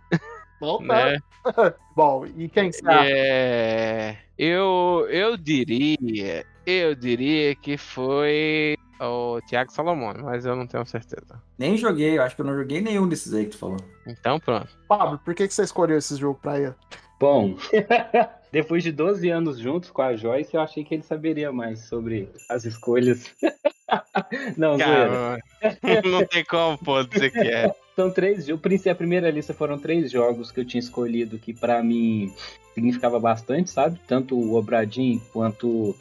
[0.61, 1.19] Bom, né?
[1.95, 3.09] Bom, e quem acha?
[3.11, 10.85] É, eu, eu diria, eu diria que foi o Thiago Salomão, mas eu não tenho
[10.87, 11.43] certeza.
[11.59, 13.79] Nem joguei, eu acho que eu não joguei nenhum desses aí que tu falou.
[14.07, 14.69] Então pronto.
[14.89, 16.75] Pablo, por que, que você escolheu esse jogo pra ele?
[17.19, 17.57] Bom,
[18.51, 22.29] depois de 12 anos juntos com a Joyce, eu achei que ele saberia mais sobre
[22.49, 23.33] as escolhas.
[24.57, 24.79] Não.
[24.79, 25.39] Cara,
[26.05, 27.75] não tem como, pô, dizer que é.
[27.95, 28.87] São três jogos.
[28.87, 32.33] A primeira lista foram três jogos que eu tinha escolhido que pra mim
[32.75, 34.01] significava bastante, sabe?
[34.07, 35.95] Tanto o Obradin quanto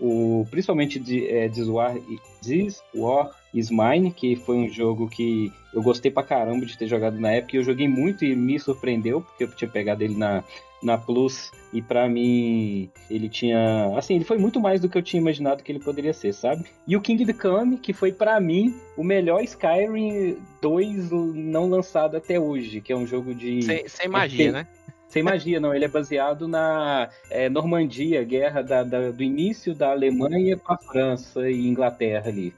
[0.00, 0.46] o.
[0.50, 1.96] Principalmente de, é, This, War,
[2.42, 6.86] This War is Mine, que foi um jogo que eu gostei pra caramba de ter
[6.86, 7.56] jogado na época.
[7.56, 10.44] E eu joguei muito e me surpreendeu, porque eu tinha pegado ele na,
[10.82, 11.50] na Plus.
[11.72, 13.92] E pra mim, ele tinha.
[13.96, 16.64] Assim, ele foi muito mais do que eu tinha imaginado que ele poderia ser, sabe?
[16.86, 22.38] E o King Come, que foi pra mim o melhor Skyrim 2 não lançado até
[22.38, 23.62] hoje, que é um jogo de.
[23.88, 24.66] Sem magia, né?
[25.08, 25.74] Sem magia, não.
[25.74, 30.78] Ele é baseado na é, Normandia, guerra da- da- do início da Alemanha com a
[30.78, 32.52] França e Inglaterra ali.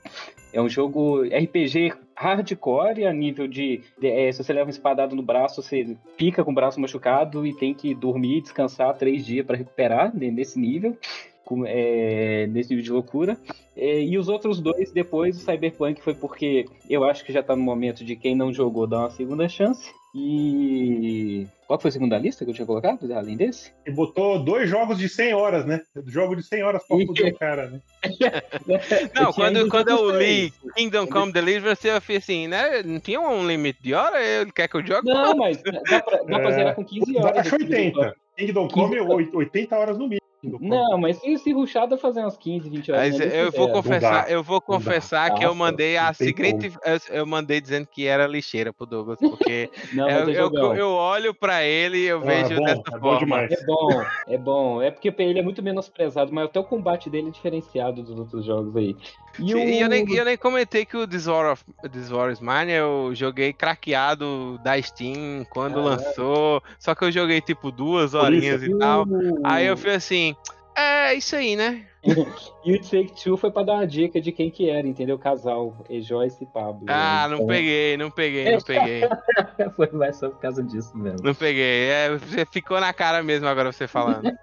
[0.52, 3.82] É um jogo RPG hardcore a nível de.
[4.02, 7.52] é, se você leva um espadado no braço, você fica com o braço machucado e
[7.54, 10.96] tem que dormir e descansar três dias para recuperar né, nesse nível.
[11.44, 13.38] com- é, nesse nível de loucura.
[13.74, 17.56] É, e os outros dois, depois, o Cyberpunk foi porque eu acho que já tá
[17.56, 19.90] no momento de quem não jogou dar uma segunda chance.
[20.14, 21.46] E.
[21.66, 23.72] Qual foi a segunda lista que eu tinha colocado, além desse?
[23.86, 25.82] E botou dois jogos de 100 horas, né?
[26.06, 27.80] Jogo de 100 horas pra foder o cara, né?
[29.14, 30.52] Não, quando, quando eu li.
[30.74, 32.82] Kingdom Come Deliverance, eu fiz assim, né?
[32.82, 34.22] Não tinha um limite de hora?
[34.22, 35.06] Ele quer que eu jogue?
[35.08, 36.52] Não, mas dá pra, dá pra É.
[36.52, 37.38] zerar com 15 horas.
[37.38, 38.16] Acho 80.
[38.36, 40.27] Kingdom Come, 80 horas no mínimo.
[40.42, 43.10] Não, mas se, se ruxar, dá fazer umas 15, 20 horas.
[43.10, 43.42] Mas né?
[43.46, 46.72] eu vou É, confessar, eu vou confessar que eu mandei a seguinte.
[46.84, 50.90] Eu, eu mandei dizendo que era lixeira pro Douglas, porque Não, eu, é eu, eu
[50.90, 53.18] olho pra ele e eu Ah, vejo é bom, dessa é bom forma.
[53.18, 53.50] demais.
[53.50, 54.82] É bom, é bom.
[54.82, 58.44] É porque ele é muito menosprezado, mas até o combate dele é diferenciado dos outros
[58.44, 58.96] jogos aí.
[59.38, 59.58] E, o...
[59.58, 62.72] E eu nem, eu nem comentei que o This War, of, This War is Mine
[62.72, 65.90] eu joguei craqueado da Steam quando Caralho.
[65.90, 66.62] lançou.
[66.78, 68.48] Só que eu joguei tipo duas Por isso.
[68.48, 69.06] horinhas e tal.
[69.44, 70.27] Aí eu fui assim,
[70.76, 71.84] é isso aí, né?
[72.64, 75.18] E o Take Two foi pra dar uma dica de quem que era, entendeu?
[75.18, 76.84] Casal, e Joyce e Pablo.
[76.86, 79.00] Ah, não Então, peguei, não peguei, não peguei.
[79.74, 81.20] Foi mais só por causa disso mesmo.
[81.22, 81.88] Não peguei.
[81.88, 84.30] É, você ficou na cara mesmo agora você falando.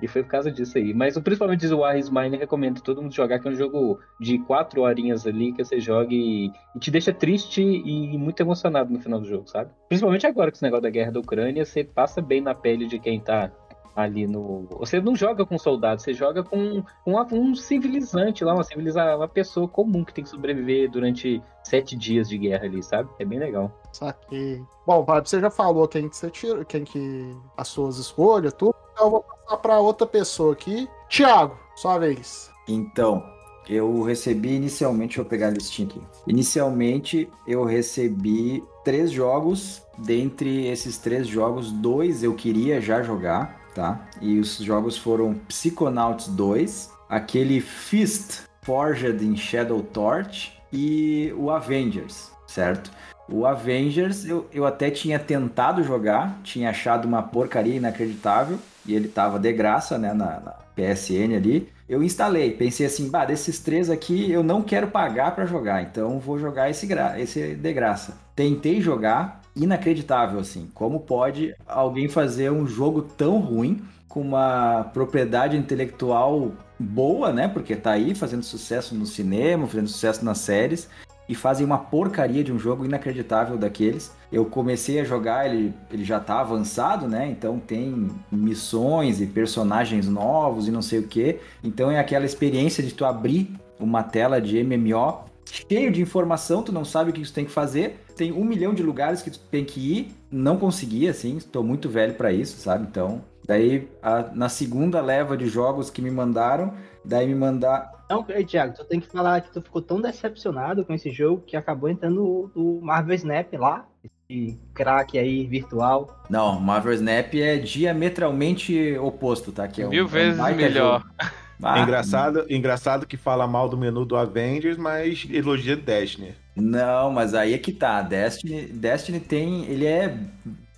[0.00, 0.94] E foi por causa disso aí.
[0.94, 4.38] Mas o principalmente o Warriors Mine recomendo todo mundo jogar, que é um jogo de
[4.38, 9.00] quatro horinhas ali que você joga e, e te deixa triste e muito emocionado no
[9.00, 9.72] final do jogo, sabe?
[9.88, 13.00] Principalmente agora com esse negócio da guerra da Ucrânia, você passa bem na pele de
[13.00, 13.50] quem tá
[13.98, 14.64] ali no.
[14.78, 19.16] Você não joga com soldados, você joga com, com um civilizante lá, uma civiliza...
[19.16, 23.10] uma pessoa comum que tem que sobreviver durante sete dias de guerra ali, sabe?
[23.18, 23.72] É bem legal.
[23.92, 24.62] Saquei.
[24.86, 28.74] Bom, Fábio, você já falou quem que você tira, quem que as suas escolhas, tudo.
[28.92, 30.88] Então eu vou passar pra outra pessoa aqui.
[31.08, 32.50] Tiago, sua vez.
[32.68, 33.22] Então,
[33.68, 36.00] eu recebi inicialmente, deixa eu pegar a listinha aqui.
[36.26, 39.82] Inicialmente, eu recebi três jogos.
[39.98, 44.08] Dentre esses três jogos, dois eu queria já jogar, tá?
[44.20, 52.32] E os jogos foram Psychonauts 2, aquele Fist Forged in Shadow Torch e o Avengers,
[52.48, 52.90] certo?
[53.30, 59.06] O Avengers eu, eu até tinha tentado jogar, tinha achado uma porcaria inacreditável e ele
[59.06, 61.68] tava de graça, né, na, na PSN ali.
[61.88, 66.18] Eu instalei, pensei assim, bah, desses três aqui eu não quero pagar pra jogar, então
[66.18, 68.18] vou jogar esse, esse de graça.
[68.34, 70.68] Tentei jogar, inacreditável assim.
[70.74, 77.48] Como pode alguém fazer um jogo tão ruim com uma propriedade intelectual boa, né?
[77.48, 80.88] Porque tá aí fazendo sucesso no cinema, fazendo sucesso nas séries
[81.28, 84.12] e fazem uma porcaria de um jogo inacreditável daqueles.
[84.32, 87.28] Eu comecei a jogar, ele, ele já tá avançado, né?
[87.28, 91.38] Então tem missões e personagens novos e não sei o que.
[91.62, 96.72] Então é aquela experiência de tu abrir uma tela de MMO cheio de informação, tu
[96.72, 98.00] não sabe o que tu tem que fazer.
[98.18, 100.12] Tem um milhão de lugares que tu tem que ir.
[100.30, 102.84] Não consegui, assim, estou muito velho para isso, sabe?
[102.90, 106.74] Então, daí a- na segunda leva de jogos que me mandaram,
[107.04, 110.84] daí me mandar Não, ei, Thiago, tu tem que falar que tu ficou tão decepcionado
[110.84, 113.86] com esse jogo que acabou entrando no, no Marvel Snap lá.
[114.30, 116.22] Esse craque aí virtual.
[116.28, 119.68] Não, Marvel Snap é diametralmente oposto, tá?
[119.68, 121.04] Que é um, Mil é um vezes melhor.
[121.20, 121.26] É
[121.62, 126.34] Ah, engraçado, engraçado que fala mal do menu do Avengers, mas elogia Destiny.
[126.58, 128.02] Não, mas aí é que tá.
[128.02, 129.64] Destiny, Destiny tem.
[129.66, 130.16] Ele é.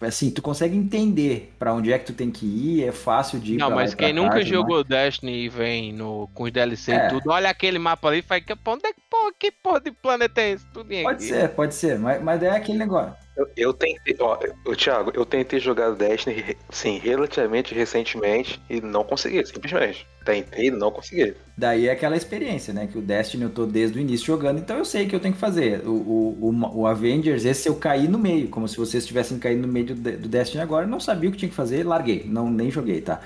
[0.01, 3.53] Assim, tu consegue entender pra onde é que tu tem que ir, é fácil de
[3.55, 4.49] ir Não, mas quem nunca mais.
[4.49, 7.07] jogou Destiny e vem no, com os DLC É.
[7.07, 9.81] e tudo, olha aquele mapa ali e faz que onde é que porra, que porra
[9.81, 10.65] de planeta é esse?
[10.73, 13.13] Tudo Pode ser, pode ser, mas, mas é aquele negócio.
[13.37, 14.37] Eu, eu tentei, ó,
[14.75, 20.07] Thiago, eu tentei jogar Destiny, sim, relativamente recentemente e não consegui, simplesmente.
[20.25, 21.35] Tentei e não consegui.
[21.57, 22.87] Daí é aquela experiência, né?
[22.87, 25.35] Que o Destiny eu tô desde o início jogando, então eu sei que eu tenho
[25.35, 25.87] que fazer.
[25.87, 29.73] O, o, o, Avengers, esse eu caí no meio, como se vocês tivessem caído no
[29.73, 32.71] meio do, do Destiny agora, não sabia o que tinha que fazer, larguei, não nem
[32.71, 33.21] joguei, tá?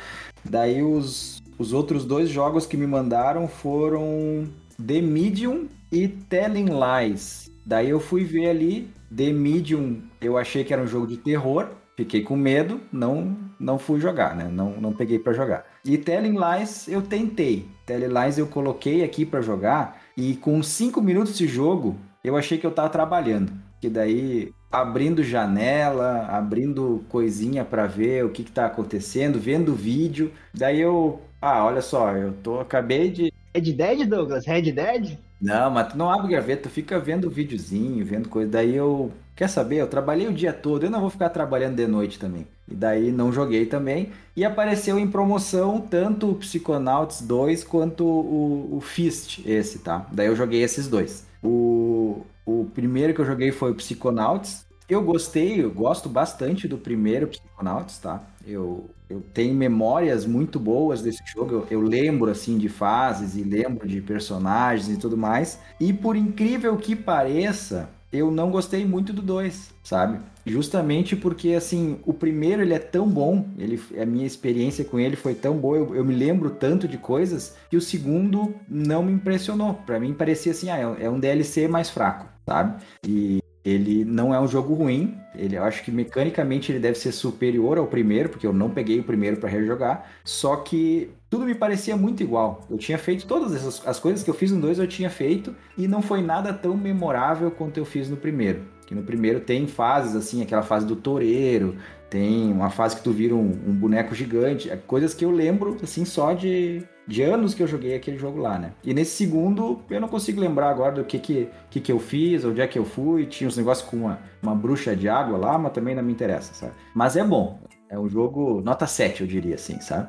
[0.44, 4.47] Daí os, os outros dois jogos que me mandaram foram
[4.85, 7.51] The Medium e Telling Lies.
[7.64, 11.69] Daí eu fui ver ali, The Medium, eu achei que era um jogo de terror,
[11.97, 14.49] fiquei com medo, não não fui jogar, né?
[14.53, 15.65] Não, não peguei pra jogar.
[15.85, 17.66] E Telling Lies eu tentei.
[17.86, 22.59] Telling Lies eu coloquei aqui pra jogar e com 5 minutos de jogo eu achei
[22.59, 23.53] que eu tava trabalhando.
[23.81, 30.32] Que daí abrindo janela, abrindo coisinha pra ver o que que tá acontecendo, vendo vídeo.
[30.53, 34.47] Daí eu, ah, olha só, eu tô acabei de Red Dead, Douglas?
[34.47, 35.16] Red Dead?
[35.45, 38.51] Não, mas tu não abre gaveta, tu fica vendo videozinho, vendo coisa.
[38.51, 39.77] Daí eu, quer saber?
[39.77, 42.47] Eu trabalhei o dia todo, eu não vou ficar trabalhando de noite também.
[42.66, 44.11] E daí não joguei também.
[44.35, 50.07] E apareceu em promoção tanto o Psychonauts 2 quanto o, o Fist, esse, tá?
[50.12, 51.27] Daí eu joguei esses dois.
[51.43, 54.65] O, o primeiro que eu joguei foi o Psychonauts.
[54.89, 58.23] Eu gostei, eu gosto bastante do primeiro Psychonauts, tá?
[58.47, 61.52] Eu, eu tenho memórias muito boas desse jogo.
[61.55, 65.59] Eu, eu lembro, assim, de fases e lembro de personagens e tudo mais.
[65.81, 70.18] E por incrível que pareça, eu não gostei muito do 2, sabe?
[70.47, 75.16] Justamente porque, assim, o primeiro ele é tão bom, ele, a minha experiência com ele
[75.16, 79.12] foi tão boa, eu, eu me lembro tanto de coisas, que o segundo não me
[79.12, 79.74] impressionou.
[79.86, 82.82] Pra mim parecia assim, ah, é um- é um DLC mais fraco, sabe?
[83.06, 87.12] E ele não é um jogo ruim, ele, eu acho que mecanicamente ele deve ser
[87.12, 91.55] superior ao primeiro, porque eu não peguei o primeiro pra rejogar, só que tudo me
[91.55, 92.66] parecia muito igual.
[92.70, 95.55] Eu tinha feito todas essas as coisas que eu fiz no 2 eu tinha feito
[95.78, 98.62] e não foi nada tão memorável quanto eu fiz no primeiro.
[98.86, 101.74] Que no primeiro tem fases assim, aquela fase do toureiro,
[102.11, 105.78] tem uma fase que tu vira um, um boneco gigante, é coisas que eu lembro
[105.82, 108.72] assim só de, de anos que eu joguei aquele jogo lá, né?
[108.82, 112.44] E nesse segundo eu não consigo lembrar agora do que que, que, que eu fiz,
[112.44, 115.59] onde é que eu fui, tinha uns negócios com uma, uma bruxa de água lá,
[115.59, 116.72] mas também não me interessa, sabe?
[116.94, 117.59] Mas é bom,
[117.89, 120.09] é um jogo nota 7, eu diria assim, sabe?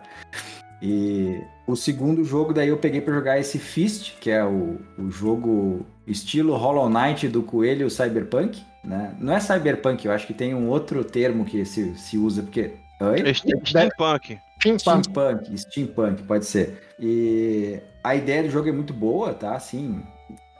[0.81, 5.09] E o segundo jogo, daí eu peguei pra jogar esse Fist, que é o, o
[5.09, 9.15] jogo estilo Hollow Knight do Coelho Cyberpunk, né?
[9.19, 12.73] Não é Cyberpunk, eu acho que tem um outro termo que se, se usa, porque...
[13.01, 13.33] Oi?
[13.33, 13.69] Steampunk.
[13.69, 14.39] Steampunk.
[14.79, 16.81] Steampunk, steampunk, pode ser.
[16.99, 19.55] E a ideia do jogo é muito boa, tá?
[19.55, 20.01] Assim,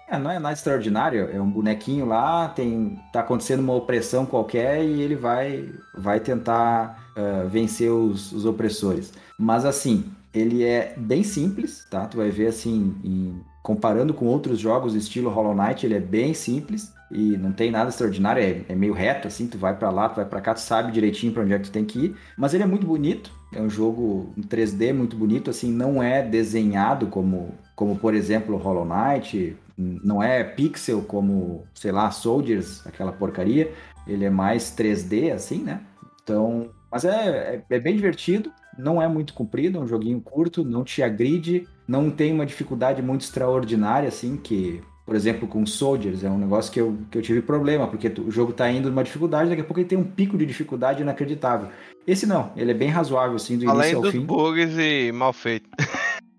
[0.07, 4.83] é, não é nada extraordinário, é um bonequinho lá, tem tá acontecendo uma opressão qualquer
[4.83, 9.11] e ele vai vai tentar uh, vencer os, os, opressores.
[9.37, 12.05] Mas assim, ele é bem simples, tá?
[12.05, 16.33] Tu vai ver assim, em, comparando com outros jogos estilo Hollow Knight, ele é bem
[16.33, 20.09] simples e não tem nada extraordinário, é, é meio reto assim, tu vai para lá,
[20.09, 22.15] tu vai para cá, tu sabe direitinho para onde é que tu tem que ir,
[22.37, 26.21] mas ele é muito bonito, é um jogo em 3D muito bonito, assim, não é
[26.21, 33.11] desenhado como como por exemplo Hollow Knight, não é pixel como, sei lá, Soldiers, aquela
[33.11, 33.71] porcaria,
[34.07, 35.81] ele é mais 3D assim, né?
[36.23, 37.09] Então, mas é,
[37.55, 41.67] é, é bem divertido, não é muito comprido, é um joguinho curto, não te agride,
[41.87, 46.71] não tem uma dificuldade muito extraordinária, assim, que, por exemplo, com Soldiers, é um negócio
[46.71, 49.63] que eu, que eu tive problema, porque o jogo tá indo numa dificuldade, daqui a
[49.63, 51.69] pouco ele tem um pico de dificuldade inacreditável.
[52.07, 54.25] Esse não, ele é bem razoável, assim, do Além início ao dos fim.
[54.25, 55.69] bugs e mal feito.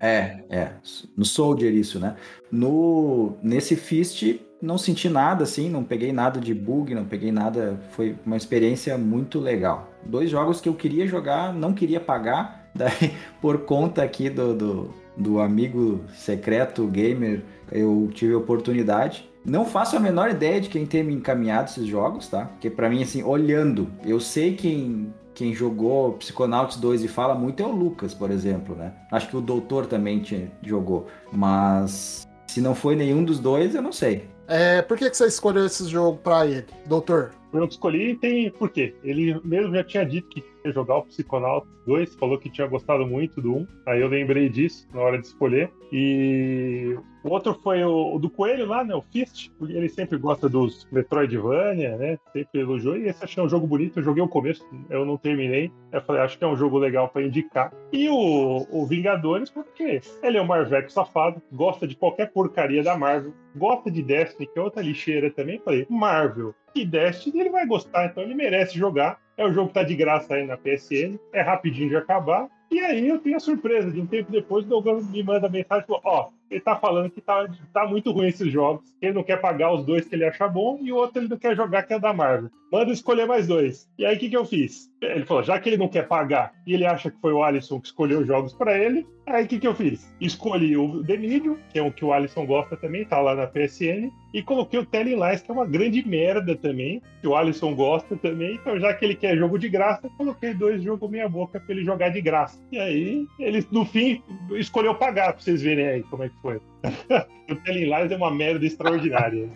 [0.01, 0.73] É, é.
[1.17, 2.17] No Soldier isso, né?
[2.51, 7.81] No nesse Fist não senti nada assim, não peguei nada de bug, não peguei nada,
[7.91, 9.91] foi uma experiência muito legal.
[10.05, 14.95] Dois jogos que eu queria jogar, não queria pagar, daí por conta aqui do, do,
[15.17, 19.29] do amigo secreto gamer, eu tive a oportunidade.
[19.45, 22.47] Não faço a menor ideia de quem tem me encaminhado esses jogos, tá?
[22.47, 27.63] Porque para mim assim, olhando, eu sei quem quem jogou Psychonauts 2 e fala muito
[27.63, 28.95] é o Lucas, por exemplo, né?
[29.13, 33.83] Acho que o Doutor também tinha, jogou, mas se não foi nenhum dos dois, eu
[33.83, 34.25] não sei.
[34.49, 37.33] É, por que, que você escolheu esse jogo pra ele, Doutor?
[37.53, 38.95] Eu escolhi tem por quê?
[39.05, 43.41] Ele mesmo já tinha dito que jogar o Psychonauts 2, falou que tinha gostado muito
[43.41, 45.71] do 1, aí eu lembrei disso na hora de escolher.
[45.93, 48.95] E o outro foi o, o, do Coelho lá, né?
[48.95, 49.51] O Fist.
[49.61, 52.19] Ele sempre gosta dos Metroidvania, né?
[52.33, 52.97] Sempre elogiou.
[52.97, 53.99] E esse achei um jogo bonito.
[53.99, 55.71] Eu joguei o começo, eu não terminei.
[55.93, 57.73] Eu falei, acho que é um jogo legal para indicar.
[57.93, 62.97] E o, o Vingadores, porque ele é um Marveco safado, gosta de qualquer porcaria da
[62.97, 65.61] Marvel, gosta de Destiny, que é outra lixeira também.
[65.65, 69.19] Falei, Marvel e Destiny ele vai gostar, então ele merece jogar.
[69.37, 72.49] É o jogo que tá de graça aí na PSN, é rapidinho de acabar.
[72.71, 75.85] E aí eu tenho a surpresa de um tempo depois o Douglas me manda mensagem
[75.89, 79.41] ó, oh, ele tá falando que tá, tá muito ruim esses jogos, ele não quer
[79.41, 81.95] pagar os dois que ele acha bom e o outro ele não quer jogar que
[81.95, 82.51] é da Marvel.
[82.73, 83.89] Manda escolher mais dois.
[83.99, 84.91] E aí o que, que eu fiz?
[85.01, 87.81] Ele falou, já que ele não quer pagar e ele acha que foi o Alisson
[87.81, 90.13] que escolheu os jogos para ele, aí o que, que eu fiz?
[90.21, 93.47] Escolhi o The Medium, que é o que o Alisson gosta também, tá lá na
[93.47, 97.75] PSN, e coloquei o Telling Lies, que é uma grande merda também, que o Alisson
[97.75, 101.59] gosta também, então já que ele quer jogo de graça, coloquei dois jogos meia boca
[101.61, 102.61] para ele jogar de graça.
[102.71, 106.57] E aí, ele no fim escolheu pagar, pra vocês verem aí como é que foi.
[107.51, 109.49] o Telling Lies é uma merda extraordinária.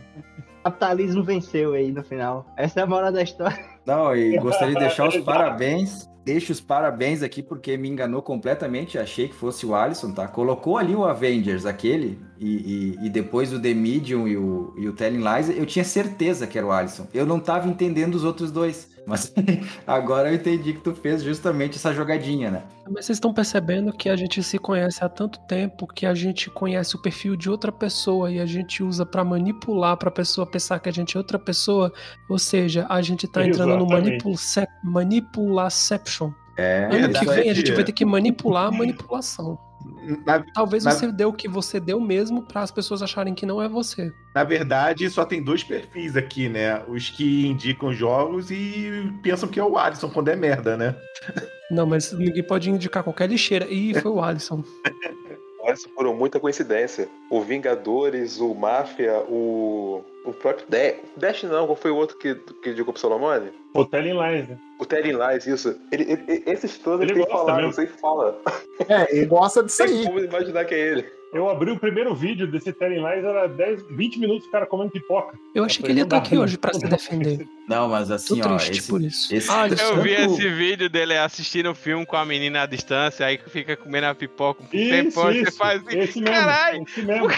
[0.65, 2.47] capitalismo venceu aí no final.
[2.57, 3.59] Essa é a moral da história.
[3.86, 6.09] Não, e gostaria de deixar os parabéns.
[6.23, 8.98] Deixo os parabéns aqui porque me enganou completamente.
[8.98, 10.28] Achei que fosse o Alisson, tá?
[10.28, 14.86] Colocou ali o Avengers, aquele, e, e, e depois o The Medium e o, e
[14.86, 15.48] o Telling Lies.
[15.48, 17.09] Eu tinha certeza que era o Alisson.
[17.15, 18.90] Eu não tava entendendo os outros dois.
[19.06, 19.32] Mas
[19.86, 22.62] agora eu entendi que tu fez justamente essa jogadinha, né?
[22.90, 26.51] Mas vocês estão percebendo que a gente se conhece há tanto tempo que a gente
[26.51, 30.47] conhece o perfil de outra pessoa e a gente usa para manipular para a pessoa
[30.47, 31.93] pensar que a gente é outra pessoa.
[32.28, 34.35] Ou seja, a gente tá entrando no manipul
[34.85, 36.32] manipulaception.
[36.56, 39.59] É, ano que vem a gente vai ter que manipular a manipulação.
[40.24, 43.44] Na, Talvez na, você dê o que você deu mesmo para as pessoas acharem que
[43.44, 44.12] não é você.
[44.35, 46.82] Na verdade, só tem dois perfis aqui, né?
[46.89, 50.97] Os que indicam jogos e pensam que é o Alisson quando é merda, né?
[51.70, 53.66] Não, mas ninguém pode indicar qualquer lixeira.
[53.68, 54.64] E foi o Alisson.
[55.66, 57.08] Alisson foram muita coincidência.
[57.30, 60.04] O Vingadores, o Máfia, o.
[60.22, 60.96] O próprio Dash.
[61.16, 63.50] Dash não, qual foi o outro que, que indicou pro Solomone?
[63.72, 64.58] O Telling Lies, né?
[64.78, 65.80] O Telling Lies, isso.
[65.90, 68.38] Ele, ele, esses todos ele, ele tem que falar, não sei fala.
[68.86, 70.04] É, ele gosta disso aí.
[70.04, 71.19] Como imaginar que é ele.
[71.32, 74.90] Eu abri o primeiro vídeo desse Telling Lies, era 10, 20 minutos o cara comendo
[74.90, 75.39] pipoca.
[75.55, 77.47] Eu achei que ele ia estar aqui hoje pra se defender.
[77.69, 78.57] Não, mas assim, Tô ó.
[78.57, 79.32] triste Esse, por isso.
[79.32, 83.24] esse- Ah, eu vi esse vídeo dele assistindo o filme com a menina à distância,
[83.24, 85.57] aí que fica comendo a pipoca um Isso, tempão, você isso.
[85.57, 86.35] faz assim, Esse mesmo.
[86.35, 87.28] caralho, Esse mesmo.
[87.28, 87.31] Não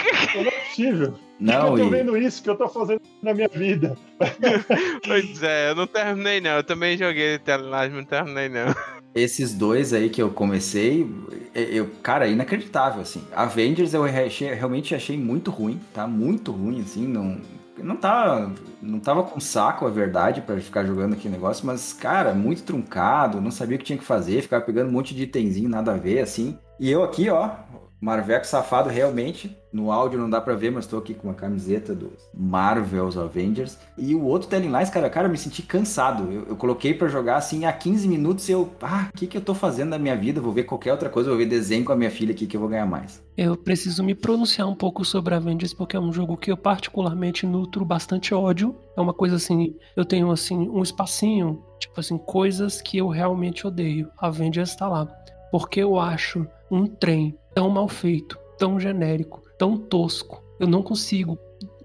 [0.47, 1.13] é possível.
[1.39, 3.97] Não, que eu tô e- vendo isso que eu tô fazendo na minha vida?
[5.05, 8.73] pois é, eu não terminei não, eu também joguei Telenage, mas não terminei não.
[9.15, 11.07] Esses dois aí que eu comecei,
[11.53, 13.23] eu, cara, é inacreditável, assim.
[13.35, 16.07] Avengers eu achei- realmente achei muito ruim, tá?
[16.07, 17.37] Muito ruim, assim, não...
[17.75, 18.51] Não tá,
[18.81, 23.41] não tava com saco, a verdade, pra ficar jogando aquele negócio, mas, cara, muito truncado,
[23.41, 25.97] não sabia o que tinha que fazer, ficava pegando um monte de itemzinho, nada a
[25.97, 26.55] ver, assim.
[26.79, 27.49] E eu aqui, ó,
[28.03, 29.57] Marveco safado, realmente.
[29.71, 33.77] No áudio não dá pra ver, mas tô aqui com uma camiseta dos Marvel's Avengers.
[33.97, 36.29] E o outro Telling Lies, cara, cara, eu me senti cansado.
[36.29, 39.37] Eu, eu coloquei pra jogar assim há 15 minutos e eu, ah, o que que
[39.37, 40.41] eu tô fazendo na minha vida?
[40.41, 42.59] Vou ver qualquer outra coisa, vou ver desenho com a minha filha aqui que eu
[42.59, 43.23] vou ganhar mais.
[43.37, 47.47] Eu preciso me pronunciar um pouco sobre Avengers porque é um jogo que eu particularmente
[47.47, 48.75] nutro bastante ódio.
[48.97, 53.65] É uma coisa assim, eu tenho assim um espacinho, tipo assim, coisas que eu realmente
[53.65, 54.11] odeio.
[54.17, 55.07] Avengers tá lá.
[55.49, 60.43] Porque eu acho um trem tão mal feito, tão genérico, tão tosco.
[60.59, 61.37] Eu não consigo.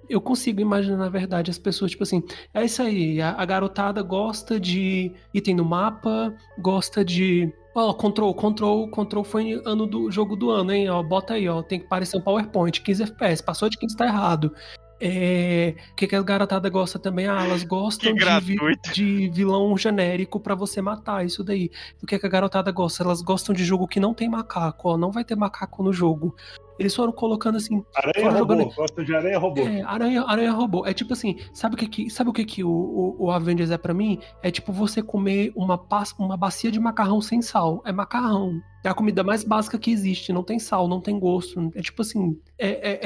[0.08, 2.22] Eu consigo imaginar, na verdade, as pessoas, tipo assim,
[2.54, 7.52] é isso aí, a, a garotada gosta de item no mapa, gosta de.
[7.74, 10.88] Ó, control, control, control foi ano do jogo do ano, hein?
[10.88, 11.62] Ó, bota aí, ó.
[11.62, 14.54] Tem que parecer um PowerPoint, 15 FPS, passou de 15 tá errado.
[15.00, 17.26] É, o que, que a garotada gosta também?
[17.26, 18.56] Ah, elas gostam de,
[18.92, 21.70] de vilão genérico pra você matar, isso daí.
[22.02, 23.04] O que, que a garotada gosta?
[23.04, 26.34] Elas gostam de jogo que não tem macaco, ó, não vai ter macaco no jogo.
[26.78, 27.82] Eles foram colocando assim.
[27.94, 28.54] Aranha foram robô.
[28.54, 29.60] jogando- Gosto de aranha robô.
[29.62, 30.86] É, aranha, aranha robô.
[30.86, 33.70] É tipo assim, sabe o que que, sabe o, que, que o, o, o Avengers
[33.70, 34.20] é pra mim?
[34.42, 35.80] É tipo você comer uma,
[36.18, 37.82] uma bacia de macarrão sem sal.
[37.84, 38.60] É macarrão.
[38.84, 40.32] É a comida mais básica que existe.
[40.32, 41.70] Não tem sal, não tem gosto.
[41.74, 42.98] É tipo assim, é, é,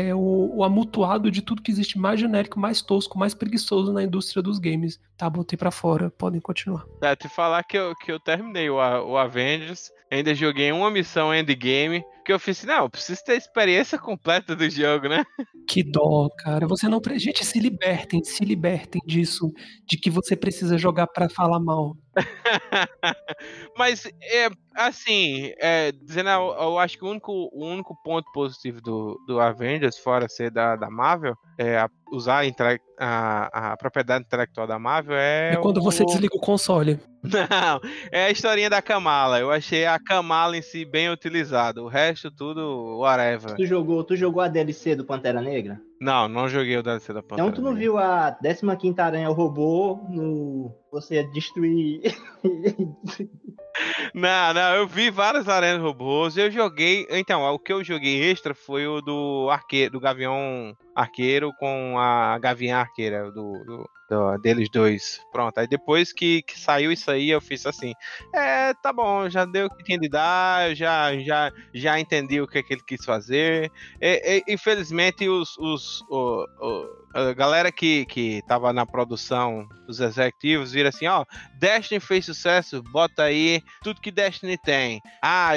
[0.00, 3.92] é, é o, o amutuado de tudo que existe mais genérico, mais tosco, mais preguiçoso
[3.92, 4.98] na indústria dos games.
[5.16, 6.10] Tá, botei pra fora.
[6.10, 6.86] Podem continuar.
[7.02, 11.32] É, te falar que eu, que eu terminei o, o Avengers, ainda joguei uma missão
[11.34, 15.24] endgame, que eu fiz assim, não, eu preciso ter a experiência completa do jogo, né?
[15.68, 16.66] Que dó, cara.
[16.66, 17.00] Você não.
[17.16, 19.50] Gente, se libertem, se libertem disso.
[19.86, 21.96] De que você precisa jogar pra falar mal.
[23.76, 28.80] Mas, é, assim, é, dizendo, eu, eu acho que o único, o único ponto positivo
[28.80, 33.76] do, do Avengers, fora ser da, da Marvel, é a- usar a, intele- a, a
[33.76, 35.54] propriedade intelectual da Marvel é.
[35.54, 37.00] É quando você o- desliga o console.
[37.22, 37.80] Não,
[38.10, 39.38] é a historinha da Kamala.
[39.38, 41.82] Eu achei a Kamala em si bem utilizada.
[41.82, 43.54] O resto, tudo, whatever.
[43.54, 45.80] Tu jogou, tu jogou a DLC do Pantera Negra?
[46.00, 47.48] Não, não joguei o DLC da Pantera.
[47.48, 50.74] Então tu não viu a 15ª Aranha Robô no...
[50.90, 52.02] Você destruir...
[54.14, 56.36] Não, não, eu vi várias arenas robôs.
[56.36, 57.06] Eu joguei.
[57.10, 62.38] Então, o que eu joguei extra foi o do arqueiro, do Gavião Arqueiro com a
[62.38, 65.20] Gavião Arqueira, do, do- do- deles dois.
[65.32, 65.56] Pronto.
[65.58, 67.92] Aí depois que, que saiu isso aí, eu fiz assim.
[68.34, 72.46] É, tá bom, já deu o que tinha de dar, já, já, já entendi o
[72.46, 73.70] que, é que ele quis fazer.
[74.00, 80.00] É, é, infelizmente, os, os, o- o- a galera que, que tava na produção, os
[80.00, 81.24] executivos, viram assim: ó,
[81.58, 85.00] Destiny fez sucesso, bota aí tudo que Destiny tem.
[85.22, 85.52] Ah,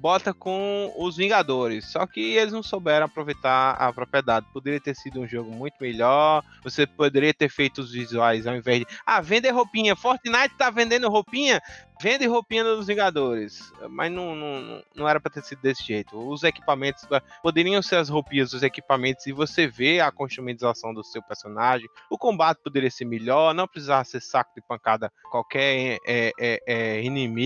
[0.00, 1.90] bota com os Vingadores.
[1.90, 4.46] Só que eles não souberam aproveitar a propriedade.
[4.52, 6.42] Poderia ter sido um jogo muito melhor.
[6.64, 8.86] Você poderia ter feito os visuais ao invés de.
[9.06, 9.94] Ah, vender roupinha.
[9.96, 11.60] Fortnite tá vendendo roupinha.
[12.02, 13.72] Vende roupinha dos Vingadores.
[13.90, 16.18] Mas não, não, não- não era pra ter sido desse jeito.
[16.18, 21.04] Os equipamentos ah, poderiam ser as roupinhas dos equipamentos e você vê a customização do
[21.04, 21.88] seu personagem.
[22.10, 27.02] O combate poderia ser melhor, não precisava ser saco de pancada qualquer é, é, é,
[27.02, 27.41] inimigo.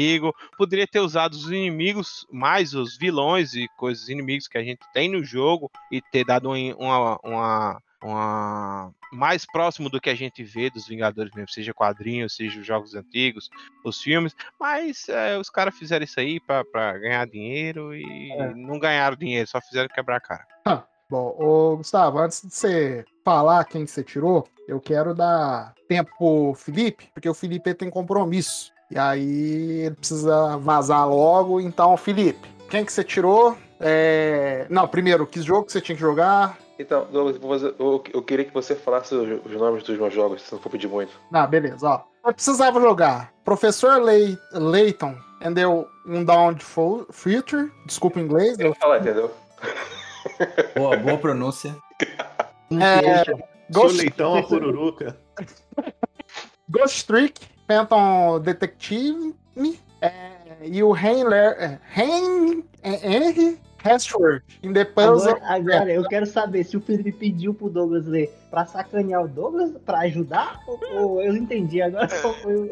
[0.56, 5.10] Poderia ter usado os inimigos, mais os vilões e coisas inimigos que a gente tem
[5.10, 10.42] no jogo e ter dado um- uma, uma, uma mais próximo do que a gente
[10.42, 13.48] vê dos Vingadores mesmo, seja quadrinhos, seja os jogos antigos,
[13.84, 14.34] os filmes.
[14.60, 16.64] Mas é, os caras fizeram isso aí pra
[16.98, 20.46] ganhar dinheiro e não ganharam dinheiro, só fizeram quebrar a cara.
[21.08, 26.54] Bom, ô Gustavo, antes de você falar quem você tirou, eu quero dar tempo pro
[26.54, 28.72] Felipe, porque o Felipe tem compromisso.
[28.90, 31.60] E aí ele precisa vazar logo.
[31.60, 33.56] Então, Felipe, quem que você tirou?
[33.80, 34.66] É...
[34.70, 36.56] Não, primeiro, que jogo que você tinha que jogar?
[36.78, 40.12] Então, Douglas, eu vou fazer- eu, eu queria que você falasse os, nomes dos meus
[40.12, 41.12] jogos, se não for pedir muito.
[41.32, 42.02] Ah, beleza, ó.
[42.26, 45.62] Eu precisava jogar Professor Lay- Layton and the
[46.60, 47.70] Fu- Future.
[47.86, 48.58] Desculpa o inglês.
[48.58, 49.30] Eu vou falar, entendeu?
[50.76, 51.74] Boa, boa pronúncia.
[52.70, 53.38] É, Sou
[53.70, 55.16] Ghost, leitão, a pururuca.
[56.68, 59.34] Ghost Trick, Phantom Detective
[60.00, 60.10] é,
[60.62, 65.36] e o Henler, é, Hen, é, Henry Hestworth in the Puzzle.
[65.42, 69.28] Agora, agora eu quero saber se o Felipe pediu pro Douglas ler pra sacanear o
[69.28, 72.70] Douglas, pra ajudar, ou, ou eu não entendi agora qual foi o...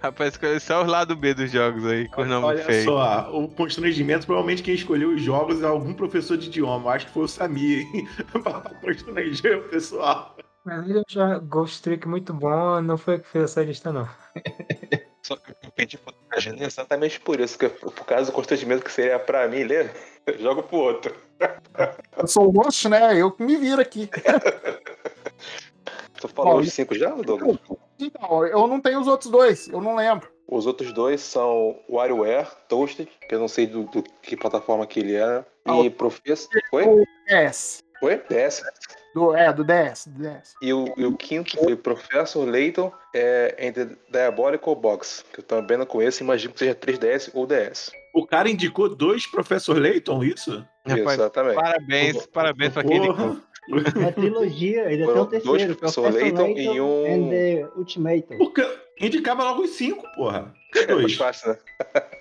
[0.00, 2.84] Rapaz, escolhe só os lados B dos jogos aí, com os nomes Olha feios.
[2.84, 6.92] só, o constrangimento, provavelmente quem escolheu os jogos é algum professor de idioma.
[6.92, 7.84] Acho que foi o Samir,
[8.42, 10.36] pra constranger o pessoal.
[10.68, 14.06] Mas ele já Ghost Trick muito bom, não foi o que fez essa lista, não.
[15.22, 18.92] Só que eu pedi pro Imagina exatamente por isso, que por causa do constrangimento que
[18.92, 19.90] seria pra mim ler,
[20.26, 21.16] eu jogo pro outro.
[22.16, 23.16] Eu sou o host, né?
[23.16, 24.10] Eu que me viro aqui.
[26.20, 27.56] Tu falou Bom, os cinco já, Douglas?
[27.98, 30.28] Então, eu não tenho os outros dois, eu não lembro.
[30.48, 34.98] Os outros dois são WarioWare Toasted, que eu não sei do, do que plataforma que
[35.00, 36.50] ele é, Ah, e Professor.
[36.72, 36.84] Oi?
[36.84, 37.84] O DS.
[38.02, 38.20] Oi?
[38.28, 38.64] DS.
[39.14, 40.06] Do, é, do DS.
[40.06, 40.54] do DS.
[40.62, 45.44] E o, e o quinto foi Professor Layton é, em The Diabolical Box, que eu
[45.44, 47.90] também não conheço, imagino que seja 3DS ou DS.
[48.14, 50.64] O cara indicou dois Professor Layton, isso?
[50.86, 51.54] Rapaz, Exatamente.
[51.56, 53.24] Parabéns, parabéns pra quem Porra.
[53.24, 53.48] indicou.
[54.02, 55.58] É trilogia, ainda tem Foram o terceiro.
[55.58, 58.38] dois Professor Professor Layton Layton e um- and the Ultimatum.
[58.38, 60.54] Porque indicava logo os cinco, porra.
[60.72, 61.58] Que É mais fácil, né?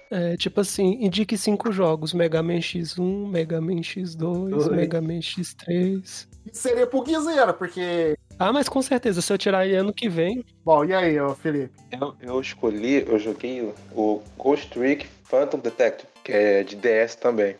[0.09, 4.67] É, tipo assim, indique cinco jogos: Mega Man X1, Mega Man X2, Dois.
[4.69, 6.01] Mega Man X3.
[6.03, 8.15] Isso seria pro Guizeira, porque.
[8.39, 10.45] Ah, mas com certeza, se eu tirar aí ano que vem.
[10.63, 11.73] Bom, e aí, ô Felipe?
[11.91, 13.61] Eu, eu escolhi, eu joguei
[13.93, 17.55] o- Ghost Trick Phantom Detective, que é de DS também.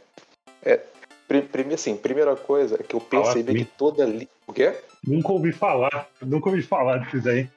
[0.64, 0.80] É,
[1.28, 3.66] pri- prime- assim, primeira coisa é que eu percebi assim.
[3.66, 4.30] que toda li...
[4.46, 4.74] O quê?
[5.08, 6.10] Nunca ouvi falar.
[6.22, 7.50] Nunca ouvi falar disso aí.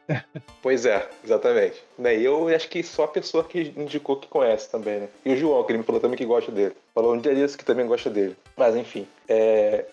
[0.63, 1.83] Pois é, exatamente.
[1.99, 5.09] Né, e eu acho que só a pessoa que indicou que conhece também, né?
[5.25, 6.75] E o João, que ele me falou também que gosta dele.
[6.95, 8.37] Falou um dia disso que também gosta dele.
[8.57, 9.85] Mas enfim, é,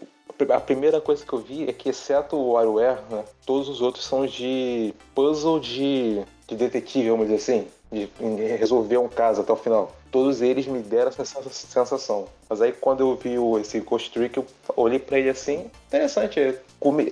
[0.49, 4.05] a primeira coisa que eu vi é que, exceto o WarioWare, né, todos os outros
[4.05, 7.67] são de puzzle de, de detetive, vamos dizer assim.
[7.89, 8.09] De
[8.57, 9.95] resolver um caso até o final.
[10.17, 12.27] Todos eles me deram essa sensa- sensação.
[12.49, 16.39] Mas aí quando eu vi esse Ghost Trick, eu olhei pra ele assim, interessante.
[16.39, 16.59] é,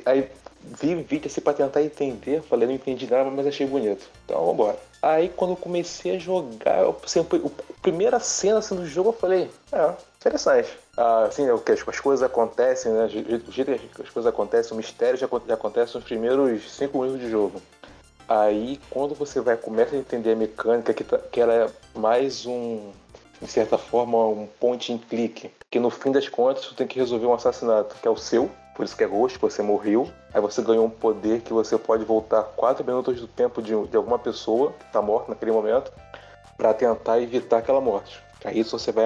[0.07, 0.27] Aí
[0.63, 4.09] vi vídeo assim pra tentar entender, falei, não entendi nada, mas achei bonito.
[4.25, 4.79] Então vambora.
[5.03, 9.13] Aí quando eu comecei a jogar, eu, assim, a primeira cena assim, do jogo, eu
[9.13, 10.75] falei, é, interessante.
[10.97, 13.05] Ah, assim, o que as, as coisas acontecem, né?
[13.05, 17.21] O jeito que as coisas acontecem, o mistério já, já acontece nos primeiros cinco minutos
[17.21, 17.61] de jogo.
[18.27, 22.45] Aí quando você vai começa a entender a mecânica, que, tá- que ela é mais
[22.45, 22.91] um,
[23.41, 25.51] de certa forma, um point and click.
[25.69, 28.49] Que no fim das contas você tem que resolver um assassinato, que é o seu,
[28.75, 30.09] por isso que é roxo, você morreu.
[30.33, 33.95] Aí você ganhou um poder que você pode voltar 4 minutos do tempo de, de
[33.95, 35.91] alguma pessoa que está morta naquele momento,
[36.57, 38.19] para tentar evitar aquela morte.
[38.43, 39.05] Aí você vai,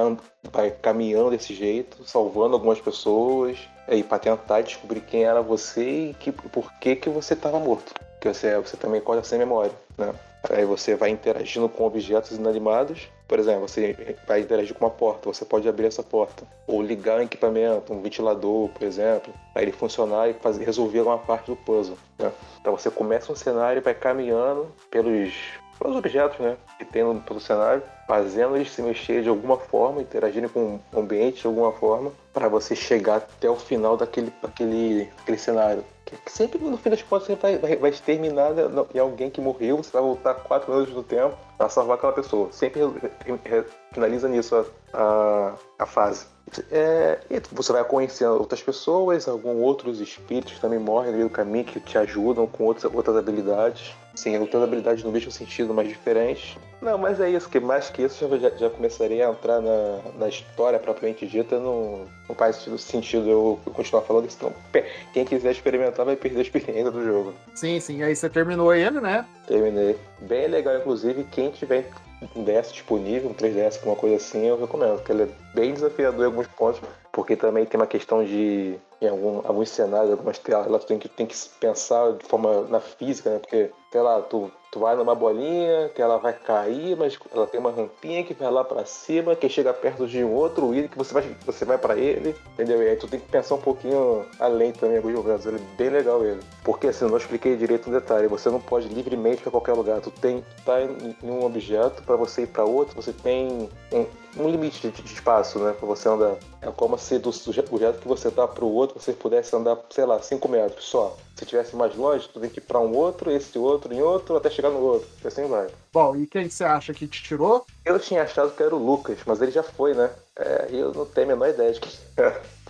[0.51, 6.13] vai caminhando desse jeito, salvando algumas pessoas, aí para tentar descobrir quem era você e
[6.13, 7.93] que, por que, que você estava morto.
[8.19, 10.13] Porque você, você também acorda sem memória, né?
[10.49, 13.07] Aí você vai interagindo com objetos inanimados.
[13.27, 16.43] Por exemplo, você vai interagir com uma porta, você pode abrir essa porta.
[16.67, 21.17] Ou ligar um equipamento, um ventilador, por exemplo, para ele funcionar e fazer, resolver alguma
[21.17, 21.97] parte do puzzle.
[22.17, 22.31] Né?
[22.59, 25.33] Então você começa um cenário e vai caminhando pelos,
[25.79, 30.01] pelos objetos né, que tem no, pelo cenário, fazendo eles se mexer de alguma forma,
[30.01, 35.05] interagirem com o ambiente de alguma forma, para você chegar até o final daquele, daquele,
[35.17, 35.83] daquele cenário.
[36.05, 38.63] Que sempre no fim das contas você vai, vai, vai exterminar né,
[38.95, 42.51] em alguém que morreu, você vai voltar 4 minutos do tempo para salvar aquela pessoa.
[42.51, 46.25] Sempre re- re- finaliza nisso a, a, a fase.
[46.71, 51.29] É, e você vai conhecendo outras pessoas, alguns outros espíritos que também morrem no meio
[51.29, 53.93] do caminho que te ajudam com outras, outras habilidades.
[54.15, 56.57] Sim, outras habilidades no mesmo sentido, mas diferentes.
[56.81, 60.27] Não, mas é isso, que mais que isso já, já começaria a entrar na, na
[60.27, 65.51] história propriamente dita, não, não faz sentido, sentido eu continuar falando, senão pe- quem quiser
[65.51, 67.33] experimentar vai perder a experiência do jogo.
[67.53, 68.01] Sim, sim.
[68.03, 69.25] Aí você terminou ele, né?
[69.47, 69.95] Terminei.
[70.21, 71.89] Bem legal, inclusive, quem tiver
[72.35, 76.21] um DS disponível, um 3DS, alguma coisa assim, eu recomendo, porque ele é bem desafiador
[76.21, 76.81] em alguns pontos,
[77.11, 80.99] porque também tem uma questão de, em algum, alguns cenários, algumas telas, lá tu tem
[80.99, 83.39] que, tem que pensar de forma na física, né?
[83.39, 87.59] Porque, sei lá, tu, tu vai numa bolinha, que ela vai cair, mas ela tem
[87.59, 90.97] uma rampinha que vai lá pra cima, que chega perto de um outro item que
[90.97, 92.81] você vai, você vai pra ele, entendeu?
[92.83, 95.45] E aí tu tem que pensar um pouquinho além também alguns jogados.
[95.45, 96.39] Ele é bem legal ele.
[96.63, 100.01] Porque assim, não expliquei direito um detalhe, você não pode livremente pra qualquer lugar.
[100.01, 104.05] Tu tem, tá em, em um objeto, pra você ir pra outro, você tem um,
[104.37, 105.73] um limite de, de espaço, né?
[105.77, 106.35] Pra você andar.
[106.61, 110.21] É como se do objeto que você tá pro outro, você pudesse andar, sei lá,
[110.21, 111.15] 5 metros só.
[111.35, 114.35] Se tivesse mais longe, tu tem que ir pra um outro, esse outro, em outro,
[114.35, 115.07] até chegar no outro.
[115.23, 115.67] E assim vai.
[115.93, 117.65] Bom, e quem você acha que te tirou?
[117.85, 120.11] Eu tinha achado que era o Lucas, mas ele já foi, né?
[120.35, 122.41] É, e eu não tenho a menor ideia de quem é.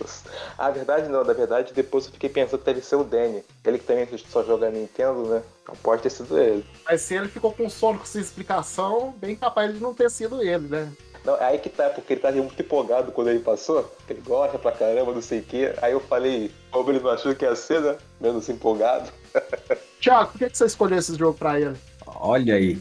[0.56, 3.44] A verdade não, na verdade, depois eu fiquei pensando que deve ser o Danny.
[3.64, 5.42] Ele que também só joga Nintendo, né?
[5.62, 6.64] Então pode ter sido ele.
[6.86, 10.42] Mas se ele ficou com sono com essa explicação, bem capaz de não ter sido
[10.42, 10.92] ele, né?
[11.24, 13.84] Não, aí que tá, porque ele tá muito empolgado quando ele passou.
[14.06, 15.74] que Ele gosta pra caramba, não sei o quê.
[15.82, 17.96] Aí eu falei, como ele não achou que ia ser, né?
[18.20, 19.10] Menos empolgado.
[20.00, 21.76] Tiago, por que que você escolheu esse jogo pra ele?
[22.06, 22.78] Olha aí.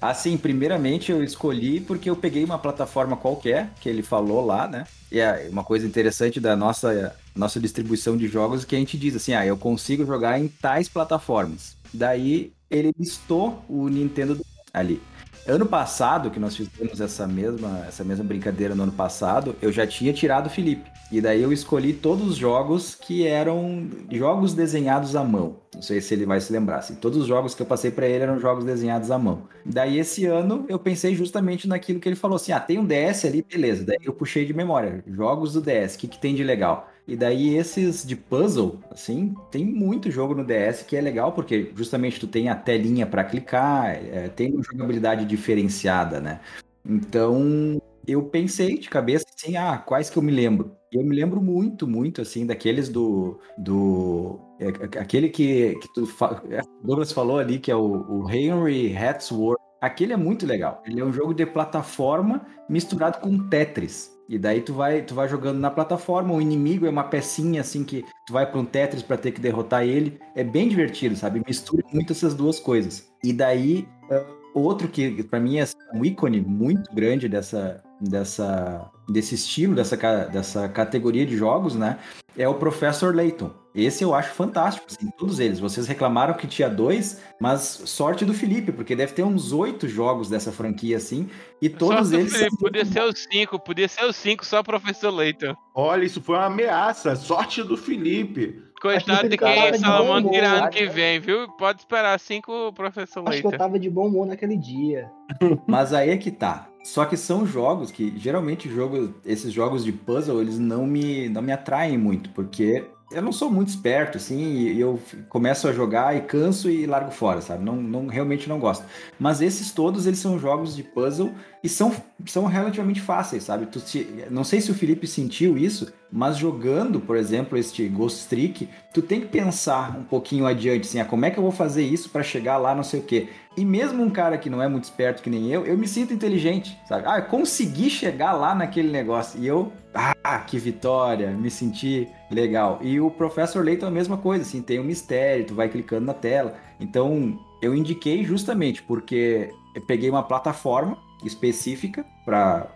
[0.00, 4.84] Assim, primeiramente eu escolhi porque eu peguei uma plataforma qualquer que ele falou lá, né?
[5.10, 8.98] E é uma coisa interessante da nossa, nossa distribuição de jogos é que a gente
[8.98, 11.76] diz assim, ah, eu consigo jogar em tais plataformas.
[11.94, 14.40] Daí ele listou o Nintendo
[14.74, 15.00] ali.
[15.46, 19.84] Ano passado, que nós fizemos essa mesma, essa mesma brincadeira no ano passado, eu já
[19.84, 20.88] tinha tirado o Felipe.
[21.10, 25.56] E daí eu escolhi todos os jogos que eram jogos desenhados à mão.
[25.74, 26.78] Não sei se ele vai se lembrar.
[26.78, 26.94] Assim.
[26.94, 29.42] Todos os jogos que eu passei para ele eram jogos desenhados à mão.
[29.66, 33.24] Daí esse ano eu pensei justamente naquilo que ele falou assim: ah, tem um DS
[33.24, 33.84] ali, beleza.
[33.84, 35.02] Daí eu puxei de memória.
[35.06, 36.88] Jogos do DS, o que, que tem de legal?
[37.06, 41.72] E daí esses de puzzle, assim, tem muito jogo no DS que é legal porque
[41.74, 46.40] justamente tu tem a telinha para clicar, é, tem uma jogabilidade diferenciada, né?
[46.84, 50.76] Então eu pensei de cabeça assim, ah, quais que eu me lembro?
[50.92, 53.38] Eu me lembro muito, muito, assim, daqueles do.
[53.56, 54.68] do é,
[54.98, 56.08] aquele que, que tu,
[56.50, 59.60] é, Douglas falou ali, que é o, o Henry Hatsworth.
[59.80, 60.82] Aquele é muito legal.
[60.86, 64.11] Ele é um jogo de plataforma misturado com Tetris.
[64.32, 67.84] E daí tu vai, tu vai jogando na plataforma, o inimigo é uma pecinha assim
[67.84, 70.18] que tu vai para um Tetris para ter que derrotar ele.
[70.34, 71.42] É bem divertido, sabe?
[71.46, 73.12] Mistura muito essas duas coisas.
[73.22, 79.34] E daí, uh, outro que para mim é um ícone muito grande dessa, dessa, desse
[79.34, 79.96] estilo, dessa,
[80.32, 81.98] dessa categoria de jogos, né?
[82.34, 83.61] É o Professor Layton.
[83.74, 85.58] Esse eu acho fantástico, assim, todos eles.
[85.58, 90.28] Vocês reclamaram que tinha dois, mas sorte do Felipe, porque deve ter uns oito jogos
[90.28, 91.28] dessa franquia, assim,
[91.60, 92.36] e todos sorte eles.
[92.36, 95.54] Felipe, podia ser os cinco, podia ser os cinco, só o Professor Layton.
[95.74, 97.16] Olha, isso foi uma ameaça.
[97.16, 98.62] Sorte do Felipe.
[98.82, 101.48] Coitado de quem Salamandra tirar ano que vem, viu?
[101.50, 103.48] Pode esperar cinco Professor Acho Layton.
[103.50, 105.08] que eu tava de bom humor naquele dia.
[105.68, 106.68] Mas aí é que tá.
[106.82, 111.40] Só que são jogos que geralmente jogo, esses jogos de puzzle, eles não me, não
[111.40, 114.98] me atraem muito, porque eu não sou muito esperto, assim, e eu
[115.28, 117.64] começo a jogar e canso e largo fora, sabe?
[117.64, 118.84] Não, não realmente não gosto.
[119.18, 121.32] Mas esses todos, eles são jogos de puzzle
[121.62, 121.92] e são,
[122.26, 123.66] são relativamente fáceis, sabe?
[123.66, 128.28] Tu se- não sei se o Felipe sentiu isso, mas jogando, por exemplo, este Ghost
[128.28, 131.52] Trick, tu tem que pensar um pouquinho adiante, assim, ah, como é que eu vou
[131.52, 133.28] fazer isso para chegar lá, não sei o quê.
[133.56, 136.12] E mesmo um cara que não é muito esperto que nem eu, eu me sinto
[136.12, 137.04] inteligente, sabe?
[137.06, 139.38] Ah, eu consegui chegar lá naquele negócio.
[139.40, 142.78] E eu, ah, que vitória, me senti legal.
[142.82, 146.06] E o Professor Layton é a mesma coisa, assim, tem um mistério, tu vai clicando
[146.06, 146.54] na tela.
[146.80, 152.68] Então, eu indiquei justamente porque eu peguei uma plataforma específica para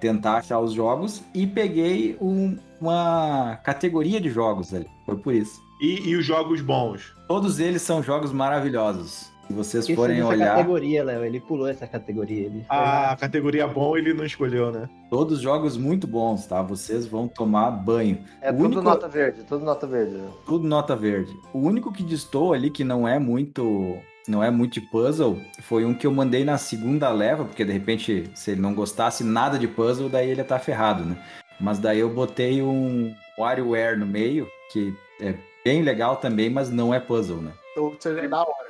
[0.00, 4.86] tentar achar os jogos e peguei um- uma categoria de jogos ali.
[5.04, 5.60] Foi por isso.
[5.80, 7.12] E, e os jogos bons?
[7.26, 9.32] Todos eles são jogos maravilhosos.
[9.46, 12.46] Se vocês Esse forem olhar, categoria, Léo, ele pulou essa categoria.
[12.46, 13.10] Ele lá.
[13.12, 14.88] A categoria bom ele não escolheu, né?
[15.10, 16.60] todos jogos muito bons, tá?
[16.62, 18.18] Vocês vão tomar banho.
[18.42, 20.18] É O tudo único- nota verde, tudo nota verde.
[20.44, 21.32] tudo nota verde.
[21.52, 23.96] O único que distou ali que não é muito
[24.26, 27.72] não é muito de puzzle foi um que eu mandei na segunda leva, porque de
[27.72, 31.16] repente se ele não gostasse nada de puzzle, daí ele ia estar ferrado, né?
[31.60, 35.34] Mas daí eu botei um WarioWare no meio, que é
[35.64, 37.52] bem legal também, mas não é puzzle, né?
[37.72, 38.63] Então, seja da hora.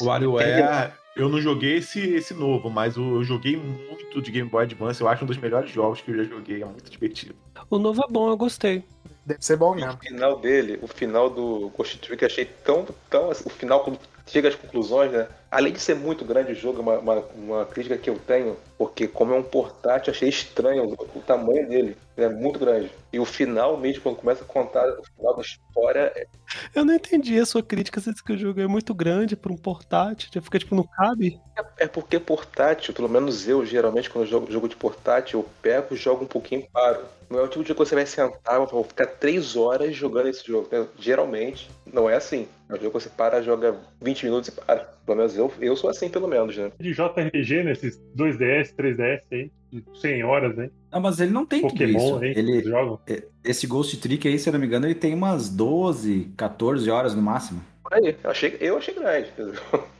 [0.00, 4.64] O WarioWare, eu não joguei esse, esse novo, mas eu joguei muito de Game Boy
[4.64, 5.00] Advance.
[5.00, 6.62] Eu acho um dos melhores jogos que eu já joguei.
[6.62, 7.34] É muito divertido.
[7.70, 8.84] O novo é bom, eu gostei.
[9.24, 9.94] Deve ser bom mesmo.
[9.94, 13.30] o final dele, o final do Ghost Trick, eu achei tão, tão.
[13.30, 15.26] assim, O final, quando chega às conclusões, né?
[15.50, 19.06] Além de ser muito grande o jogo, uma, uma, uma crítica que eu tenho, porque
[19.06, 21.96] como é um portátil, eu achei estranho o, o tamanho dele.
[22.16, 22.90] Ele é muito grande.
[23.12, 26.26] E o final mesmo, quando começa a contar o final da história, é-
[26.74, 29.52] Eu não entendi a sua crítica, você disse que o jogo é muito grande para
[29.52, 31.40] um portátil, já fica tipo, não cabe.
[31.78, 35.96] é porque portátil, pelo menos eu, geralmente, quando eu jogo jogo de portátil, eu pego,
[35.96, 37.04] jogo um pouquinho e paro.
[37.28, 40.28] Não é o tipo de coisa que você vai sentar, vou ficar três horas jogando
[40.28, 40.68] esse jogo.
[40.98, 42.46] Geralmente, não é assim.
[42.68, 44.88] É um jogo que você para, joga 20 minutos e para.
[45.04, 46.70] Pelo menos eu, eu sou assim, pelo menos, né?
[46.78, 50.70] De JRPG nesses 2DS, 3DS aí, de 100 horas, hein?
[50.90, 52.24] Ah, mas ele não tem tudo Pokémon, isso.
[52.24, 52.34] hein?
[52.36, 53.00] Ele, Jogam.
[53.44, 57.14] esse Ghost Trick aí, se eu não me engano, ele tem umas 12, 14 horas
[57.14, 57.62] no máximo.
[57.90, 59.32] Aí, eu achei, eu achei grande.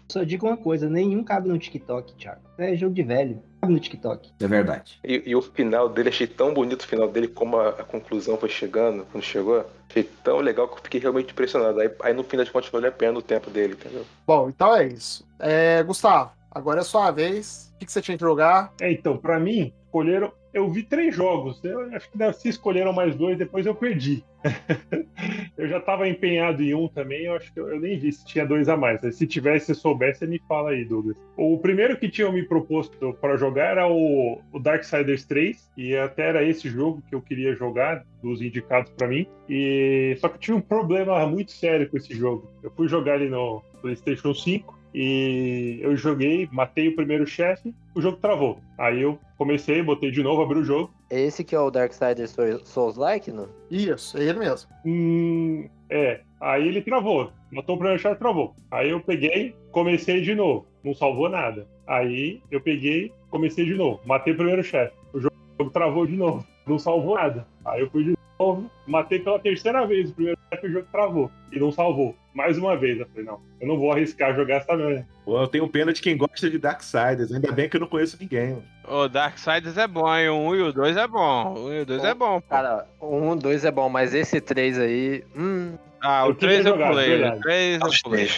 [0.08, 2.40] Só digo uma coisa, nenhum cabe no TikTok, Thiago.
[2.58, 3.42] É jogo de velho.
[3.60, 4.32] Cabe no TikTok.
[4.40, 4.98] É verdade.
[5.04, 8.36] E, e o final dele, achei tão bonito o final dele, como a, a conclusão
[8.36, 9.64] foi chegando, quando chegou.
[9.90, 11.80] Achei tão legal que eu fiquei realmente impressionado.
[11.80, 14.04] Aí, aí no fim das contas, valeu a pena o tempo dele, entendeu?
[14.26, 15.26] Bom, então é isso.
[15.38, 17.72] É, Gustavo, agora é sua vez.
[17.74, 18.72] O que, que você tinha que jogar?
[18.80, 20.32] É, então, pra mim, escolheram.
[20.56, 21.62] Eu vi três jogos.
[21.62, 24.24] Eu acho que se escolheram mais dois, depois eu perdi.
[25.54, 28.24] eu já tava empenhado em um também, eu acho que eu, eu nem vi se
[28.24, 29.02] tinha dois a mais.
[29.14, 31.18] Se tivesse, se soubesse, me fala aí, Douglas.
[31.36, 36.30] O primeiro que tinham me proposto para jogar era o, o Darksiders 3, e até
[36.30, 39.26] era esse jogo que eu queria jogar, dos indicados pra mim.
[39.50, 42.50] E só que eu tive um problema muito sério com esse jogo.
[42.62, 48.00] Eu fui jogar ele no PlayStation 5 e eu joguei, matei o primeiro chefe, o
[48.00, 48.58] jogo travou.
[48.78, 50.90] Aí eu comecei, botei de novo, abri o jogo.
[51.10, 53.46] Esse que é o Darksiders Souls- Souls-like, não?
[53.70, 54.70] Isso, é ele mesmo.
[54.86, 57.30] Hum, é, aí ele travou.
[57.52, 58.54] Matou o primeiro chefe, travou.
[58.70, 60.66] Aí eu peguei, comecei de novo.
[60.82, 61.66] Não salvou nada.
[61.86, 64.00] Aí eu peguei, comecei de novo.
[64.06, 64.94] Matei o primeiro chefe.
[65.12, 66.44] O jogo travou de novo.
[66.66, 67.46] Não salvou nada.
[67.66, 70.86] Aí eu fui de novo, matei pela terceira vez o primeiro chefe e o jogo
[70.90, 71.30] travou.
[71.52, 72.14] E não salvou.
[72.36, 73.00] Mais uma vez.
[73.00, 75.08] Eu falei, não, eu não vou arriscar jogar essa merda.
[75.24, 77.32] Pô, eu tenho pena de quem gosta de Darksiders.
[77.32, 78.50] Ainda bem que eu não conheço ninguém.
[78.50, 78.62] mano.
[78.86, 80.28] O Darksiders é bom, hein?
[80.28, 81.54] O 1 e o 2 é bom.
[81.54, 82.48] O 1 e o 2 é bom, pô.
[82.50, 85.24] Cara, o 1, 2 é bom, mas esse 3 aí.
[85.34, 87.06] Hum, Ah, o Eu queria 3 eu jogar, pulei.
[87.06, 87.40] O verdade.
[87.40, 88.28] 3 eu pulei.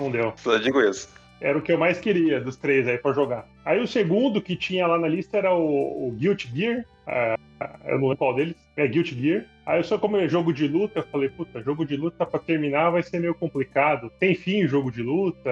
[0.00, 0.32] Não deu.
[0.36, 1.08] Só digo isso.
[1.40, 3.46] Era o que eu mais queria dos três aí pra jogar.
[3.64, 6.84] Aí o segundo que tinha lá na lista era o, o Guilty Gear.
[7.06, 7.36] ah,
[7.84, 8.56] eu não lembro qual deles.
[8.76, 9.44] É Guilty Gear.
[9.66, 12.38] Aí eu só como é jogo de luta, eu falei, puta, jogo de luta pra
[12.38, 14.10] terminar vai ser meio complicado.
[14.18, 15.50] Tem fim jogo de luta,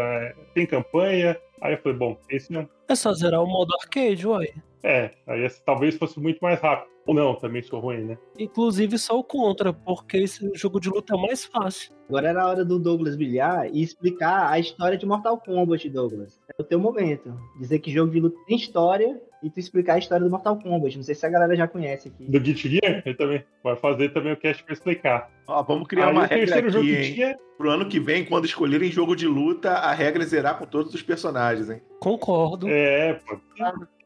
[0.54, 1.36] tem campanha.
[1.60, 2.68] Aí eu falei, bom, esse não.
[2.88, 4.48] É só zerar o modo arcade, uai.
[4.82, 6.93] É, aí esse talvez fosse muito mais rápido.
[7.06, 8.18] Ou não, também sou ruim, né?
[8.38, 11.92] Inclusive sou contra, porque esse jogo de luta é mais fácil.
[12.08, 16.40] Agora era a hora do Douglas brilhar e explicar a história de Mortal Kombat, Douglas.
[16.58, 17.34] É o teu momento.
[17.58, 20.96] Dizer que jogo de luta tem história e tu explicar a história do Mortal Kombat.
[20.96, 22.24] Não sei se a galera já conhece aqui.
[22.24, 23.44] Do Guilty Gear, eu também.
[23.62, 25.30] Vai fazer também o cast pra explicar.
[25.46, 27.36] Ó, vamos criar Aí uma o terceiro regra jogo aqui, que hein?
[27.58, 30.92] Pro ano que vem, quando escolherem jogo de luta, a regra é zerar com todos
[30.94, 31.80] os personagens, hein?
[32.00, 32.66] Concordo.
[32.68, 33.38] É, pô.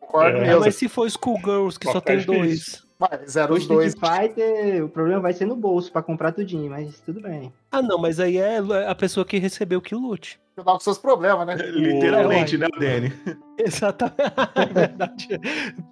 [0.01, 0.61] Concordo É, mesmo.
[0.61, 2.88] mas se for Skullgirls, que Só só tem dois.
[2.99, 3.95] Mas eram O os dois.
[3.95, 7.53] Fighter, o problema vai ser no bolso pra comprar tudinho, mas tudo bem.
[7.71, 10.41] Ah, não, mas aí é a pessoa que recebeu que lute.
[10.57, 11.55] Dá com seus problemas, né?
[11.71, 13.13] Literalmente, É, né, Danny?
[13.57, 14.21] Exatamente.
[14.57, 15.29] É verdade.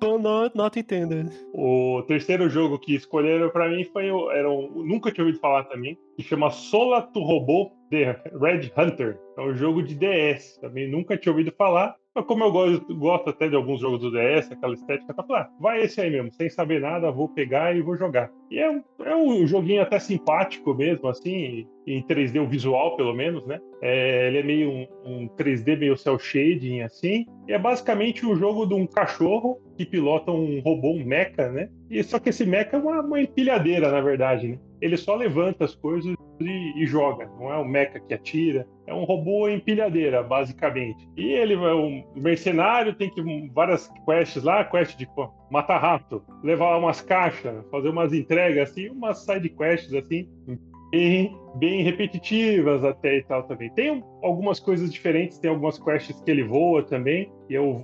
[0.00, 1.30] Tô no, not entendendo.
[1.54, 4.28] O terceiro jogo que escolheram pra mim foi o.
[4.32, 5.96] Era um, nunca tinha ouvido falar também.
[6.16, 9.16] Que chama Sola to Robô The Red Hunter.
[9.38, 10.58] É um jogo de DS.
[10.60, 11.94] Também nunca tinha ouvido falar.
[12.16, 15.42] Mas como eu gosto, gosto até de alguns jogos do DS, aquela estética, tá falando,
[15.42, 18.30] ah, vai esse aí mesmo, sem saber nada, vou pegar e vou jogar.
[18.50, 23.12] E é um, é um joguinho até simpático mesmo, assim, em 3D, o visual pelo
[23.12, 23.60] menos, né?
[23.82, 27.26] É, ele é meio um, um 3D meio cel shading, assim.
[27.46, 31.68] E é basicamente um jogo de um cachorro que pilota um robô, um mecha, né?
[31.90, 34.58] E só que esse mecha é uma, uma empilhadeira, na verdade, né?
[34.80, 37.26] Ele só levanta as coisas e, e joga.
[37.38, 38.66] Não é um mecha que atira.
[38.86, 41.08] É um robô empilhadeira, basicamente.
[41.16, 43.22] E ele é um mercenário, tem que
[43.52, 45.08] várias quests lá, quest de
[45.50, 50.28] matar rato, levar umas caixas, fazer umas entregas assim, umas side quests assim,
[50.90, 53.70] bem, bem repetitivas até e tal também.
[53.70, 57.82] Tem um- algumas coisas diferentes, tem algumas quests que ele voa também, e é o,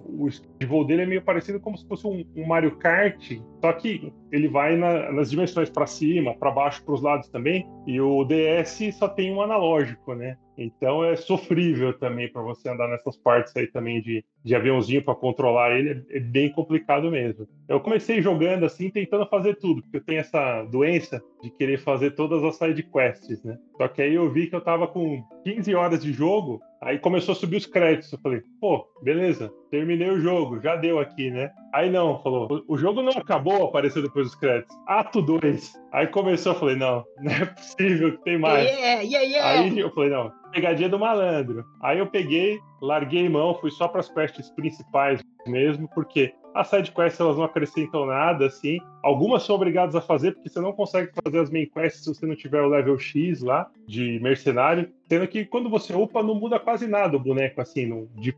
[0.59, 4.12] de voo dele é meio parecido como se fosse um, um Mario Kart, só que
[4.31, 8.24] ele vai na- nas dimensões para cima, para baixo, para os lados também, e o
[8.24, 10.37] DS só tem um analógico, né?
[10.59, 15.14] Então é sofrível também para você andar nessas partes aí também de, de aviãozinho para
[15.14, 17.47] controlar ele, é, é bem complicado mesmo.
[17.69, 22.12] Eu comecei jogando assim, tentando fazer tudo, porque eu tenho essa doença de querer fazer
[22.12, 23.56] todas as side quests, né?
[23.77, 27.32] Só que aí eu vi que eu tava com 15 horas de jogo, aí começou
[27.32, 28.12] a subir os créditos.
[28.12, 31.51] Eu falei, pô, beleza, terminei o jogo, já deu aqui, né?
[31.73, 34.77] Aí não, falou, o, o jogo não acabou, apareceu depois dos créditos.
[34.86, 35.73] Ato 2.
[35.93, 38.69] Aí começou, eu falei, não, não é possível que tem mais.
[38.69, 39.60] Yeah, yeah, yeah!
[39.60, 41.64] Aí eu falei, não, pegadinha do malandro.
[41.81, 46.90] Aí eu peguei, larguei mão, fui só para as quests principais mesmo, porque as side
[46.90, 48.78] quests elas não acrescentam nada, assim.
[49.02, 52.26] Algumas são obrigadas a fazer, porque você não consegue fazer as main quests se você
[52.26, 54.90] não tiver o level X lá, de mercenário.
[55.09, 58.36] Sendo que quando você upa, não muda quase nada o boneco, assim, de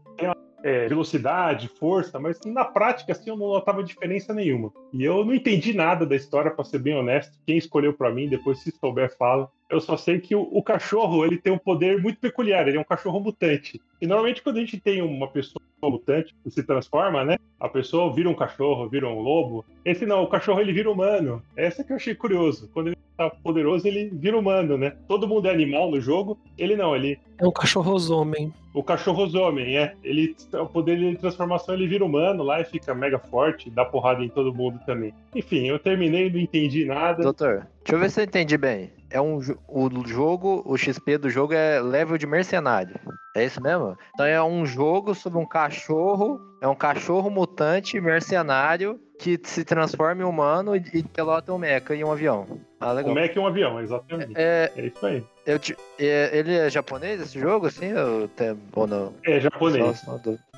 [0.62, 4.72] é, velocidade, força, mas na prática, assim, eu não notava diferença nenhuma.
[4.92, 7.38] E eu não entendi nada da história, para ser bem honesto.
[7.46, 9.50] Quem escolheu para mim, depois se souber, fala.
[9.69, 12.81] Eu só sei que o, o cachorro, ele tem um poder muito peculiar, ele é
[12.81, 13.81] um cachorro mutante.
[14.01, 17.36] E normalmente quando a gente tem uma pessoa mutante que se transforma, né?
[17.59, 19.65] A pessoa vira um cachorro, vira um lobo.
[19.85, 21.43] Esse não, o cachorro ele vira humano.
[21.57, 22.70] Essa que eu achei curioso.
[22.73, 24.97] Quando ele tá poderoso, ele vira humano, né?
[25.07, 28.53] Todo mundo é animal no jogo, ele não, ele É um cachorrosomem.
[28.73, 29.95] o cachorro-homem, é.
[30.03, 34.24] Ele, o poder de transformação, ele vira humano lá e fica mega forte, dá porrada
[34.24, 35.15] em todo mundo também.
[35.35, 37.23] Enfim, eu terminei, não entendi nada.
[37.23, 38.91] Doutor, deixa eu ver se eu entendi bem.
[39.15, 39.39] É um
[39.69, 42.99] o jogo, o XP do jogo é level de mercenário.
[43.35, 43.97] É isso mesmo?
[44.15, 50.23] Então é um jogo sobre um cachorro, é um cachorro mutante mercenário que se transforma
[50.23, 52.47] em humano e, e pilota um mecha e um avião.
[52.81, 53.12] Ah, legal.
[53.15, 54.32] Como é que é um avião, exatamente.
[54.36, 55.24] É, É isso aí.
[55.47, 59.12] eu te- é, ele é japonês esse jogo, assim, ou, tem- ou não?
[59.24, 60.05] É japonês.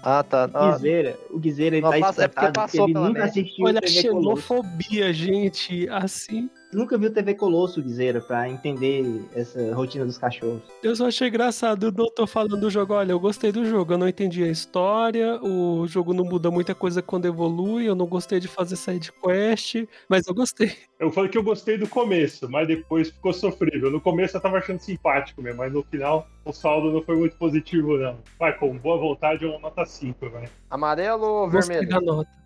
[0.03, 0.48] Ah, tá.
[0.53, 3.09] Ah, Guizeira, o Guizeira ele Não, tá passa- é porque espantado porque passou ele pela
[3.09, 4.01] nunca assistiu Olha a Colosso.
[4.01, 5.89] xenofobia, gente.
[5.90, 6.51] Assim.
[6.73, 9.05] Nunca viu TV Colosso, Guizeira, pra entender
[9.35, 10.62] essa rotina dos cachorros.
[10.82, 12.94] Eu só achei engraçado o doutor falando do jogo.
[12.94, 13.93] Olha, eu gostei do jogo.
[13.93, 15.40] Eu não entendi a história.
[15.43, 17.86] O jogo não muda muita coisa quando evolui.
[17.86, 19.86] Eu não gostei de fazer side quest.
[20.09, 20.72] Mas eu gostei.
[20.98, 23.90] Eu falei que eu gostei do começo, mas depois ficou sofrível.
[23.90, 27.36] No começo eu tava achando simpático mesmo, mas no final o saldo não foi muito
[27.36, 28.16] positivo, não.
[28.39, 30.48] Vai, com boa vontade, uma nota 5, vai.
[30.70, 31.89] Amarelo ou vermelho?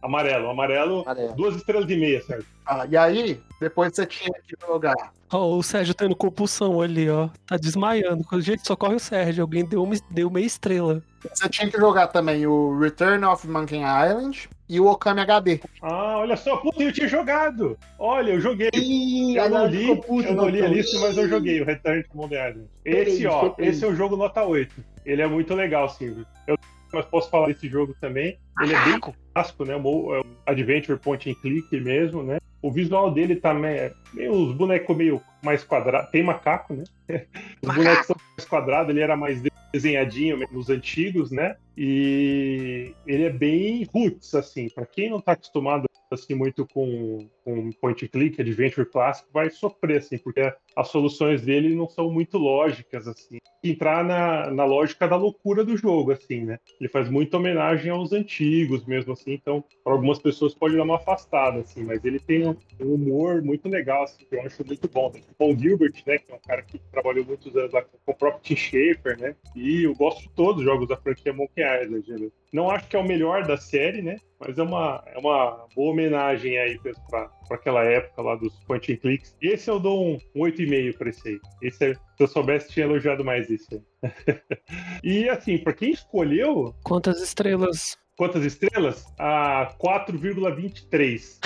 [0.03, 1.35] Amarelo, amarelo, Amarelo.
[1.35, 2.47] duas estrelas e meia, certo?
[2.65, 5.13] Ah, e aí, depois você tinha que jogar.
[5.31, 7.29] Ó, o Sérgio tendo compulsão ali, ó.
[7.47, 8.25] Tá desmaiando.
[8.41, 9.43] Gente, socorre o Sérgio.
[9.43, 11.03] Alguém deu, uma, deu meia estrela.
[11.33, 15.61] Você tinha que jogar também o Return of Monkey Island e o Okami HD.
[15.83, 17.77] Ah, olha só, puta, eu tinha jogado.
[17.99, 18.71] Olha, eu joguei.
[18.75, 20.77] Ih, Eu não li, puto, eu não li a doutor.
[20.77, 22.69] lista, mas eu joguei o Return to Monkey Island.
[22.85, 24.75] Esse, ó, esse é o jogo nota 8.
[25.05, 26.25] Ele é muito legal, sim.
[26.47, 26.57] Eu
[26.93, 28.37] mas posso falar desse jogo também.
[28.61, 28.99] Ele é bem
[29.33, 29.77] clássico, né?
[29.77, 32.39] Mo- é um Adventure point and click mesmo, né?
[32.61, 36.11] O visual dele tá meio, meio os bonecos meio mais quadrados.
[36.11, 36.85] Tem macaco, né?
[37.63, 39.43] Os bonecos são mais quadrados, ele era mais
[39.73, 41.57] desenhadinho nos antigos, né?
[41.77, 44.69] E ele é bem roots, assim.
[44.69, 49.99] Pra quem não tá acostumado assim muito com, com point click, adventure clássico, vai sofrer,
[49.99, 53.39] assim, porque as soluções dele não são muito lógicas, assim.
[53.63, 56.59] Entrar na, na lógica da loucura do jogo, assim, né?
[56.81, 60.97] Ele faz muita homenagem aos antigos mesmo, assim, então para algumas pessoas pode dar uma
[60.97, 64.89] afastada, assim, mas ele tem um, um humor muito legal, assim, que eu acho muito
[64.89, 65.13] bom.
[65.15, 65.21] Né?
[65.39, 68.43] Paul Gilbert, né, que é um cara que trabalhou muitos anos lá com o próprio
[68.43, 69.35] Tim Schafer, né?
[69.55, 72.29] E eu gosto de todos os jogos da franquia Monkey Island, né?
[72.53, 74.17] Não acho que é o melhor da série, né?
[74.41, 76.79] Mas é uma, é uma boa homenagem aí
[77.11, 79.37] para aquela época lá dos point and clicks.
[79.41, 81.39] E esse eu dou um, um 8,5 para esse aí.
[81.63, 83.83] Esse é, se eu soubesse, tinha elogiado mais esse aí.
[85.05, 87.99] e assim, para quem escolheu, Quantas estrelas?
[88.17, 89.05] quantas estrelas?
[89.19, 91.39] A 4,23.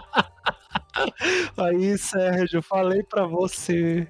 [1.56, 4.06] Aí, Sérgio, falei pra você.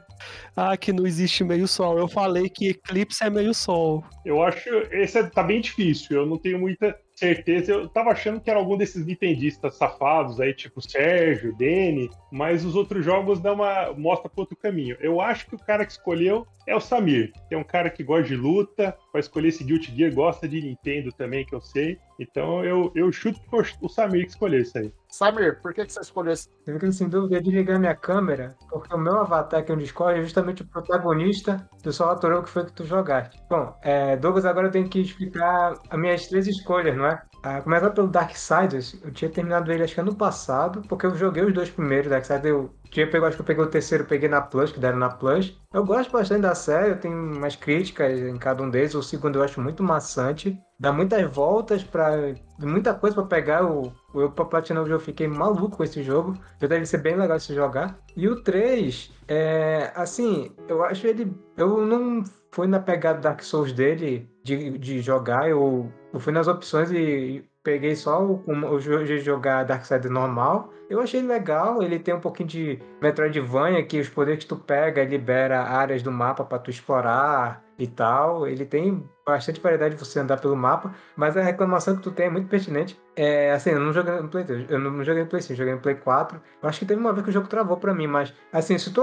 [0.56, 1.98] Ah, que não existe meio sol.
[1.98, 4.02] Eu falei que eclipse é meio sol.
[4.24, 6.16] Eu acho esse é- tá bem difícil.
[6.16, 7.72] Eu não tenho muita certeza.
[7.72, 12.74] Eu tava achando que era algum desses nintendistas safados aí, tipo Sérgio, Dene, mas os
[12.74, 14.96] outros jogos dão uma mostra para outro caminho.
[15.00, 18.02] Eu acho que o cara que escolheu é o Samir, que é um cara que
[18.02, 21.98] gosta de luta, vai escolher esse Guilty Gear, gosta de Nintendo também, que eu sei.
[22.18, 24.90] Então eu, eu chuto que o Samir que escolheu isso aí.
[25.16, 26.46] Samir, por que, que você escolheu esse?
[26.66, 30.22] Eu sem dúvida de ligar minha câmera, porque o meu avatar aqui no Discord é
[30.22, 33.42] justamente o protagonista do Sol Atorou que foi que tu jogaste.
[33.48, 37.22] Bom, é, Douglas, agora eu tenho que explicar as minhas três escolhas, não é?
[37.48, 41.44] Ah, começar pelo Darksiders, eu tinha terminado ele acho que ano passado, porque eu joguei
[41.44, 44.40] os dois primeiros, Darksiders eu tinha pego, acho que eu peguei o terceiro, peguei na
[44.40, 45.56] Plus, que deram na Plus.
[45.72, 49.38] Eu gosto bastante da série, eu tenho umas críticas em cada um deles, o segundo
[49.38, 54.44] eu acho muito maçante, dá muitas voltas para muita coisa pra pegar, o, eu pra
[54.44, 57.96] platinar o jogo, fiquei maluco com esse jogo, já deve ser bem legal se jogar.
[58.16, 63.72] E o 3, é, assim, eu acho ele, eu não fui na pegada Dark Souls
[63.72, 69.04] dele, de, de jogar, eu, eu fui nas opções e peguei só o, o jogo
[69.04, 70.72] de jogar Darkseid normal.
[70.88, 75.04] Eu achei legal, ele tem um pouquinho de Metroidvania, que os poderes que tu pega
[75.04, 78.46] libera áreas do mapa para tu explorar e tal.
[78.46, 82.26] Ele tem bastante variedade de você andar pelo mapa, mas a reclamação que tu tem
[82.26, 82.98] é muito pertinente.
[83.14, 85.56] É, assim, eu não joguei no Play 3, eu não joguei no Play 5, eu
[85.56, 86.40] joguei no Play 4.
[86.62, 88.90] Eu acho que teve uma vez que o jogo travou pra mim, mas assim, se
[88.90, 89.02] tu,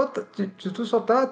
[0.58, 1.30] se tu só tá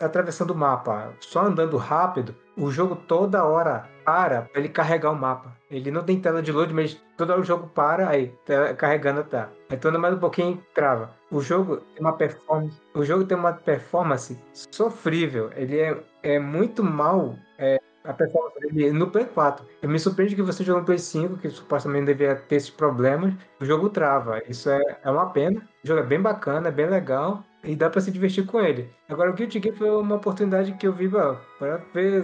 [0.00, 5.16] atravessando o mapa, só andando rápido, o jogo toda hora para pra ele carregar o
[5.16, 5.56] mapa.
[5.70, 9.24] Ele não tem tela de load, mas toda hora o jogo para, aí, tá carregando
[9.24, 9.48] tá.
[9.70, 11.14] Aí mais um pouquinho trava.
[11.30, 12.80] O jogo tem uma performance.
[12.94, 14.38] O jogo tem uma performance
[14.70, 15.50] sofrível.
[15.56, 17.36] Ele é, é muito mal.
[17.58, 19.64] é, a performance dele no Play 4.
[19.82, 23.34] Eu me surpreende que você jogou no Play 5, que supostamente deveria ter esses problemas.
[23.60, 24.42] O jogo trava.
[24.48, 25.60] Isso é, é uma pena.
[25.84, 27.44] O jogo é bem bacana, é bem legal.
[27.62, 28.90] E dá pra se divertir com ele.
[29.08, 31.78] Agora, o Guilty Gear foi uma oportunidade que eu vi para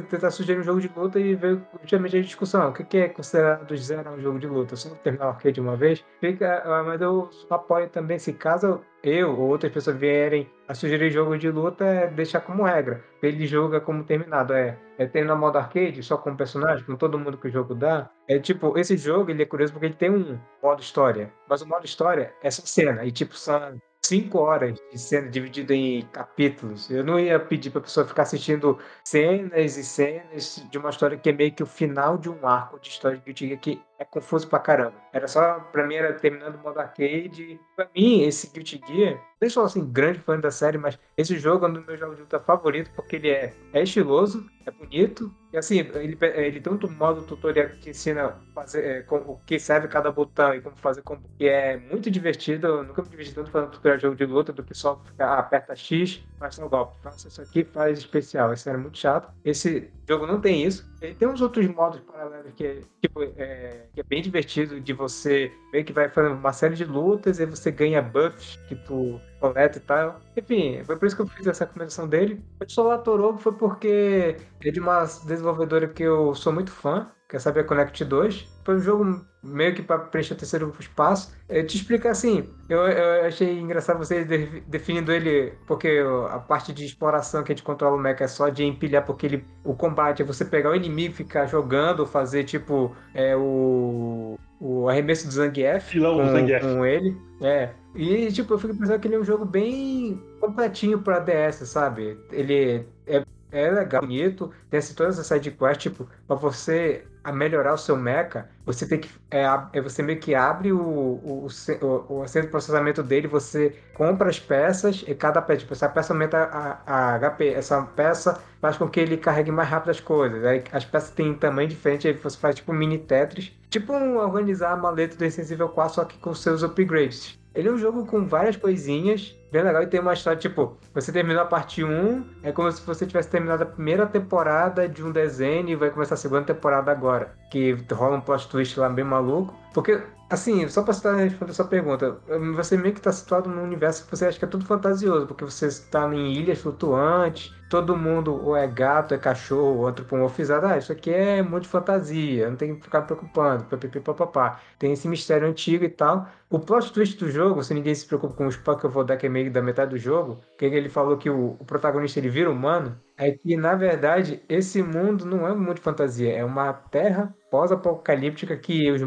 [0.09, 2.71] tentar sugerir um jogo de luta e ver justamente a discussão.
[2.71, 4.77] O que é considerado zero um jogo de luta?
[4.77, 6.03] Só terminar o arcade de uma vez?
[6.21, 11.11] Fica, ah, mas eu apoio também, se caso eu ou outras pessoas vierem a sugerir
[11.11, 13.05] jogo de luta, é deixar como regra.
[13.23, 14.53] Ele joga como terminado.
[14.53, 17.75] É, é terminar modo arcade, só com o personagem, com todo mundo que o jogo
[17.75, 18.11] dá.
[18.29, 21.33] É tipo, esse jogo ele é curioso porque ele tem um modo história.
[21.49, 23.05] Mas o modo história é só cena.
[23.05, 26.91] E tipo, são cinco horas de cena dividida em capítulos.
[26.91, 31.29] Eu não ia pedir pra pessoa ficar assistindo cenas e cenas de uma história que
[31.29, 34.05] é meio que o final de um arco de história de Guilty Gear que é
[34.05, 34.95] confuso pra caramba.
[35.13, 37.61] Era só, pra mim, era terminando o modo arcade.
[37.75, 41.67] Pra mim, esse Guilty Gear, não sou assim, grande fã da série, mas esse jogo
[41.67, 45.31] é um dos meus jogos de luta favoritos porque ele é, é estiloso, é bonito,
[45.53, 49.59] e assim, ele, ele tem um modo tutorial que ensina fazer, é, com, o que
[49.59, 52.67] serve cada botão e como fazer combo, que é muito divertido.
[52.67, 55.29] Eu nunca me diverti tanto fazendo tutorial de jogo de luta do que só ficar,
[55.29, 58.53] ah, aperta X, faz tal golpe, faça isso aqui, faz especial.
[58.53, 59.33] Isso era muito chato.
[59.45, 60.87] Esse jogo não tem isso.
[61.01, 65.53] Tem uns outros modos paralelos que é, tipo, é, que é bem divertido de você
[65.71, 69.79] ver que vai fazendo uma série de lutas e você ganha buffs que tu coleta
[69.79, 70.21] e tal.
[70.37, 72.43] Enfim, foi por isso que eu fiz essa recomendação dele.
[72.61, 77.37] O Solar Torobo foi porque é de uma desenvolvedora que eu sou muito fã, que
[77.37, 78.49] é Saber Connect 2.
[78.65, 81.35] Foi um jogo meio que para preencher o terceiro espaço.
[81.49, 86.73] Eu te explico assim, eu, eu achei engraçado você de- definindo ele, porque a parte
[86.73, 89.75] de exploração que a gente controla o mecha é só de empilhar, porque ele, o
[89.75, 95.33] combate é você pegar o inimigo, ficar jogando, fazer tipo é, o, o arremesso do
[95.35, 96.63] Zangief Filão do com, Zangief.
[96.63, 97.17] com ele.
[97.41, 97.75] É.
[97.95, 102.19] E tipo, eu fico pensando que ele é um jogo bem completinho pra DS, sabe?
[102.31, 107.75] Ele é, é legal, bonito, tem assim, todas as sidequests, tipo, pra você a melhorar
[107.75, 109.11] o seu mecha, você tem que.
[109.33, 111.49] É, é você meio que abre o, o,
[111.83, 115.89] o, o, centro de processamento dele, você compra as peças e cada peça, tipo, essa
[115.89, 117.49] peça aumenta a, a HP.
[117.49, 120.45] Essa peça faz com que ele carregue mais rápido as coisas.
[120.45, 123.53] Aí as peças têm tamanho diferente, aí você faz tipo mini Tetris.
[123.69, 127.37] Tipo um organizar a maleta do Insensível 4, só que com seus upgrades.
[127.57, 131.11] Ele é um jogo com várias coisinhas, bem legal, e tem uma história, tipo, você
[131.11, 135.11] terminou a parte 1, é como se você tivesse terminado a primeira temporada de um
[135.11, 137.35] desenho e vai começar a segunda temporada agora.
[137.51, 139.55] Que rola um plot twist lá bem maluco.
[139.73, 140.01] Porque,
[140.31, 142.21] assim, só pra citar responder a sua pergunta,
[142.55, 145.45] você meio que tá situado num universo que você acha que é tudo fantasioso, porque
[145.45, 150.67] você está em ilhas flutuantes, todo mundo ou é gato, é cachorro, ou antropomorfizado.
[150.67, 153.67] Ah, isso aqui é muito de fantasia, não tem que ficar preocupando,
[154.05, 154.61] papapá.
[154.79, 156.29] Tem esse mistério antigo e tal.
[156.51, 159.05] O plot twist do jogo, se ninguém se preocupa com o spoiler que eu vou
[159.05, 162.19] dar, que é meio da metade do jogo, que ele falou que o, o protagonista
[162.21, 166.33] ele vira humano, é que, na verdade, esse mundo não é um mundo de fantasia,
[166.35, 169.03] é uma terra pós-apocalíptica que os,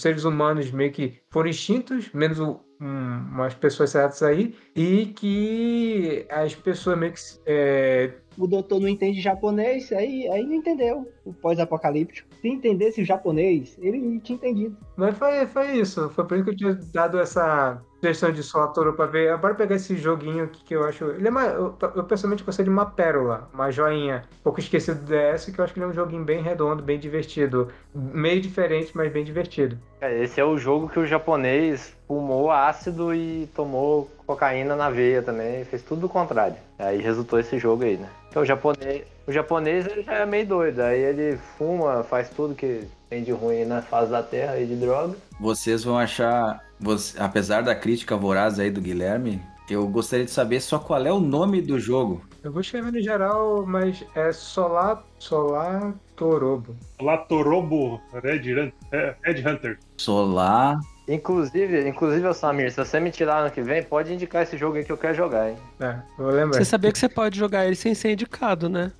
[0.00, 6.26] seres humanos meio que foram extintos, menos o- um- umas pessoas certas aí, e que
[6.30, 11.32] as pessoas meio que é, O doutor não entende japonês, aí, aí não entendeu o
[11.32, 12.28] pós-apocalíptico.
[12.40, 14.76] Se entendesse o japonês, ele tinha entendido.
[14.96, 16.08] Mas foi, foi isso.
[16.10, 19.36] Foi por isso que eu tinha dado essa sugestão de Solatoro pra ver.
[19.38, 21.04] Bora pegar esse joguinho aqui que eu acho.
[21.04, 24.24] Ele é uma, eu, eu pessoalmente gostei de uma pérola, uma joinha.
[24.40, 26.82] Um pouco esquecido do DS, que eu acho que ele é um joguinho bem redondo,
[26.82, 27.68] bem divertido.
[27.94, 29.78] Meio diferente, mas bem divertido.
[30.00, 35.22] Cara, Esse é o jogo que o japonês fumou ácido e tomou cocaína na veia
[35.22, 36.56] também, fez tudo o contrário.
[36.78, 38.08] Aí resultou esse jogo aí, né?
[38.28, 42.54] Então o japonês, o japonês ele já é meio doido, aí ele fuma, faz tudo
[42.54, 45.14] que tem de ruim na face da terra e de droga.
[45.38, 50.60] Vocês vão achar, você- apesar da crítica voraz aí do Guilherme, eu gostaria de saber
[50.60, 52.22] só qual é o nome do jogo.
[52.42, 56.74] Eu vou escrever no geral, mas é Solar, Solar Torobo.
[57.00, 59.78] Lá Torobo Red, é, Red Hunter.
[59.98, 60.78] Solar.
[61.08, 64.76] Inclusive, inclusive, ô Samir, se você me tirar ano que vem, pode indicar esse jogo
[64.76, 65.56] aí que eu quero jogar, hein?
[65.80, 66.58] É, vou lembrar.
[66.58, 68.92] Você sabia que você pode jogar ele sem ser indicado, né?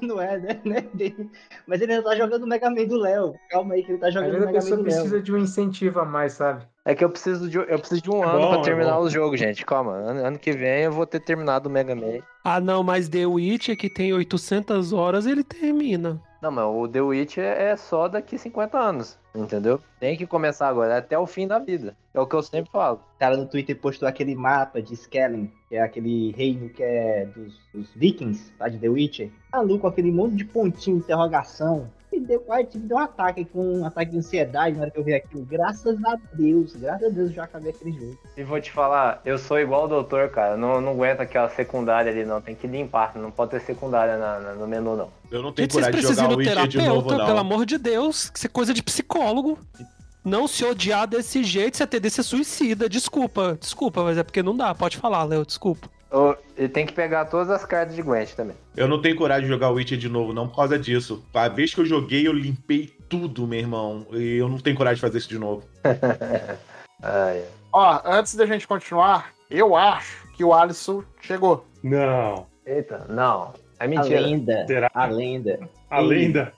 [0.00, 0.60] Não é, né?
[0.64, 0.84] né?
[1.66, 3.34] Mas ele ainda tá jogando o Mega Man do Léo.
[3.50, 4.92] Calma aí que ele tá jogando o a Mega Man pessoa do Léo.
[4.92, 6.64] precisa de um incentivo a mais, sabe?
[6.84, 8.94] É que eu preciso de, eu preciso de um É ano bom, pra é terminar
[8.94, 9.00] bom.
[9.02, 9.64] o jogo, gente.
[9.66, 12.18] Calma, ano, ano que vem eu vou ter terminado o Mega Man.
[12.44, 16.20] Ah, não, mas The Witcher, que tem 800 horas, ele termina.
[16.40, 19.80] Não, mas o The Witch é é só daqui 50 anos, entendeu?
[19.98, 21.96] Tem que começar agora, é até o fim da vida.
[22.12, 23.00] É o que eu sempre falo.
[23.14, 27.26] O cara no Twitter postou aquele mapa de Skellen, que é aquele reino que é
[27.26, 29.30] dos, dos vikings, lá de The Witcher.
[29.52, 31.90] Maluco, aquele monte de pontinho interrogação.
[32.16, 34.98] E deu, quase me deu um ataque com um ataque de ansiedade na hora que
[34.98, 35.44] eu vi aquilo.
[35.44, 38.18] Graças a Deus, graças a Deus eu já acabei aquele jogo.
[38.36, 40.56] E vou te falar, eu sou igual o doutor, cara.
[40.56, 42.40] Não, não aguento aquela secundária ali, não.
[42.40, 43.12] Tem que limpar.
[43.16, 45.10] Não pode ter secundária na- na- no menu, não.
[45.30, 47.26] Eu não tenho Gente, coragem de precisam jogar o Witcher de novo, terapeuta, não.
[47.26, 48.30] pelo amor de Deus.
[48.30, 49.58] Que isso é coisa de psicólogo.
[50.24, 52.88] Não se odiar desse jeito, se a tendência é suicida.
[52.88, 54.74] Desculpa, desculpa, mas é porque não dá.
[54.74, 55.88] Pode falar, Léo, desculpa.
[56.10, 58.56] Ô, E tem que pegar todas as cartas de Gwent também.
[58.76, 61.24] Eu não tenho coragem de jogar o Witcher de novo, não, por causa disso.
[61.34, 64.06] A vez que eu joguei, eu limpei tudo, meu irmão.
[64.12, 65.64] E eu não tenho coragem de fazer isso de novo.
[67.02, 71.66] Ai, Ó, antes da gente continuar, eu acho que o Alisson chegou.
[71.82, 72.46] Não.
[72.64, 73.52] Eita, não.
[73.78, 74.20] É A mentira.
[74.20, 74.90] lenda, Será?
[74.94, 75.60] a lenda.
[75.90, 76.52] A lenda.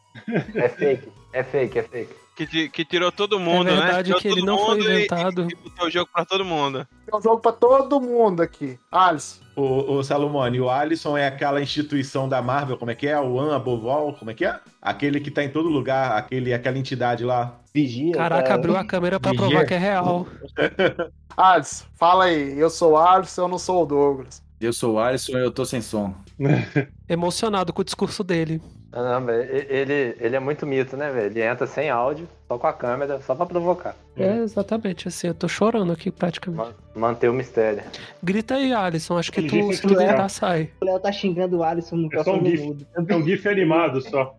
[0.55, 1.09] É fake.
[1.33, 2.15] É fake, é fake.
[2.47, 3.81] Que, que tirou todo mundo, é né?
[3.81, 5.49] verdade Tirou que ele não foi e- inventado.
[5.51, 6.87] E, botou o jogo pra todo mundo.
[7.05, 8.79] Tem um jogo pra todo mundo aqui.
[8.93, 13.19] Alisson, O, o Salomone, o Alisson é aquela instituição da Marvel, como é que é?
[13.19, 14.57] O One Above All, como é que é?
[14.81, 17.59] Aquele que tá em todo lugar, aquele, aquela entidade lá.
[17.75, 18.13] Vigia.
[18.15, 18.55] Caraca, cara.
[18.55, 19.47] abriu a câmera pra Vigia.
[19.49, 20.27] provar que é real.
[21.37, 22.59] Alisson, fala aí.
[22.59, 24.43] Eu sou o Alisson, eu não sou o Douglas.
[24.61, 26.15] Eu sou o Alisson e eu tô sem som.
[27.09, 28.61] Emocionado com o discurso dele.
[28.91, 31.27] Não, ele, ele é muito mito, né, velho?
[31.27, 33.95] Ele entra sem áudio, só com a câmera, só pra provocar.
[34.17, 36.75] É, exatamente, assim, eu tô chorando aqui praticamente.
[36.95, 37.83] Manter o mistério.
[38.23, 40.71] Grita aí, Alisson, acho que tu, se tu gritar, sai.
[40.81, 42.63] O Léo tá xingando o Alisson no É só um próximo gif.
[42.63, 42.87] minuto.
[43.11, 44.35] É um gif animado só.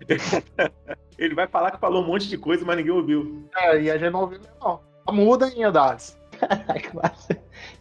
[1.18, 3.44] Ele vai falar que falou um monte de coisa, mas ninguém ouviu.
[3.56, 4.80] É, e a gente não ouviu, não.
[5.04, 6.16] Tá muda ainda, Dades.
[6.38, 7.36] Caraca, massa.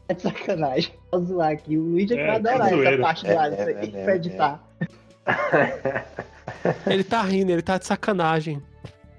[0.10, 0.94] É de sacanagem.
[1.12, 1.78] Vou zoar aqui.
[1.78, 3.02] O Luigi é que vai adorar é essa zoeira.
[3.02, 4.16] parte do É, Alisson é, aí é, pra é.
[4.16, 4.69] editar.
[6.88, 8.62] Ele tá rindo, ele tá de sacanagem.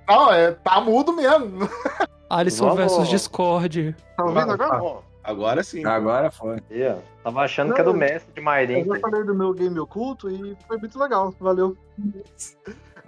[0.06, 1.68] Não, é, tá mudo mesmo.
[2.28, 3.94] Alisson Vamos- versus Discord.
[4.16, 4.98] Tá ouvindo agora?
[5.22, 5.84] Agora sim.
[5.84, 6.56] Agora foi.
[6.56, 6.98] Ó.
[7.22, 8.80] Tava achando Não, que era do mestre de Mairim.
[8.80, 11.32] Eu já falei do meu game oculto e foi muito legal.
[11.40, 11.76] Valeu.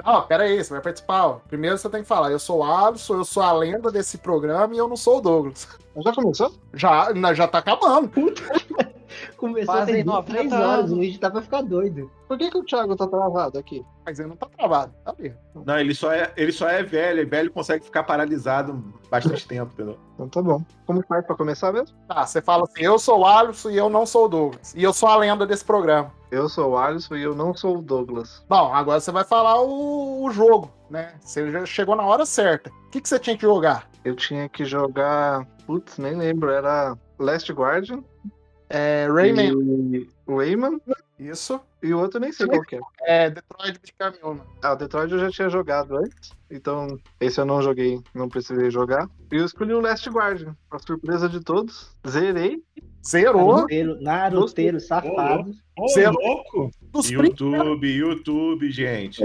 [0.05, 1.27] Não, pera aí, você vai participar.
[1.27, 1.33] ó.
[1.49, 4.75] Primeiro você tem que falar, eu sou o Alisson, eu sou a lenda desse programa
[4.75, 5.69] e eu não sou o Douglas.
[6.05, 6.53] Já começou?
[6.75, 8.11] Já, já tá acabando.
[9.37, 10.79] Começou Fazem tem duas, 90 três horas.
[10.79, 10.93] anos.
[10.93, 12.11] O Luigi tá pra ficar doido.
[12.29, 13.85] Por que, que o Thiago tá travado aqui?
[14.05, 15.35] Mas ele não tá travado, tá ali.
[15.55, 19.73] Não, ele só é, ele só é velho, e velho consegue ficar paralisado bastante tempo,
[19.75, 19.99] entendeu?
[20.15, 20.65] Então tá bom.
[20.87, 21.97] Como faz pra começar mesmo?
[22.09, 24.75] Tá, você fala assim, eu sou o Alisson e eu não sou o Douglas.
[24.75, 26.11] E eu sou a lenda desse programa.
[26.31, 28.45] Eu sou o Alisson e eu não sou o Douglas.
[28.49, 31.15] Bom, agora você vai falar o, o jogo, né?
[31.21, 32.71] Você já chegou na hora certa.
[32.71, 33.89] O que, que você tinha que jogar?
[34.05, 35.47] Eu tinha que jogar.
[35.67, 36.51] Putz, nem lembro.
[36.51, 38.03] Era Last Guardian.
[38.73, 39.53] É, Rayman.
[39.93, 40.81] E Rayman.
[41.19, 41.61] Isso.
[41.83, 42.81] E o outro nem sei qual que é.
[43.05, 44.47] É, Detroit Become Human.
[44.63, 46.33] Ah, o Detroit eu já tinha jogado antes.
[46.51, 49.09] Então, esse eu não joguei, não precisei jogar.
[49.31, 51.95] E eu escolhi o Last Guardian, pra surpresa de todos.
[52.09, 52.63] Zerei.
[53.05, 53.55] Zerou.
[53.57, 55.51] Naruteiro, naruteiro safado.
[55.79, 56.71] Ô, Você é louco!
[56.93, 57.41] Dos primeiros.
[57.41, 59.23] YouTube, YouTube, gente.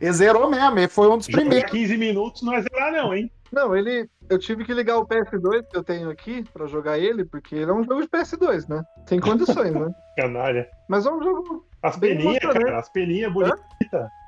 [0.00, 1.70] Ele zerou mesmo, ele foi um dos primeiros.
[1.70, 3.30] 15 minutos não é zerar, não, hein?
[3.52, 4.08] Não, ele.
[4.30, 7.70] Eu tive que ligar o PS2 que eu tenho aqui pra jogar ele, porque ele
[7.70, 8.82] é um jogo de PS2, né?
[9.06, 9.92] Sem condições, né?
[10.16, 10.66] Canalha.
[10.88, 11.66] Mas é um jogo.
[11.82, 13.60] As Bem peninhas, cara, as peninhas bonitas.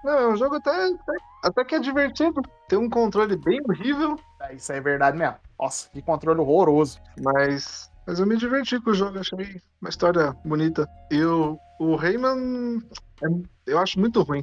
[0.05, 1.13] Não, é um jogo até, até,
[1.45, 2.43] até que é divertido.
[2.69, 5.37] Tem um controle bem horrível, É, Isso é verdade mesmo.
[5.59, 7.01] Nossa, que controle horroroso.
[7.23, 7.91] mas.
[8.07, 10.87] Mas eu me diverti com o jogo, achei uma história bonita.
[11.11, 12.79] E o, o Rayman.
[13.23, 14.43] é- eu acho muito ruim.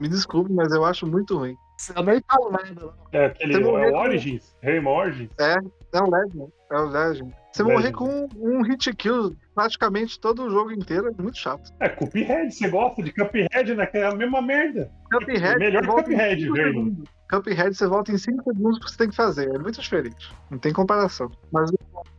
[0.00, 1.54] Me desculpe, mas eu acho muito ruim.
[1.96, 2.74] Eu nem falo nada.
[2.80, 2.92] não.
[3.12, 4.56] É aquele Você é morreu o com- Origins?
[4.62, 5.30] Rayman Origins?
[5.38, 5.54] É,
[5.92, 6.52] é o Legend.
[6.70, 7.34] É o Legend.
[7.52, 7.72] Você Legend.
[7.82, 11.72] morrer com um hit kill praticamente todo o jogo inteiro é muito chato.
[11.80, 13.86] É, Cuphead, você gosta de Cuphead, né?
[13.86, 14.90] Que é a mesma merda.
[15.12, 17.04] Cuphead, Melhor você em Cuphead, Rayman.
[17.30, 19.54] Cuphead você volta em 5 segundos que você tem que fazer.
[19.54, 20.32] É muito diferente.
[20.50, 21.30] Não tem comparação.
[21.52, 21.74] Mas o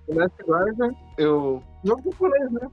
[0.07, 1.63] Last Guardian, eu.
[1.83, 2.67] Jogo japonês, né?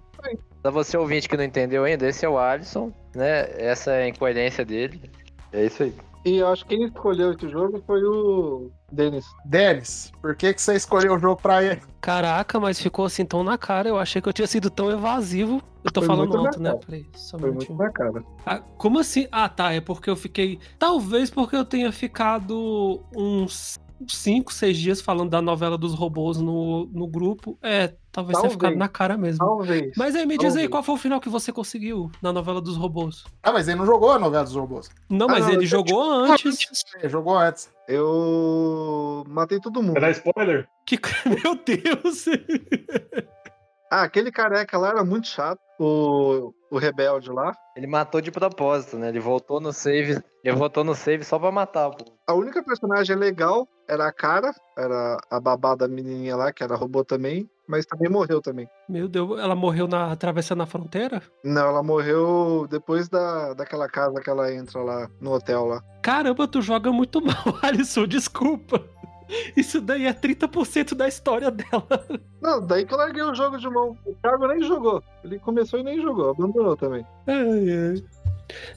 [0.63, 3.49] Pra você ouvinte que não entendeu ainda, esse é o Alisson, né?
[3.57, 5.11] Essa é a incoerência dele.
[5.53, 5.95] É isso aí.
[6.25, 9.25] E eu acho que quem escolheu esse jogo foi o Denis.
[9.45, 11.81] Denis, por que, que você escolheu o jogo pra ele?
[12.01, 13.89] Caraca, mas ficou assim tão na cara.
[13.89, 15.63] Eu achei que eu tinha sido tão evasivo.
[15.83, 16.79] Eu tô Foi falando muito alto, né?
[16.85, 18.23] Peraí, só um Foi muito na cara.
[18.45, 19.27] Ah, como assim?
[19.33, 19.73] Ah, tá.
[19.73, 20.59] É porque eu fiquei.
[20.79, 23.79] Talvez porque eu tenha ficado uns
[24.09, 27.59] 5, 6 dias falando da novela dos robôs no, no grupo.
[27.63, 28.53] É, talvez tenha Talvez.
[28.53, 29.39] ficado na cara mesmo.
[29.45, 29.93] Talvez.
[29.97, 30.69] Mas aí me diz aí Talvez.
[30.71, 33.25] qual foi o final que você conseguiu na novela dos robôs.
[33.43, 34.91] Ah, mas ele não jogou a novela dos robôs.
[35.09, 36.59] Não, Ah, mas não, ele jogou antes.
[36.99, 37.71] Ele jogou antes.
[37.89, 39.93] Eu matei todo mundo.
[39.95, 40.69] Vai dar spoiler?
[40.87, 40.99] Que...
[41.27, 42.25] Meu Deus!
[43.93, 45.59] Ah, aquele careca lá era muito chato.
[45.81, 47.53] O, o rebelde lá.
[47.77, 49.09] Ele matou de propósito, né?
[49.09, 50.23] Ele voltou no save.
[50.45, 52.05] Ele voltou no save só pra matar, pô.
[52.25, 56.77] A única personagem legal era a cara, era a babá da menininha lá, que era
[56.77, 58.69] robô também, mas também morreu também.
[58.89, 61.21] Meu Deus, ela morreu na atravessando a fronteira?
[61.43, 65.83] Não, ela morreu depois da, daquela casa que ela entra lá no hotel lá.
[66.03, 68.81] Caramba, tu joga muito mal, Alisson, desculpa.
[69.57, 71.87] Isso daí é 30% da história dela.
[72.41, 73.97] Não, daí que eu larguei o jogo de mão.
[74.05, 75.03] O Thiago nem jogou.
[75.23, 77.05] Ele começou e nem jogou, abandonou também.
[77.27, 78.05] Ai, ai.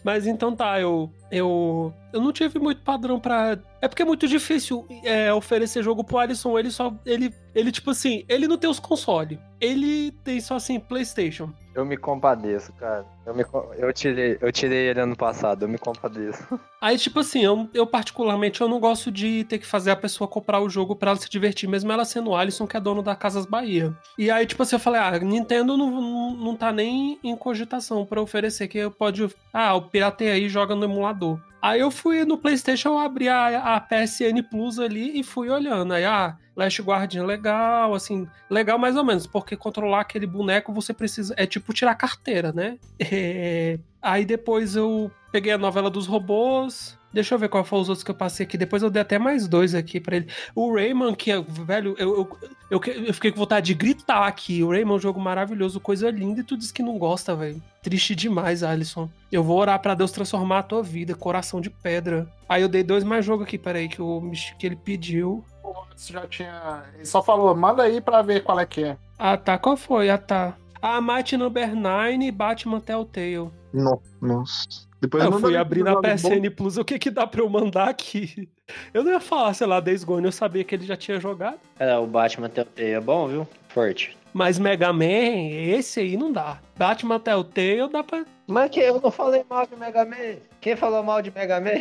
[0.04, 1.94] Mas então tá, eu, eu.
[2.12, 3.58] Eu não tive muito padrão pra.
[3.82, 6.58] É porque é muito difícil é, oferecer jogo pro Alisson.
[6.58, 6.94] Ele só.
[7.06, 9.38] Ele, ele, tipo assim, ele não tem os consoles.
[9.60, 11.52] Ele tem só assim, PlayStation.
[11.74, 13.06] Eu me compadeço, cara.
[13.26, 13.45] Eu, me,
[13.78, 16.60] eu, tirei, eu tirei ele ano passado, eu me compadeço.
[16.82, 20.28] Aí, tipo assim, eu, eu particularmente eu não gosto de ter que fazer a pessoa
[20.28, 23.16] comprar o jogo pra ela se divertir, mesmo ela sendo Alisson, que é dono da
[23.16, 23.95] Casas Bahia.
[24.18, 28.06] E aí, tipo assim, eu falei, ah, Nintendo não, não, não tá nem em cogitação
[28.06, 29.30] pra oferecer, que pode.
[29.54, 31.40] Ah, o pirateia aí joga no emulador.
[31.62, 35.94] Aí eu fui no PlayStation, eu abri a, a PSN Plus ali e fui olhando.
[35.94, 40.94] Aí, ah, Last Guardian legal, assim, legal mais ou menos, porque controlar aquele boneco você
[40.94, 41.34] precisa.
[41.38, 42.78] É tipo tirar carteira, né?
[43.15, 46.98] É, Aí depois eu peguei a novela dos robôs.
[47.14, 48.57] Deixa eu ver qual foram os outros que eu passei aqui.
[48.57, 50.27] Depois eu dei até mais dois aqui pra ele.
[50.53, 52.40] O Rayman, que é, velho, eu, eu,
[52.72, 54.61] eu, eu fiquei com vontade de gritar aqui.
[54.61, 57.61] O Rayman é um jogo maravilhoso, coisa linda, e tu diz que não gosta, velho.
[57.81, 59.10] Triste demais, Alisson.
[59.31, 62.27] Eu vou orar pra Deus transformar a tua vida, coração de pedra.
[62.49, 65.45] Aí eu dei dois mais jogos aqui, peraí, que, o, que ele pediu.
[65.95, 66.84] Você já tinha.
[66.95, 68.98] Ele só falou, manda aí pra ver qual é que é.
[69.18, 69.57] Ah, tá.
[69.57, 70.10] Qual foi?
[70.10, 70.57] Ah, tá.
[70.84, 73.50] A Mighty Number 9 e Batman Telltale.
[73.74, 74.86] No, nossa.
[75.00, 77.88] Depois eu manda fui abrir na PSN Plus, o que que dá pra eu mandar
[77.88, 78.50] aqui?
[78.94, 81.58] Eu não ia falar, sei lá, Days Gone, eu sabia que ele já tinha jogado.
[81.80, 83.48] É, o Batman Telltale é bom, viu?
[83.70, 84.18] Forte.
[84.34, 86.60] Mas Mega Man, esse aí não dá.
[86.76, 88.26] Batman Telltale dá pra...
[88.46, 90.36] Mas que eu não falei mal de Mega Man.
[90.60, 91.80] Quem falou mal de Mega Man?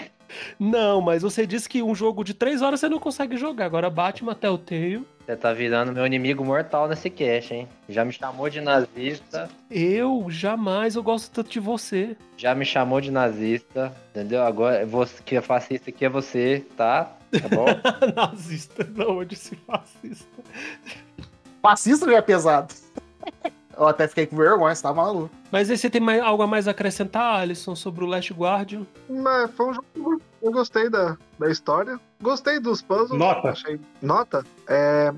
[0.59, 3.66] Não, mas você disse que um jogo de 3 horas você não consegue jogar.
[3.66, 5.06] Agora Batman Telltale...
[5.24, 7.68] Você tá virando meu inimigo mortal nesse cast, hein?
[7.88, 12.16] Já me chamou de nazista, Eu jamais, eu gosto tanto de você.
[12.36, 14.42] já me chamou de nazista, entendeu?
[14.42, 17.04] Agora, você, que é fascista aqui é você, tá?
[17.30, 17.66] Tá bom?
[18.16, 20.26] Nazista, não, eu disse fascista.
[21.62, 22.74] Fascista já é pesado.
[23.77, 25.31] Eu até fiquei com vergonha, você tá maluco.
[25.51, 28.86] Mas aí você tem mais, algo a mais a acrescentar, Alisson, sobre o Last Guardian?
[29.09, 30.23] Mas foi um jogo.
[30.43, 31.99] Eu gostei da, da história.
[32.20, 33.19] Gostei dos puzzles.
[33.19, 33.51] Nota.
[33.51, 33.81] Achei.
[34.01, 34.44] Nota?
[34.69, 35.12] É.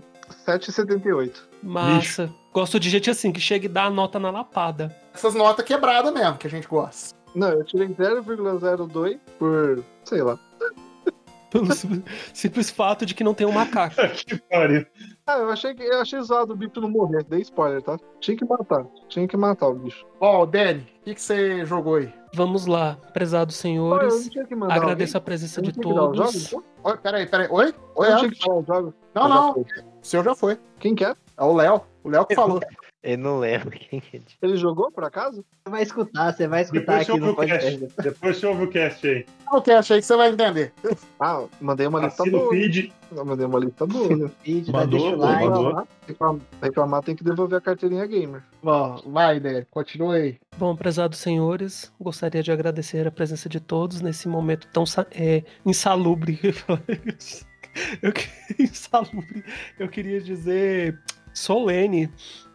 [0.46, 1.32] 7,78.
[1.62, 2.30] Massa.
[2.52, 4.94] Gosto de gente assim, que chega e dá a nota na lapada.
[5.12, 7.14] Essas notas quebradas mesmo, que a gente gosta.
[7.34, 9.82] Não, eu tirei 0,02 por.
[10.04, 10.38] sei lá.
[11.50, 12.02] Pelo sim-
[12.32, 13.96] simples fato de que não tem um macaco.
[14.26, 14.86] que pariu.
[15.26, 17.24] Ah, eu achei, que, eu achei zoado o bicho não morrer.
[17.24, 17.98] Dei spoiler, tá?
[18.20, 18.84] Tinha que matar.
[19.08, 20.04] Tinha que matar o bicho.
[20.20, 22.12] Bom, Dani, o que, que você jogou aí?
[22.34, 24.24] Vamos lá, prezados senhores.
[24.24, 25.24] não tinha que mandar Agradeço a alguém?
[25.24, 26.16] presença Eu não de todos.
[26.18, 26.64] jogos, então?
[26.84, 27.48] Oi, peraí, peraí.
[27.50, 27.74] Oi?
[27.94, 28.94] Oi, Eu não tinha que falar jogos?
[29.14, 29.50] Não, Eu não.
[29.52, 29.66] O
[30.02, 30.58] seu já foi.
[30.78, 31.14] Quem que é?
[31.38, 31.80] É o Léo.
[32.02, 32.60] O Léo que falou.
[33.04, 34.20] Ele não lembra quem que é.
[34.40, 35.44] Ele jogou, por acaso?
[35.62, 37.76] Você vai escutar, você vai escutar Depois aqui no o cast.
[37.78, 38.02] podcast.
[38.02, 39.26] Depois você ouve o cast aí.
[39.52, 40.72] O que achei que você vai entender.
[41.20, 42.50] Ah, mandei uma lista Assina o boa.
[42.52, 42.92] feed.
[43.14, 44.16] Eu mandei uma lista boa.
[44.16, 44.30] né?
[44.42, 45.46] Vídeo, Mandou, deixa o pô, like.
[45.46, 46.38] mandou.
[46.62, 48.42] Reclamar, tem que devolver a carteirinha gamer.
[48.62, 50.38] Bom, vai, Dani, continua aí.
[50.56, 56.40] Bom, prezados senhores, gostaria de agradecer a presença de todos nesse momento tão é, insalubre.
[58.02, 58.28] Eu que-
[58.62, 59.44] insalubre.
[59.78, 60.98] Eu queria dizer
[61.32, 62.10] solene.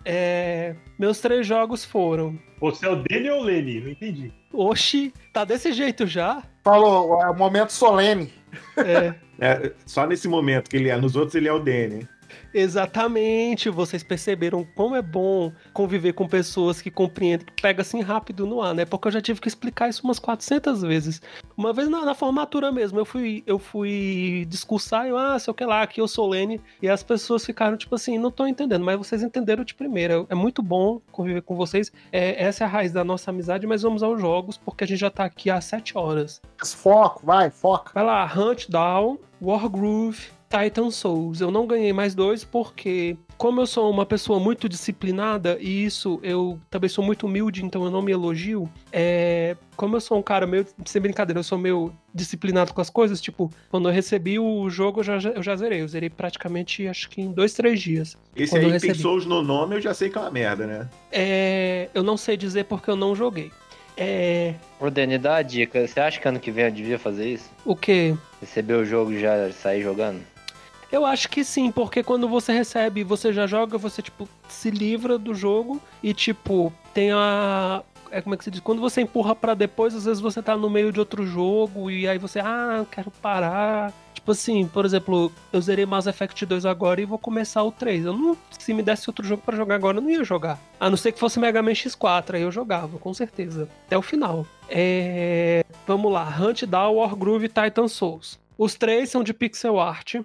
[0.06, 2.38] É, meus três jogos foram.
[2.60, 3.82] Você é o Dani ou o Leni?
[3.82, 4.34] Não entendi.
[4.52, 6.44] Oxi, tá desse jeito já?
[6.64, 8.34] Falou, é o momento solene.
[8.78, 10.98] É, É, só nesse momento que ele é.
[10.98, 12.06] Nos outros ele é o Danny.
[12.54, 13.70] Exatamente.
[13.70, 18.62] Vocês perceberam como é bom conviver com pessoas que compreendem, que pega assim rápido no
[18.62, 18.86] ar, né?
[18.86, 21.22] Porque eu já tive que explicar isso umas 400 vezes.
[21.56, 25.54] Uma vez na, na formatura mesmo, eu fui, eu fui discursar, eu, ah, sei o
[25.54, 28.84] que lá, aqui eu sou Lene, e as pessoas ficaram tipo assim, não tô entendendo,
[28.84, 30.26] mas vocês entenderam de primeira.
[30.30, 31.92] É muito bom conviver com vocês.
[32.12, 35.00] É, essa é a raiz da nossa amizade, mas vamos aos jogos, porque a gente
[35.00, 36.42] já tá aqui há 7 horas.
[36.64, 37.92] Foco, vai, foca.
[37.94, 41.40] Vai lá, Hunt Down, Wargroove, Titan Souls.
[41.40, 46.20] Eu não ganhei mais dois porque, como eu sou uma pessoa muito disciplinada, e isso
[46.24, 48.68] eu também sou muito humilde, então eu não me elogio.
[48.92, 52.90] É, como eu sou um cara meio, sem brincadeira, eu sou meio disciplinado com as
[52.90, 55.82] coisas, tipo, quando eu recebi o jogo, eu já, eu já zerei.
[55.82, 58.18] Eu zerei praticamente, acho que em dois, três dias.
[58.36, 58.94] Esse aí tem.
[58.96, 60.90] Souls no nome, eu já sei que é uma merda, né?
[61.12, 63.52] É, eu não sei dizer porque eu não joguei.
[63.96, 65.86] É, Ô, Dani, dá a dica.
[65.86, 67.50] Você acha que ano que vem eu devia fazer isso?
[67.66, 68.16] o que?
[68.40, 70.22] Receber o jogo e já sair jogando?
[70.91, 75.18] Eu acho que sim, porque quando você recebe você já joga, você, tipo, se livra
[75.18, 77.84] do jogo e, tipo, tem a.
[78.11, 78.60] É como é que se diz?
[78.60, 82.07] Quando você empurra pra depois, às vezes você tá no meio de outro jogo e
[82.07, 83.94] aí você, ah, quero parar.
[84.16, 88.06] Tipo assim, por exemplo, eu zerei Mass Effect 2 agora e vou começar o 3.
[88.06, 88.36] Eu não.
[88.57, 90.60] Se me desse outro jogo pra jogar agora, eu não ia jogar.
[90.80, 93.70] A não ser que fosse Mega Man X4, aí eu jogava, com certeza.
[93.86, 94.45] Até o final.
[94.68, 95.64] É.
[95.86, 98.40] Vamos lá, Hunt Down, Wargroove e Titan Souls.
[98.57, 100.16] Os três são de pixel art.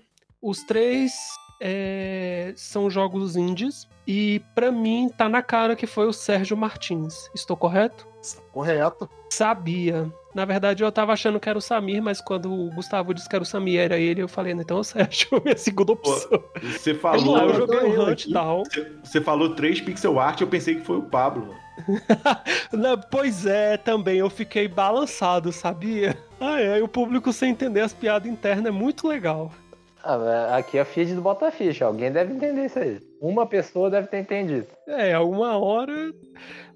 [0.44, 1.14] Os três
[1.60, 3.88] é, são jogos indies.
[4.06, 7.30] E pra mim tá na cara que foi o Sérgio Martins.
[7.34, 8.06] Estou correto?
[8.52, 9.08] Correto.
[9.30, 10.12] Sabia.
[10.34, 13.34] Na verdade, eu tava achando que era o Samir, mas quando o Gustavo disse que
[13.36, 16.42] era o Samir, era ele, eu falei, então é o Sérgio, minha segunda opção.
[16.62, 17.38] Você falou.
[17.38, 18.10] eu joguei o aqui.
[18.28, 18.62] Hunt Down.
[18.64, 21.54] Você- Você falou três pixel art, eu pensei que foi o Pablo.
[22.72, 26.16] Não, pois é, também eu fiquei balançado, sabia?
[26.40, 29.50] Ah, é, e o público sem entender as piadas internas é muito legal.
[30.04, 31.86] Ah, aqui é a feed do Bota Ficha.
[31.86, 33.00] Alguém deve entender isso aí.
[33.20, 34.66] Uma pessoa deve ter entendido.
[34.86, 36.12] É, alguma hora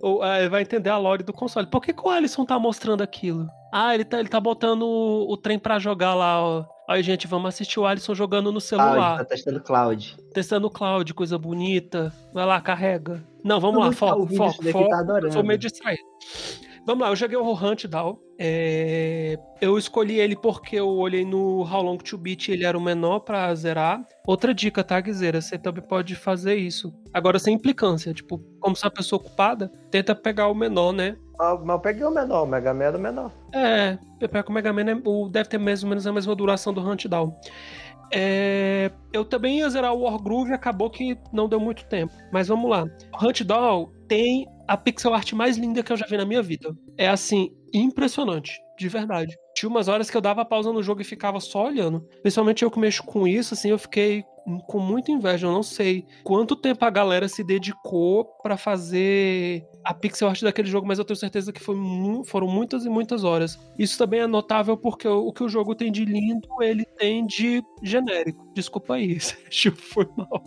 [0.01, 1.67] ou, ah, vai entender a lore do console.
[1.67, 3.47] Por que, que o Alisson tá mostrando aquilo?
[3.73, 6.65] Ah, ele tá, ele tá botando o, o trem pra jogar lá, ó.
[6.89, 9.19] Aí, gente, vamos assistir o Alisson jogando no Cloud, celular.
[9.19, 10.17] tá testando Cloud.
[10.33, 12.11] Testando o cloud, coisa bonita.
[12.33, 13.23] Vai lá, carrega.
[13.45, 14.63] Não, vamos Todo lá, foco, foco, foco.
[14.63, 15.45] tá eu sou adorando.
[15.45, 16.03] meio distraído.
[16.89, 18.19] Vamos lá, eu joguei o Hunt Down.
[18.39, 22.81] É, Eu escolhi ele porque eu olhei no How Long to Beat ele era o
[22.81, 24.03] menor pra zerar.
[24.27, 25.39] Outra dica, tá, Guizeira?
[25.39, 26.91] Você também pode fazer isso.
[27.13, 28.15] Agora sem implicância.
[28.15, 31.19] Tipo, como é uma pessoa ocupada, tenta pegar o menor, né?
[31.39, 33.33] Ah, Mas eu peguei o menor, o Mega Man era o menor.
[33.53, 36.73] É, eu pego o Mega Man, né, deve ter mais ou menos a mesma duração
[36.73, 37.39] do Hunt Down.
[38.13, 42.13] É, eu também ia zerar o Wargroove acabou que não deu muito tempo.
[42.33, 42.85] Mas vamos lá.
[43.23, 46.75] Hunt Down tem a pixel art mais linda que eu já vi na minha vida.
[46.97, 49.37] É assim, impressionante, de verdade.
[49.55, 52.07] Tinha umas horas que eu dava pausa no jogo e ficava só olhando.
[52.23, 54.25] Principalmente eu que mexo com isso, assim, eu fiquei
[54.67, 55.47] com muita inveja.
[55.47, 60.69] Eu não sei quanto tempo a galera se dedicou pra fazer a pixel art daquele
[60.69, 61.77] jogo, mas eu tenho certeza que foi
[62.25, 63.59] foram muitas e muitas horas.
[63.79, 67.63] Isso também é notável porque o, que o jogo tem de lindo, ele tem de
[67.83, 68.51] genérico.
[68.55, 70.43] Desculpa aí, Sérgio, foi mal.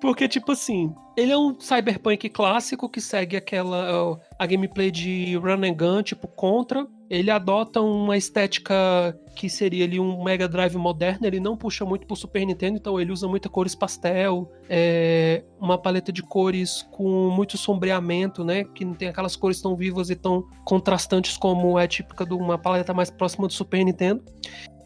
[0.00, 4.20] Porque, tipo assim, ele é um cyberpunk clássico que segue aquela.
[4.38, 6.86] a gameplay de run and gun, tipo Contra.
[7.12, 11.26] Ele adota uma estética que seria ali um Mega Drive moderno.
[11.26, 15.76] Ele não puxa muito pro Super Nintendo, então ele usa muita cores pastel, é, uma
[15.76, 18.64] paleta de cores com muito sombreamento, né?
[18.64, 22.56] Que não tem aquelas cores tão vivas e tão contrastantes como é típica de uma
[22.56, 24.24] paleta mais próxima do Super Nintendo.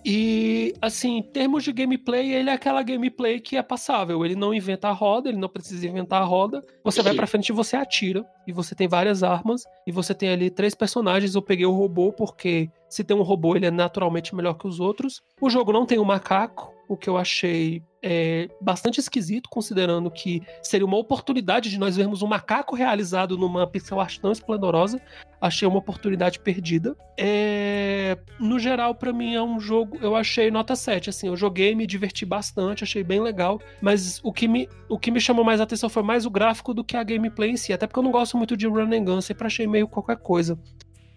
[0.09, 4.25] E, assim, em termos de gameplay, ele é aquela gameplay que é passável.
[4.25, 6.65] Ele não inventa a roda, ele não precisa inventar a roda.
[6.85, 8.25] Você vai pra frente e você atira.
[8.47, 9.65] E você tem várias armas.
[9.85, 11.35] E você tem ali três personagens.
[11.35, 14.79] Eu peguei o robô porque se tem um robô, ele é naturalmente melhor que os
[14.79, 15.21] outros.
[15.41, 20.41] O jogo não tem um macaco, o que eu achei é, bastante esquisito, considerando que
[20.63, 25.01] seria uma oportunidade de nós vermos um macaco realizado numa pixel art tão esplendorosa.
[25.41, 26.97] Achei uma oportunidade perdida.
[27.19, 29.99] É, no geral, pra mim é um jogo.
[30.01, 31.11] Eu achei nota 7.
[31.11, 33.61] Assim, eu joguei, me diverti bastante, achei bem legal.
[33.83, 36.85] Mas o que me, o que me chamou mais atenção foi mais o gráfico do
[36.85, 37.73] que a gameplay em si.
[37.73, 40.57] Até porque eu não gosto muito de run and gun, sempre achei meio qualquer coisa.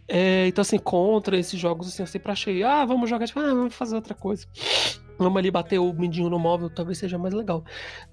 [0.07, 3.53] É, então, assim, contra esses jogos, assim, eu sempre achei, ah, vamos jogar, tipo, ah,
[3.53, 4.47] vamos fazer outra coisa.
[5.19, 7.63] Vamos ali bater o mindinho no móvel, talvez seja mais legal.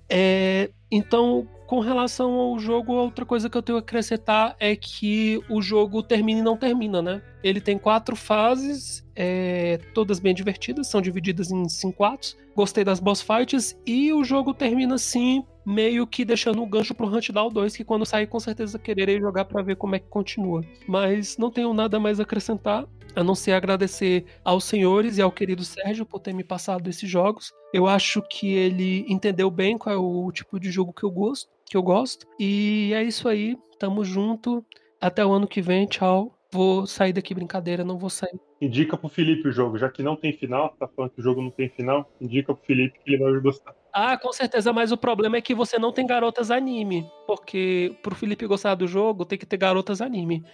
[0.09, 5.41] É, então, com relação ao jogo, outra coisa que eu tenho a acrescentar é que
[5.49, 7.23] o jogo termina e não termina, né?
[7.45, 12.37] Ele tem quatro fases, é, todas bem divertidas, são divididas em cinco atos.
[12.55, 17.07] Gostei das boss fights e o jogo termina assim, meio que deixando um gancho pro
[17.07, 20.09] Hunt Down 2, que quando sair com certeza quererei jogar pra ver como é que
[20.09, 20.63] continua.
[20.89, 22.85] Mas não tenho nada mais a acrescentar,
[23.17, 27.09] a não ser agradecer aos senhores e ao querido Sérgio por ter me passado esses
[27.09, 27.53] jogos.
[27.73, 31.51] Eu acho que ele entendeu bem qual é o tipo de jogo que eu gosto,
[31.65, 32.27] que eu gosto.
[32.39, 34.65] E é isso aí, tamo junto.
[35.01, 36.33] Até o ano que vem, tchau.
[36.53, 38.39] Vou sair daqui brincadeira, não vou sair.
[38.61, 41.43] Indica pro Felipe o jogo, já que não tem final, tá falando que o jogo
[41.43, 43.75] não tem final, indica pro Felipe que ele vai gostar.
[43.99, 47.11] Ah, com certeza, mas o problema é que você não tem garotas anime.
[47.27, 50.45] Porque pro Felipe gostar do jogo, tem que ter garotas anime.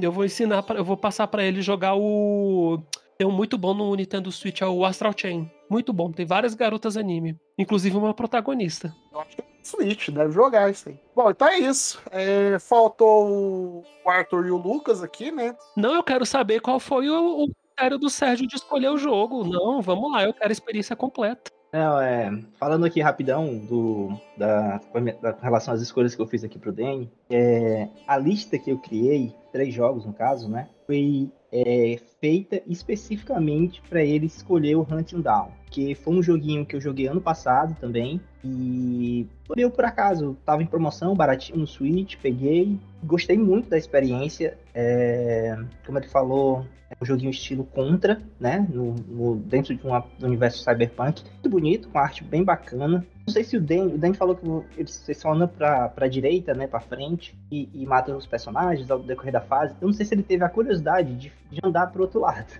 [0.00, 2.80] Eu vou ensinar, pra, eu vou passar pra ele jogar o.
[3.18, 5.50] Tem um muito bom no Nintendo Switch, é o Astral Chain.
[5.68, 7.36] Muito bom, tem várias garotas anime.
[7.58, 8.94] Inclusive uma protagonista.
[9.12, 10.96] Eu acho que é Switch, deve jogar isso aí.
[11.16, 12.00] Bom, então é isso.
[12.12, 15.56] É, faltou o Arthur e o Lucas aqui, né?
[15.76, 19.42] Não, eu quero saber qual foi o, o critério do Sérgio de escolher o jogo.
[19.44, 21.53] Não, vamos lá, eu quero a experiência completa.
[21.74, 24.78] Não, é, falando aqui rapidão do, da,
[25.20, 28.70] da- com relação às escolhas que eu fiz aqui pro Danny, é, a lista que
[28.70, 34.86] eu criei, três jogos no caso, né, foi é, feita especificamente para ele escolher o
[34.90, 39.84] Hunting Down, que foi um joguinho que eu joguei ano passado também, e eu por
[39.84, 46.08] acaso tava em promoção, baratinho no Switch, peguei, gostei muito da experiência, é, como ele
[46.08, 48.66] falou, é um joguinho estilo Contra, né?
[48.72, 51.22] No, no- dentro de uma, do universo cyberpunk.
[51.24, 53.04] Muito bonito, com arte bem bacana.
[53.26, 54.46] Não sei se o Dan, o Dan falou que
[54.80, 56.66] ele- só anda pra, pra direita, né?
[56.66, 59.74] Pra frente, e, e mata os personagens ao decorrer da fase.
[59.80, 62.52] Eu não sei se ele teve a curiosidade de, de andar pro outro lado.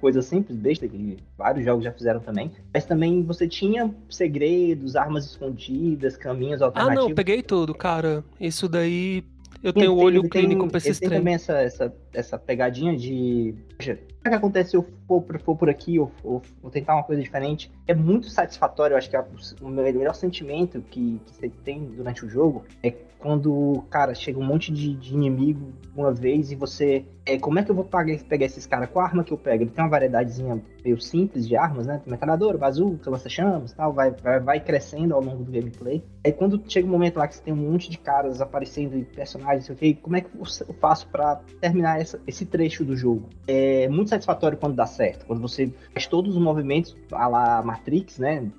[0.00, 2.50] Coisa simples, besta, que vários jogos já fizeram também.
[2.72, 7.08] Mas também você tinha segredos, armas escondidas, caminhos Ah, alternativos.
[7.08, 8.24] não, peguei tudo, cara.
[8.40, 9.24] Isso daí.
[9.62, 11.20] Eu tenho tem- olho tem- clínico pra ele esses tem trem.
[11.20, 13.54] também essa, essa, essa pegadinha de.
[13.76, 16.40] Poxa, o que que acontece se eu for, for por aqui ou, ou,
[16.70, 17.72] tentar uma coisa diferente?
[17.88, 19.24] É muito satisfatório, eu acho que é
[19.60, 22.92] o melhor sentimento que, que você tem durante o jogo é
[23.22, 27.04] quando, cara, chega um monte de, de inimigo uma vez e você.
[27.24, 28.90] É, como é que eu vou pagar- pegar esses caras?
[28.90, 29.62] Qual arma que eu pego?
[29.62, 32.00] Ele tem uma variedadezinha meio simples de armas, né?
[32.02, 36.02] Tem metralhadora, bazuca, lança-chamas tal, vai, vai, vai crescendo ao longo do gameplay.
[36.26, 39.04] Aí quando chega um momento lá que você tem um monte de caras aparecendo e
[39.04, 42.96] personagens, sei o quê, como é que eu faço pra terminar essa- esse trecho do
[42.96, 43.28] jogo.
[43.46, 45.26] É muito satisfatório quando dá certo.
[45.26, 48.50] Quando você faz todos os movimentos, a la Matrix, né?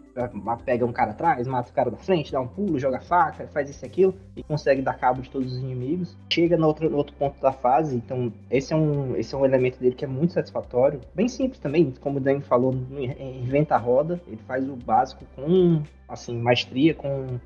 [0.66, 3.70] Pega um cara atrás, mata o cara da frente, dá um pulo, joga faca, faz
[3.70, 6.16] isso e aquilo, e consegue dar cabo de todos os inimigos.
[6.32, 9.46] Chega no outro, no outro ponto da fase, então esse é, um, esse é um
[9.46, 11.02] elemento dele que é muito satisfatório.
[11.16, 15.26] Bem simples também, como o Dan falou, não inventa a roda, ele faz o básico
[15.36, 17.40] com assim, maestria, com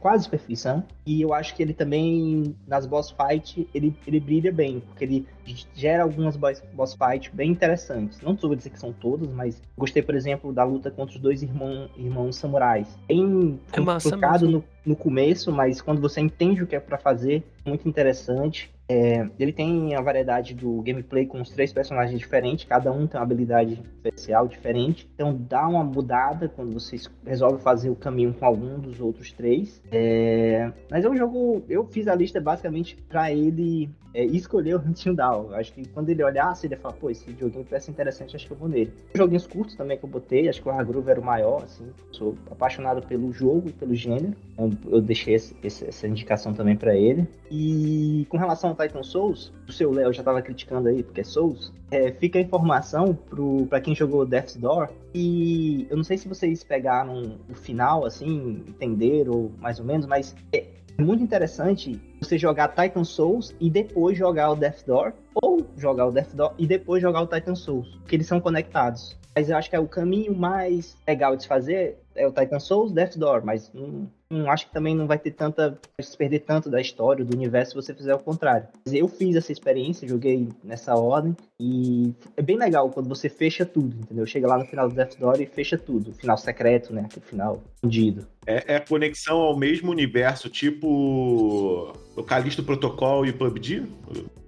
[0.00, 0.84] quase perfeição.
[1.06, 5.26] E eu acho que ele também, nas boss fight, ele, ele brilha bem, porque ele
[5.74, 8.20] gera algumas boss, boss fight bem interessantes.
[8.20, 11.42] Não vou dizer que são todas, mas gostei, por exemplo, da luta contra os dois
[11.42, 12.98] irmão, irmãos samurais.
[13.08, 14.64] Bem É massa complicado mesmo.
[14.84, 18.72] no, no começo, mas quando você entende o que é pra fazer, muito interessante.
[18.86, 23.18] É, ele tem a variedade do gameplay com os três personagens diferentes, cada um tem
[23.18, 25.08] uma habilidade especial diferente.
[25.14, 29.32] Então dá uma mudada quando você es- resolve fazer o caminho com algum dos outros
[29.32, 29.80] três.
[29.90, 31.64] É, mas é um jogo.
[31.66, 35.52] Eu fiz a lista basicamente pra ele é, escolher o Hunting Down.
[35.54, 38.52] Acho que quando ele olhasse, ele ia falar, pô, esse joguinho parece interessante, acho que
[38.52, 38.92] eu vou nele.
[39.14, 41.84] Joguinhos curtos também que eu botei, acho que o Hargroove era o maior, assim.
[42.12, 44.32] Sou apaixonado pelo jogo e pelo gênero.
[44.52, 47.26] Então eu deixei esse- esse- essa indicação também pra ele.
[47.50, 51.24] E com relação ao Titan Souls, o seu Léo já tava criticando aí, porque é
[51.24, 51.72] Souls.
[51.90, 54.88] é, fica a informação pro, pra quem jogou Death's Door.
[55.14, 60.34] E eu não sei se vocês pegaram o final, assim, entenderam mais ou menos, mas
[60.52, 60.64] é
[60.98, 66.12] muito interessante você jogar Titan Souls e depois jogar o Death Door, ou jogar o
[66.12, 69.16] Death Door e depois jogar o Titan Souls, porque eles são conectados.
[69.34, 72.60] Mas eu acho que é o caminho mais legal de se fazer é o Titan
[72.60, 76.16] Souls, Death Door, mas não, não acho que também não vai ter tanta vai se
[76.16, 78.66] perder tanto da história, do universo, se você fizer o contrário.
[78.86, 83.96] Eu fiz essa experiência, joguei nessa ordem e é bem legal quando você fecha tudo,
[83.96, 84.26] entendeu?
[84.26, 87.02] Chega lá no final do Death Door e fecha tudo, final secreto, né?
[87.06, 88.26] Aquele final escondido.
[88.46, 93.86] É, é conexão ao mesmo universo, tipo o Callisto Protocol e PUBG?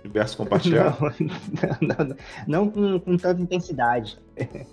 [0.07, 0.97] O universo compartilhado?
[1.21, 2.17] Não, não, não,
[2.47, 4.19] não com, com tanta intensidade.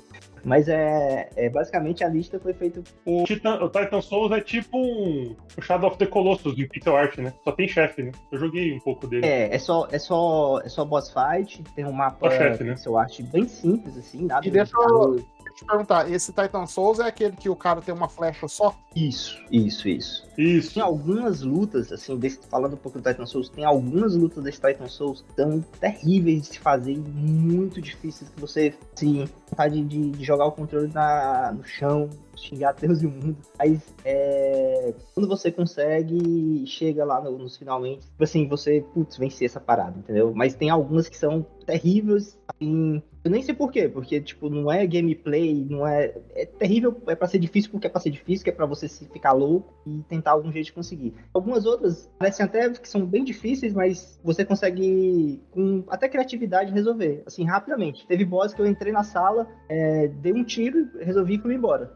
[0.46, 4.78] Mas é, é basicamente a lista foi feita O Titan, o Titan Souls é tipo
[4.78, 7.34] um, um Shadow of the Colossus de pixel art, né?
[7.46, 8.12] Só tem chefe, né?
[8.30, 9.26] Eu joguei um pouco dele.
[9.26, 12.74] É, é só, é só, é só boss fight, tem um mapa Só chefe, né?
[12.74, 17.00] pixel art bem simples, assim, nada E deixa de- eu te perguntar, esse Titan Souls
[17.00, 18.76] é aquele que o cara tem uma flecha só?
[18.96, 20.28] Isso, isso, isso.
[20.38, 20.74] Isso.
[20.74, 24.62] Tem algumas lutas, assim, desse, falando um pouco do Titan Souls, tem algumas lutas desse
[24.62, 29.84] Titan Souls que são terríveis de se fazer e muito difíceis que você, assim, vontade
[29.84, 33.38] de, de jogar o controle na, no chão, xingar Deus e o mundo.
[33.58, 39.46] Mas é, quando você consegue, chega lá no- nos finalmente, tipo assim, você, putz, vencer
[39.48, 40.34] essa parada, entendeu?
[40.36, 44.70] Mas tem algumas que são terríveis, assim, eu nem sei por quê, porque, tipo, não
[44.70, 46.14] é gameplay, não é.
[46.36, 48.88] É terrível, é pra ser difícil porque é pra ser difícil, que é pra você
[48.88, 51.14] se ficar louco e tentar algum jeito de conseguir.
[51.34, 57.24] Algumas outras parecem até que são bem difíceis, mas você consegue, com até criatividade, resolver,
[57.26, 58.06] assim, rapidamente.
[58.08, 61.94] Teve boss que eu entrei na sala, é, dei um tiro, resolvi e fui embora,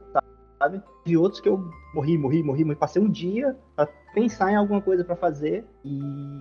[0.58, 0.82] sabe?
[1.06, 1.58] E outros que eu
[1.94, 2.76] morri, morri, morri, morri.
[2.78, 3.88] Passei um dia pra
[4.18, 5.64] pensar em alguma coisa pra fazer.
[5.84, 6.00] E,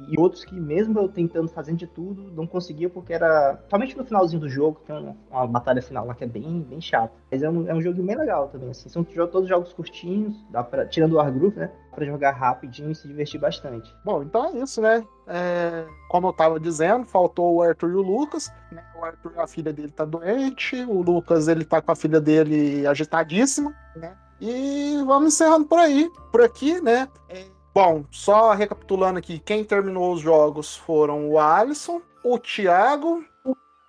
[0.09, 3.63] e outros que, mesmo eu tentando fazer de tudo, não conseguia porque era.
[3.69, 6.81] Somente no finalzinho do jogo, tem uma, uma batalha final lá que é bem, bem
[6.81, 7.13] chata.
[7.31, 8.89] Mas é um, é um jogo bem legal também, assim.
[8.89, 11.71] São todos jogos curtinhos, dá pra, tirando o Wargroove, né?
[11.91, 13.95] Dá pra jogar rapidinho e se divertir bastante.
[14.05, 15.05] Bom, então é isso, né?
[15.27, 18.51] É, como eu tava dizendo, faltou o Arthur e o Lucas.
[18.73, 18.83] né?
[18.99, 22.87] O Arthur, a filha dele tá doente, o Lucas, ele tá com a filha dele
[22.87, 24.17] agitadíssima, né?
[24.41, 27.09] E vamos encerrando por aí, por aqui, né?
[27.29, 27.47] É,
[27.77, 33.23] bom, só recapitulando aqui, quem terminou os jogos foram o Alisson, o Thiago,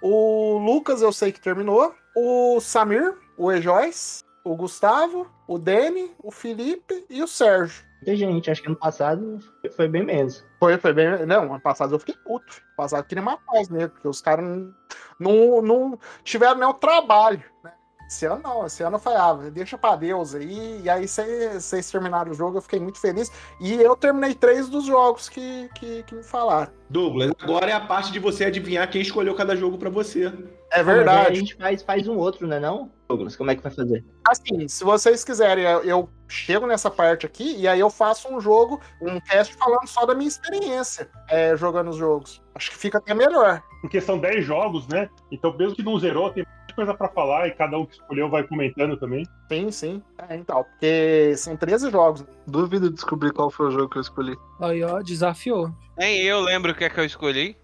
[0.01, 6.31] o Lucas, eu sei que terminou, o Samir, o E-Joyce, o Gustavo, o Dani, o
[6.31, 7.81] Felipe e o Sérgio.
[8.05, 9.39] Muita gente, acho que ano passado
[9.73, 10.45] foi bem menos.
[10.59, 11.25] Foi, foi bem.
[11.25, 12.57] Não, ano passado eu fiquei puto.
[12.57, 14.73] Ano passado eu queria matar os negros, porque os caras não,
[15.17, 17.71] não, não tiveram nenhum trabalho, né?
[18.07, 20.81] Esse ano não, esse ano eu falei, ah, deixa pra Deus aí.
[20.81, 23.29] E aí cê- vocês terminaram o jogo, eu fiquei muito feliz.
[23.59, 26.71] E eu terminei três dos jogos que, que, que me falaram.
[26.89, 30.27] Douglas, agora é a parte de você adivinhar quem escolheu cada jogo pra você.
[30.71, 31.31] É Ah, verdade.
[31.31, 32.89] a gente faz, faz um outro, né não?
[33.09, 34.05] Douglas, como é que vai fazer?
[34.25, 38.39] Assim, se vocês quiserem, eu, eu chego nessa parte aqui e aí eu faço um
[38.39, 42.41] jogo, um teste falando só da minha experiência é, jogando os jogos.
[42.55, 43.61] Acho que fica até melhor.
[43.81, 45.09] Porque são 10 jogos, né?
[45.31, 46.45] Então, mesmo que não zerou, tem
[46.77, 49.25] coisa pra falar e cada um que escolheu vai comentando também.
[49.51, 50.03] Sim, sim.
[50.29, 52.23] É, então, porque são 13 jogos.
[52.45, 54.37] Duvido descobrir qual foi o jogo que eu escolhi.
[54.61, 55.71] Aí, ó, desafiou.
[55.97, 57.57] Nem eu lembro o que é que eu escolhi.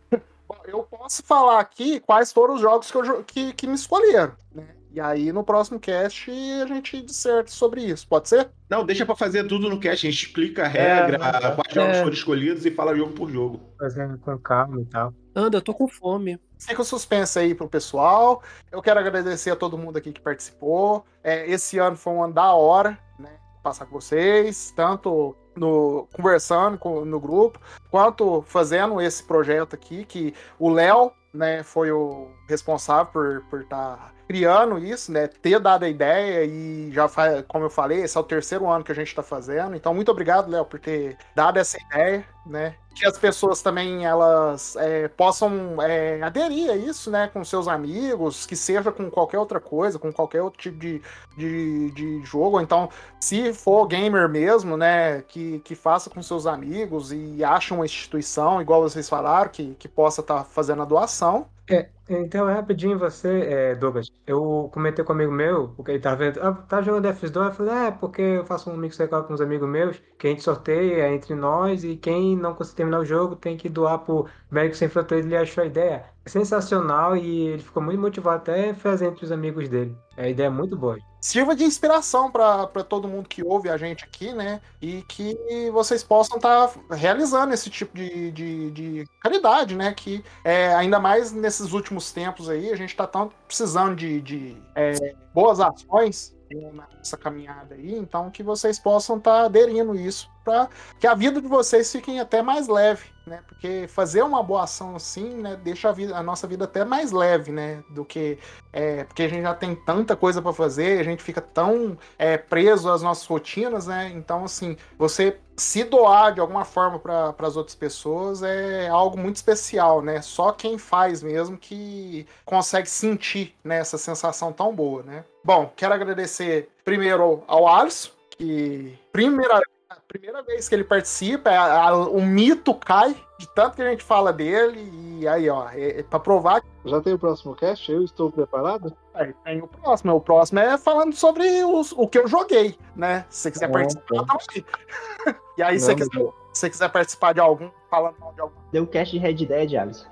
[0.49, 4.33] Bom, eu posso falar aqui quais foram os jogos que, eu que, que me escolheram.
[4.51, 4.67] Né?
[4.93, 8.51] E aí no próximo cast a gente disserta sobre isso, pode ser?
[8.69, 10.05] Não, deixa pra fazer tudo no cast.
[10.05, 11.99] A gente explica a regra, É, quais jogos é.
[12.03, 13.59] foram escolhidos e fala jogo por jogo.
[13.79, 15.11] Fazendo com calma e tal.
[15.35, 16.39] Anda, eu tô com fome.
[16.59, 18.43] Fica o suspense aí pro pessoal.
[18.71, 21.03] Eu quero agradecer a todo mundo aqui que participou.
[21.23, 23.31] É, esse ano foi um ano da hora, né?
[23.63, 27.59] Passar com vocês, tanto no conversando com- no grupo,
[27.89, 34.13] quanto fazendo esse projeto aqui, que o Léo, né, foi o responsável por por estar
[34.27, 38.19] criando isso, né, ter dado a ideia e já faz, como eu falei, esse é
[38.19, 39.75] o terceiro ano que a gente está fazendo.
[39.75, 44.75] Então, muito obrigado, Léo, por ter dado essa ideia, né, que as pessoas também elas
[44.77, 49.59] é, possam é, aderir a isso, né, com seus amigos, que seja com qualquer outra
[49.59, 51.01] coisa, com qualquer outro tipo de,
[51.37, 52.61] de, de jogo.
[52.61, 52.89] Então,
[53.19, 58.61] se for gamer mesmo, né, que, que faça com seus amigos e ache uma instituição,
[58.61, 61.47] igual vocês falaram, que, que possa estar fazendo a doação.
[61.69, 63.29] É, então, rapidinho, você,
[63.71, 67.07] é, Douglas, eu comentei com um amigo meu, porque ele tava vendo, ah, tá jogando
[67.07, 70.27] F2, eu falei, é, porque eu faço um mix legal com uns amigos meus, que
[70.27, 73.99] a gente sorteia entre nós, e quem não conseguir terminar o jogo tem que doar
[73.99, 78.73] pro Médico Sem Fronteiras, ele achou a ideia sensacional, e ele ficou muito motivado até
[78.73, 79.95] fazer entre os amigos dele.
[80.15, 80.97] A ideia é muito boa.
[81.19, 84.61] sirva de inspiração para todo mundo que ouve a gente aqui, né?
[84.81, 85.37] E que
[85.71, 89.93] vocês possam estar realizando esse tipo de, de, de caridade, né?
[89.93, 94.57] Que é, ainda mais nesses últimos tempos aí, a gente está tão precisando de, de
[94.75, 100.69] é, boas ações nessa caminhada aí, então que vocês possam estar aderindo isso para
[100.99, 103.41] que a vida de vocês fique até mais leve, né?
[103.47, 107.11] Porque fazer uma boa ação assim, né, deixa a, vida, a nossa vida até mais
[107.11, 107.81] leve, né?
[107.89, 108.37] Do que
[108.71, 112.37] é, porque a gente já tem tanta coisa para fazer, a gente fica tão é,
[112.37, 114.11] preso às nossas rotinas, né?
[114.13, 119.35] Então, assim, você se doar de alguma forma para as outras pessoas é algo muito
[119.35, 120.21] especial, né?
[120.21, 125.23] Só quem faz mesmo que consegue sentir né, essa sensação tão boa, né?
[125.43, 129.61] Bom, quero agradecer primeiro ao Alisson, que primeira,
[129.93, 133.89] a primeira vez que ele participa, a- a- o mito cai de tanto que a
[133.89, 134.89] gente fala dele,
[135.19, 137.89] e aí, ó, é, é para provar que Já tem o próximo cast?
[137.89, 138.93] Eu estou preparado?
[139.13, 140.13] Aí tem o próximo.
[140.13, 143.25] O próximo é falando sobre os- o que eu joguei, né?
[143.29, 144.65] Se você quiser Ah, participar, tamo aí.
[145.57, 146.11] E aí, se você Não, quiser,
[146.51, 148.55] se você quiser participar de algum, falando mal de algum.
[148.71, 150.07] Deu cast de Red Dead, Alisson.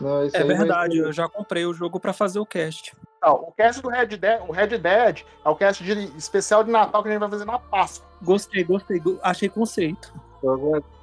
[0.00, 2.94] Não, É vai verdade, eu já comprei o jogo pra fazer o cast.
[3.22, 6.70] Não, o cast do Red Dead, o Red Dead é o cast de, especial de
[6.70, 8.06] Natal que a gente vai fazer na Páscoa.
[8.20, 10.12] Gostei, gostei, go- achei conceito.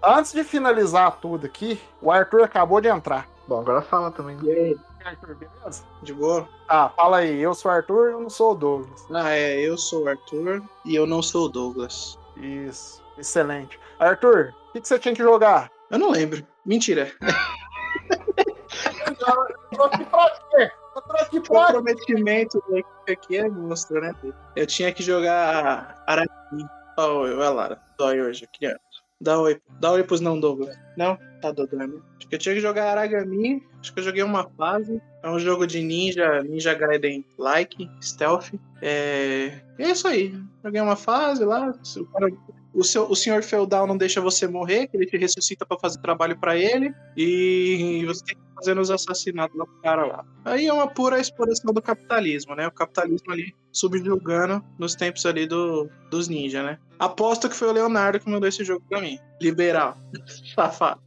[0.03, 3.25] Antes de finalizar tudo aqui, o Arthur acabou de entrar.
[3.47, 4.37] Bom, agora fala também.
[4.43, 5.83] E aí, Arthur, beleza?
[6.03, 6.47] De boa?
[6.67, 7.39] Tá, fala aí.
[7.41, 9.07] Eu sou o Arthur, eu não sou o Douglas.
[9.13, 12.19] Ah, é, eu sou o Arthur e eu não sou o Douglas.
[12.35, 13.79] Isso, excelente.
[13.97, 15.71] Arthur, o que, que você tinha que jogar?
[15.89, 16.45] Eu não lembro.
[16.65, 17.11] Mentira.
[19.07, 20.71] Eu tô aqui pra quê?
[20.88, 24.13] Eu tô aqui O pra comprometimento da equipe aqui é monstro, né?
[24.55, 26.65] Eu tinha que jogar Aragami.
[26.97, 27.81] Ó, oi, olha Lara.
[27.97, 28.79] Dói hoje, criança.
[29.21, 29.61] Dá oi.
[29.79, 30.77] Dá oi pros não Douglas.
[30.95, 31.17] Não?
[31.41, 32.03] Tá dodando.
[32.17, 33.61] Acho que eu tinha que jogar Aragami.
[33.79, 35.01] Acho que eu joguei uma fase.
[35.23, 38.53] É um jogo de ninja, Ninja Gaiden like, stealth.
[38.81, 40.33] É, é isso aí.
[40.63, 41.73] Joguei uma fase lá.
[41.97, 42.31] O, cara-
[42.73, 45.99] o seu, o senhor feudal não deixa você morrer, que ele te ressuscita pra fazer
[45.99, 46.93] trabalho pra ele.
[47.15, 50.25] E você tem que fazendo os assassinatos lá pro cara lá.
[50.43, 52.67] Aí é uma pura exploração do capitalismo, né?
[52.67, 56.77] O capitalismo ali subjugando nos tempos ali do, dos ninjas, né?
[56.99, 59.17] Aposto que foi o Leonardo que mandou esse jogo pra mim.
[59.41, 59.97] Liberal.
[60.53, 61.01] Safado.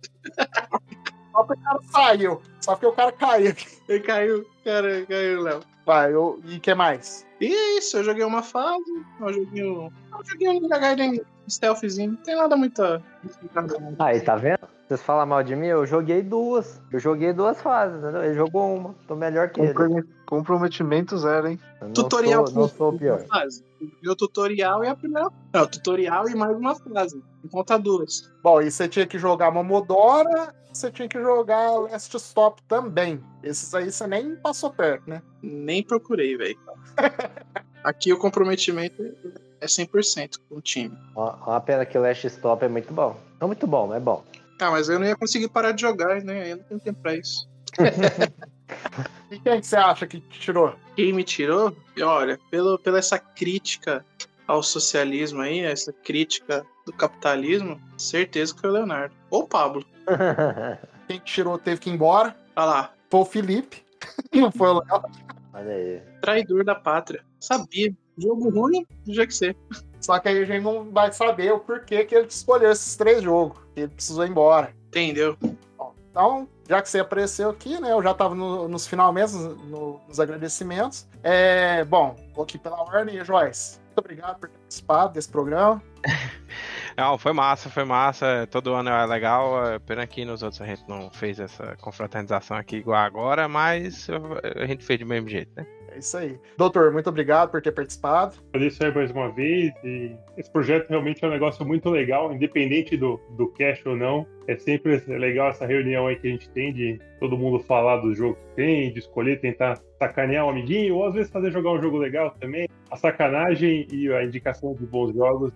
[1.33, 2.43] Só porque o cara saiu.
[2.61, 3.55] Só porque o cara caiu.
[3.89, 4.47] Ele caiu.
[4.65, 5.61] Cara, caiu, Léo.
[5.85, 6.41] Vai, eu...
[6.47, 7.27] e o que mais?
[7.41, 8.85] E é isso, eu joguei uma fase,
[9.21, 9.87] eu joguei um.
[9.87, 11.21] Eu joguei um Ninja Gaiden
[11.51, 12.11] stealthzinho.
[12.13, 12.83] Não tem nada muito.
[12.83, 13.01] a-
[13.99, 14.61] Aí, tá vendo?
[14.87, 15.67] Vocês falam mal de mim?
[15.67, 16.81] Eu joguei duas.
[16.93, 18.23] Eu joguei duas fases, entendeu?
[18.25, 18.95] Ele jogou uma.
[19.09, 19.73] Tô melhor que ele.
[19.73, 21.61] Comprom- Comprometimento zero, hein?
[21.95, 23.21] Tutorial sou, não sou o pior.
[23.27, 23.63] fase.
[24.07, 25.29] O tutorial e a primeira.
[25.53, 27.23] Não, tutorial e mais uma fase.
[27.51, 28.31] Conta duas.
[28.43, 33.21] Bom, e você tinha que jogar Momodora, você tinha que jogar Last Stop também.
[33.43, 35.21] Esses aí você nem passou perto, né?
[35.43, 36.59] Nem procurei, velho.
[37.85, 39.03] Aqui o comprometimento
[39.63, 40.97] é 100% com o time.
[41.15, 43.17] Ó, Uma pena que o Last Stop é muito bom.
[43.41, 44.25] Não muito bom, mas é bom.
[44.61, 46.53] Ah, mas eu não ia conseguir parar de jogar, né?
[46.53, 47.49] Eu não tenho tempo pra isso.
[49.31, 50.75] E quem que você acha que tirou?
[50.95, 51.75] Quem me tirou?
[51.97, 54.05] E olha, pelo, pela essa crítica
[54.47, 59.15] ao socialismo aí, essa crítica do capitalismo, certeza que foi o Leonardo.
[59.31, 59.85] Ou o Pablo.
[61.09, 62.37] Quem que tirou teve que ir embora.
[62.55, 62.95] Olha lá.
[63.11, 63.83] Foi o Felipe.
[64.35, 65.03] Não foi o Léo.
[65.55, 66.03] Olha aí.
[66.21, 67.25] Traidor da pátria.
[67.41, 67.95] Sabia.
[68.19, 69.57] Jogo ruim, já que ser.
[70.01, 73.23] Só que aí a gente não vai saber o porquê que ele escolheu esses três
[73.23, 73.59] jogos.
[73.77, 74.75] Ele precisou ir embora.
[74.89, 75.37] Entendeu?
[76.11, 77.93] Então, já que você apareceu aqui, né?
[77.93, 81.09] Eu já tava no- nos finalmente, no- nos agradecimentos.
[81.23, 83.79] É, bom, vou aqui pela ordem, Joyce.
[83.87, 85.83] Muito obrigado por ter participado desse programa.
[86.97, 88.47] Não, foi massa, foi massa.
[88.51, 89.67] Todo ano é legal.
[89.67, 94.09] é Pena que nos outros a gente não fez essa confraternização aqui igual agora, mas
[94.61, 95.67] a gente fez do mesmo jeito, né?
[95.95, 96.39] É isso aí.
[96.57, 98.37] Doutor, muito obrigado por ter participado.
[98.49, 99.73] Agradeço aí mais uma vez.
[99.85, 104.27] E esse projeto realmente é um negócio muito legal, independente do, do cash ou não.
[104.49, 108.15] É sempre legal essa reunião aí que a gente tem de todo mundo falar do
[108.15, 111.81] jogo que tem, de escolher, tentar sacanear um amiguinho, ou às vezes fazer jogar um
[111.81, 112.67] jogo legal também.
[112.91, 115.53] A sacanagem e a indicação de bons jogos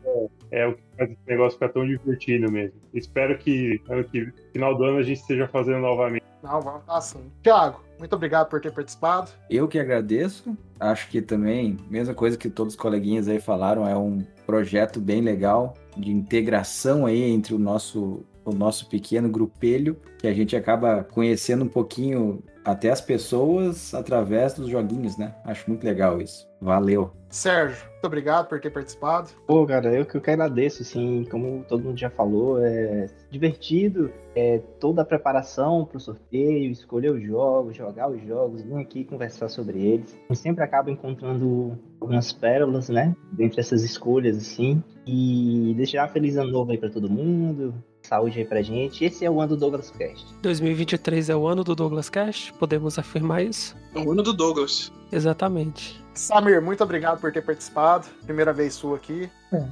[0.52, 2.78] é, é o que faz esse negócio ficar tão divertido mesmo.
[2.94, 6.24] Espero que ano que final do ano a gente esteja fazendo novamente.
[6.42, 7.32] Não, vamos estar assim.
[7.42, 9.30] Tiago, muito obrigado por ter participado.
[9.48, 10.56] Eu que agradeço.
[10.78, 15.20] Acho que também, mesma coisa que todos os coleguinhas aí falaram, é um projeto bem
[15.20, 21.02] legal de integração aí entre o nosso, o nosso pequeno grupelho, que a gente acaba
[21.04, 25.32] conhecendo um pouquinho até as pessoas através dos joguinhos, né?
[25.44, 26.46] Acho muito legal isso.
[26.60, 27.12] Valeu.
[27.28, 29.28] Sérgio, muito obrigado por ter participado.
[29.46, 34.10] Pô, cara, eu que eu que agradeço, assim, como todo mundo já falou, é divertido,
[34.34, 39.48] é toda a preparação pro sorteio, escolher os jogos, jogar os jogos, vir aqui conversar
[39.48, 40.18] sobre eles.
[40.28, 46.50] Gente sempre acaba encontrando algumas pérolas, né, dentre essas escolhas, assim, e deixar feliz ano
[46.50, 47.74] novo aí pra todo mundo,
[48.06, 49.04] saúde aí pra gente.
[49.04, 50.26] Esse é o ano do Douglas Cast.
[50.42, 53.76] 2023 é o ano do Douglas Cash, podemos afirmar isso?
[53.94, 54.92] É o ano do Douglas.
[55.12, 56.04] Exatamente.
[56.14, 58.06] Samir, muito obrigado por ter participado.
[58.24, 59.30] Primeira vez sua aqui.
[59.56, 59.66] É,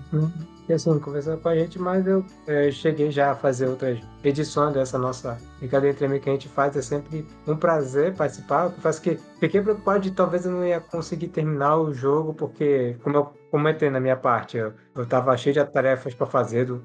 [0.69, 4.73] e assim, conversando com a gente, mas eu é, cheguei já a fazer outras edições
[4.73, 6.75] dessa nossa brincadeira entre que a gente faz.
[6.75, 8.65] É sempre um prazer participar.
[8.65, 12.97] Eu confesso que fiquei preocupado de talvez eu não ia conseguir terminar o jogo, porque,
[13.03, 16.83] como eu comentei na minha parte, eu, eu tava cheio de tarefas para fazer do,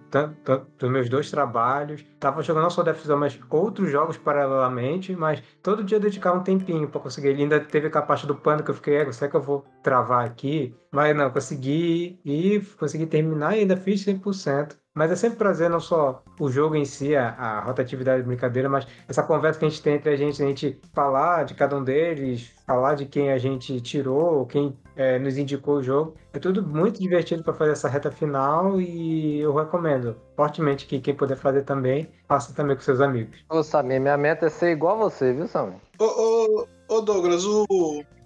[0.77, 2.05] dos meus dois trabalhos.
[2.19, 6.37] Tava jogando não só Death Zone, mas outros jogos paralelamente, mas todo dia eu dedicava
[6.37, 7.29] um tempinho para conseguir.
[7.29, 9.65] Ele ainda teve aquela parte do pano que eu fiquei, "Ego, será que eu vou
[9.81, 10.75] travar aqui?
[10.91, 14.75] Mas não, consegui e consegui terminar e ainda fiz 100%.
[14.95, 18.67] Mas é sempre prazer não só o jogo em si, a, a rotatividade da brincadeira,
[18.67, 21.77] mas essa conversa que a gente tem entre a gente, a gente falar de cada
[21.77, 26.15] um deles, falar de quem a gente tirou, quem é, nos indicou o jogo.
[26.33, 31.15] É tudo muito divertido para fazer essa reta final e eu recomendo fortemente que quem
[31.15, 33.45] puder fazer também, faça também com seus amigos.
[33.49, 35.79] Ô, Samir, minha meta é ser igual a você, viu, Samir?
[35.99, 37.65] Ô, ô, ô Douglas, o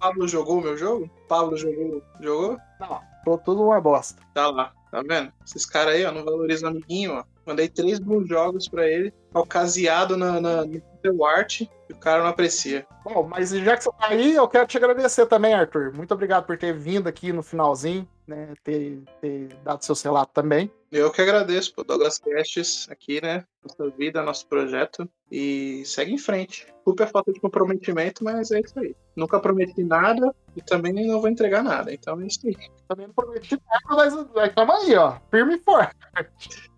[0.00, 1.08] Pablo jogou o meu jogo?
[1.28, 2.02] Pablo jogou?
[2.20, 2.58] Jogou?
[2.80, 4.20] Não, tô tudo uma bosta.
[4.32, 5.32] Tá lá, tá vendo?
[5.46, 7.24] Esses caras aí, ó, não valorizam o amiguinho, ó.
[7.46, 12.22] Mandei três bons jogos pra ele, ocasiado na, na, no seu arte, e o cara
[12.22, 12.86] não aprecia.
[13.04, 15.92] Bom, mas já que você tá aí, eu quero te agradecer também, Arthur.
[15.94, 18.54] Muito obrigado por ter vindo aqui no finalzinho, né?
[18.64, 20.72] Ter, ter dado seu relato também.
[20.90, 23.44] Eu que agradeço, pô, Douglas Castes aqui, né?
[23.64, 25.08] Nossa vida, nosso projeto.
[25.32, 26.66] E segue em frente.
[26.84, 28.94] Culpa é falta de comprometimento, mas é isso aí.
[29.16, 31.92] Nunca prometi nada e também não vou entregar nada.
[31.92, 32.54] Então é isso aí.
[32.86, 35.18] Também não prometi nada, mas tamo aí, ó.
[35.30, 35.96] Firme e forte.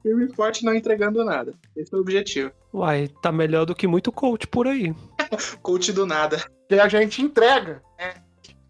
[0.03, 1.53] Firme e forte não entregando nada.
[1.77, 2.53] Esse é o objetivo.
[2.73, 4.95] Uai, tá melhor do que muito coach por aí.
[5.61, 6.45] Coach do nada.
[6.69, 8.15] Que a gente entrega, né?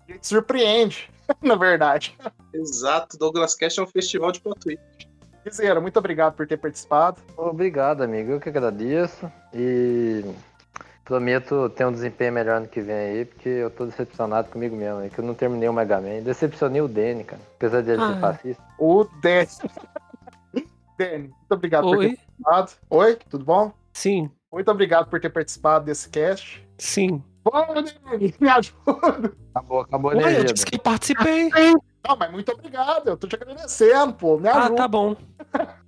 [0.09, 1.11] A gente surpreende,
[1.43, 2.17] na verdade.
[2.55, 3.19] Exato.
[3.19, 5.06] Douglas Cash é um festival de plot twist.
[5.47, 7.19] Guizeira, muito obrigado por ter participado.
[7.37, 8.33] Obrigado, amigo.
[8.33, 9.31] Eu que agradeço.
[9.55, 10.25] E
[11.05, 14.99] prometo ter um desempenho melhor no que vem aí, porque eu tô decepcionado comigo mesmo,
[14.99, 16.21] aí, que eu não terminei o Mega Man.
[16.23, 17.41] Decepcionei o Danny, cara.
[17.57, 18.09] Apesar de ele Ah.
[18.15, 18.63] ser fascista.
[18.77, 19.49] O Dani.
[20.99, 22.09] Dani, muito obrigado por Oi?
[22.09, 22.73] ter participado.
[22.91, 23.73] Oi, tudo bom?
[23.93, 26.67] Sim, Muito obrigado por ter participado desse cast.
[26.79, 27.23] sim.
[27.51, 29.33] Vamos, Dani, me ajuda.
[29.55, 31.51] Acabou, acabou a Ué, eu disse que participei.
[32.07, 33.09] Não, mas muito obrigado.
[33.09, 34.39] Eu tô te agradecendo, pô.
[34.39, 34.77] Me Ah, ajuda.
[34.77, 35.17] tá bom.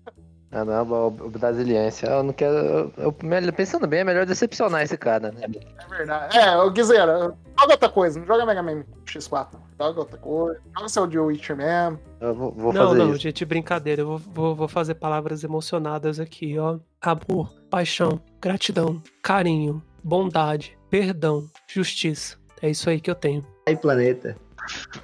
[0.51, 2.07] Ah, não, o, o brasiliense.
[2.07, 2.55] Eu não quero.
[2.57, 5.43] Eu, eu- pensando bem, é melhor decepcionar esse cara, né?
[5.45, 6.39] É verdade.
[6.39, 8.19] É, ô Guizeira, joga outra coisa.
[8.19, 9.61] Não joga Mega Man X4, não.
[9.87, 10.59] Joga outra coisa.
[10.75, 12.01] Joga seu de Witcher mesmo.
[12.19, 13.19] Eu vou, vou não, fazer não, isso.
[13.19, 14.01] gente, brincadeira.
[14.01, 16.79] Eu vou, vou, vou fazer palavras emocionadas aqui, ó.
[17.03, 22.37] Amor, paixão, gratidão, carinho, bondade, perdão, justiça.
[22.61, 23.47] É isso aí que eu tenho.
[23.67, 24.37] Aí, planeta.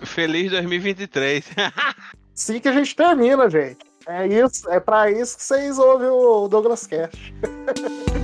[0.03, 1.45] Feliz 2023.
[2.35, 3.79] Assim que a gente termina, gente.
[4.07, 7.33] É isso, é pra isso que vocês ouvem o Douglas Cash.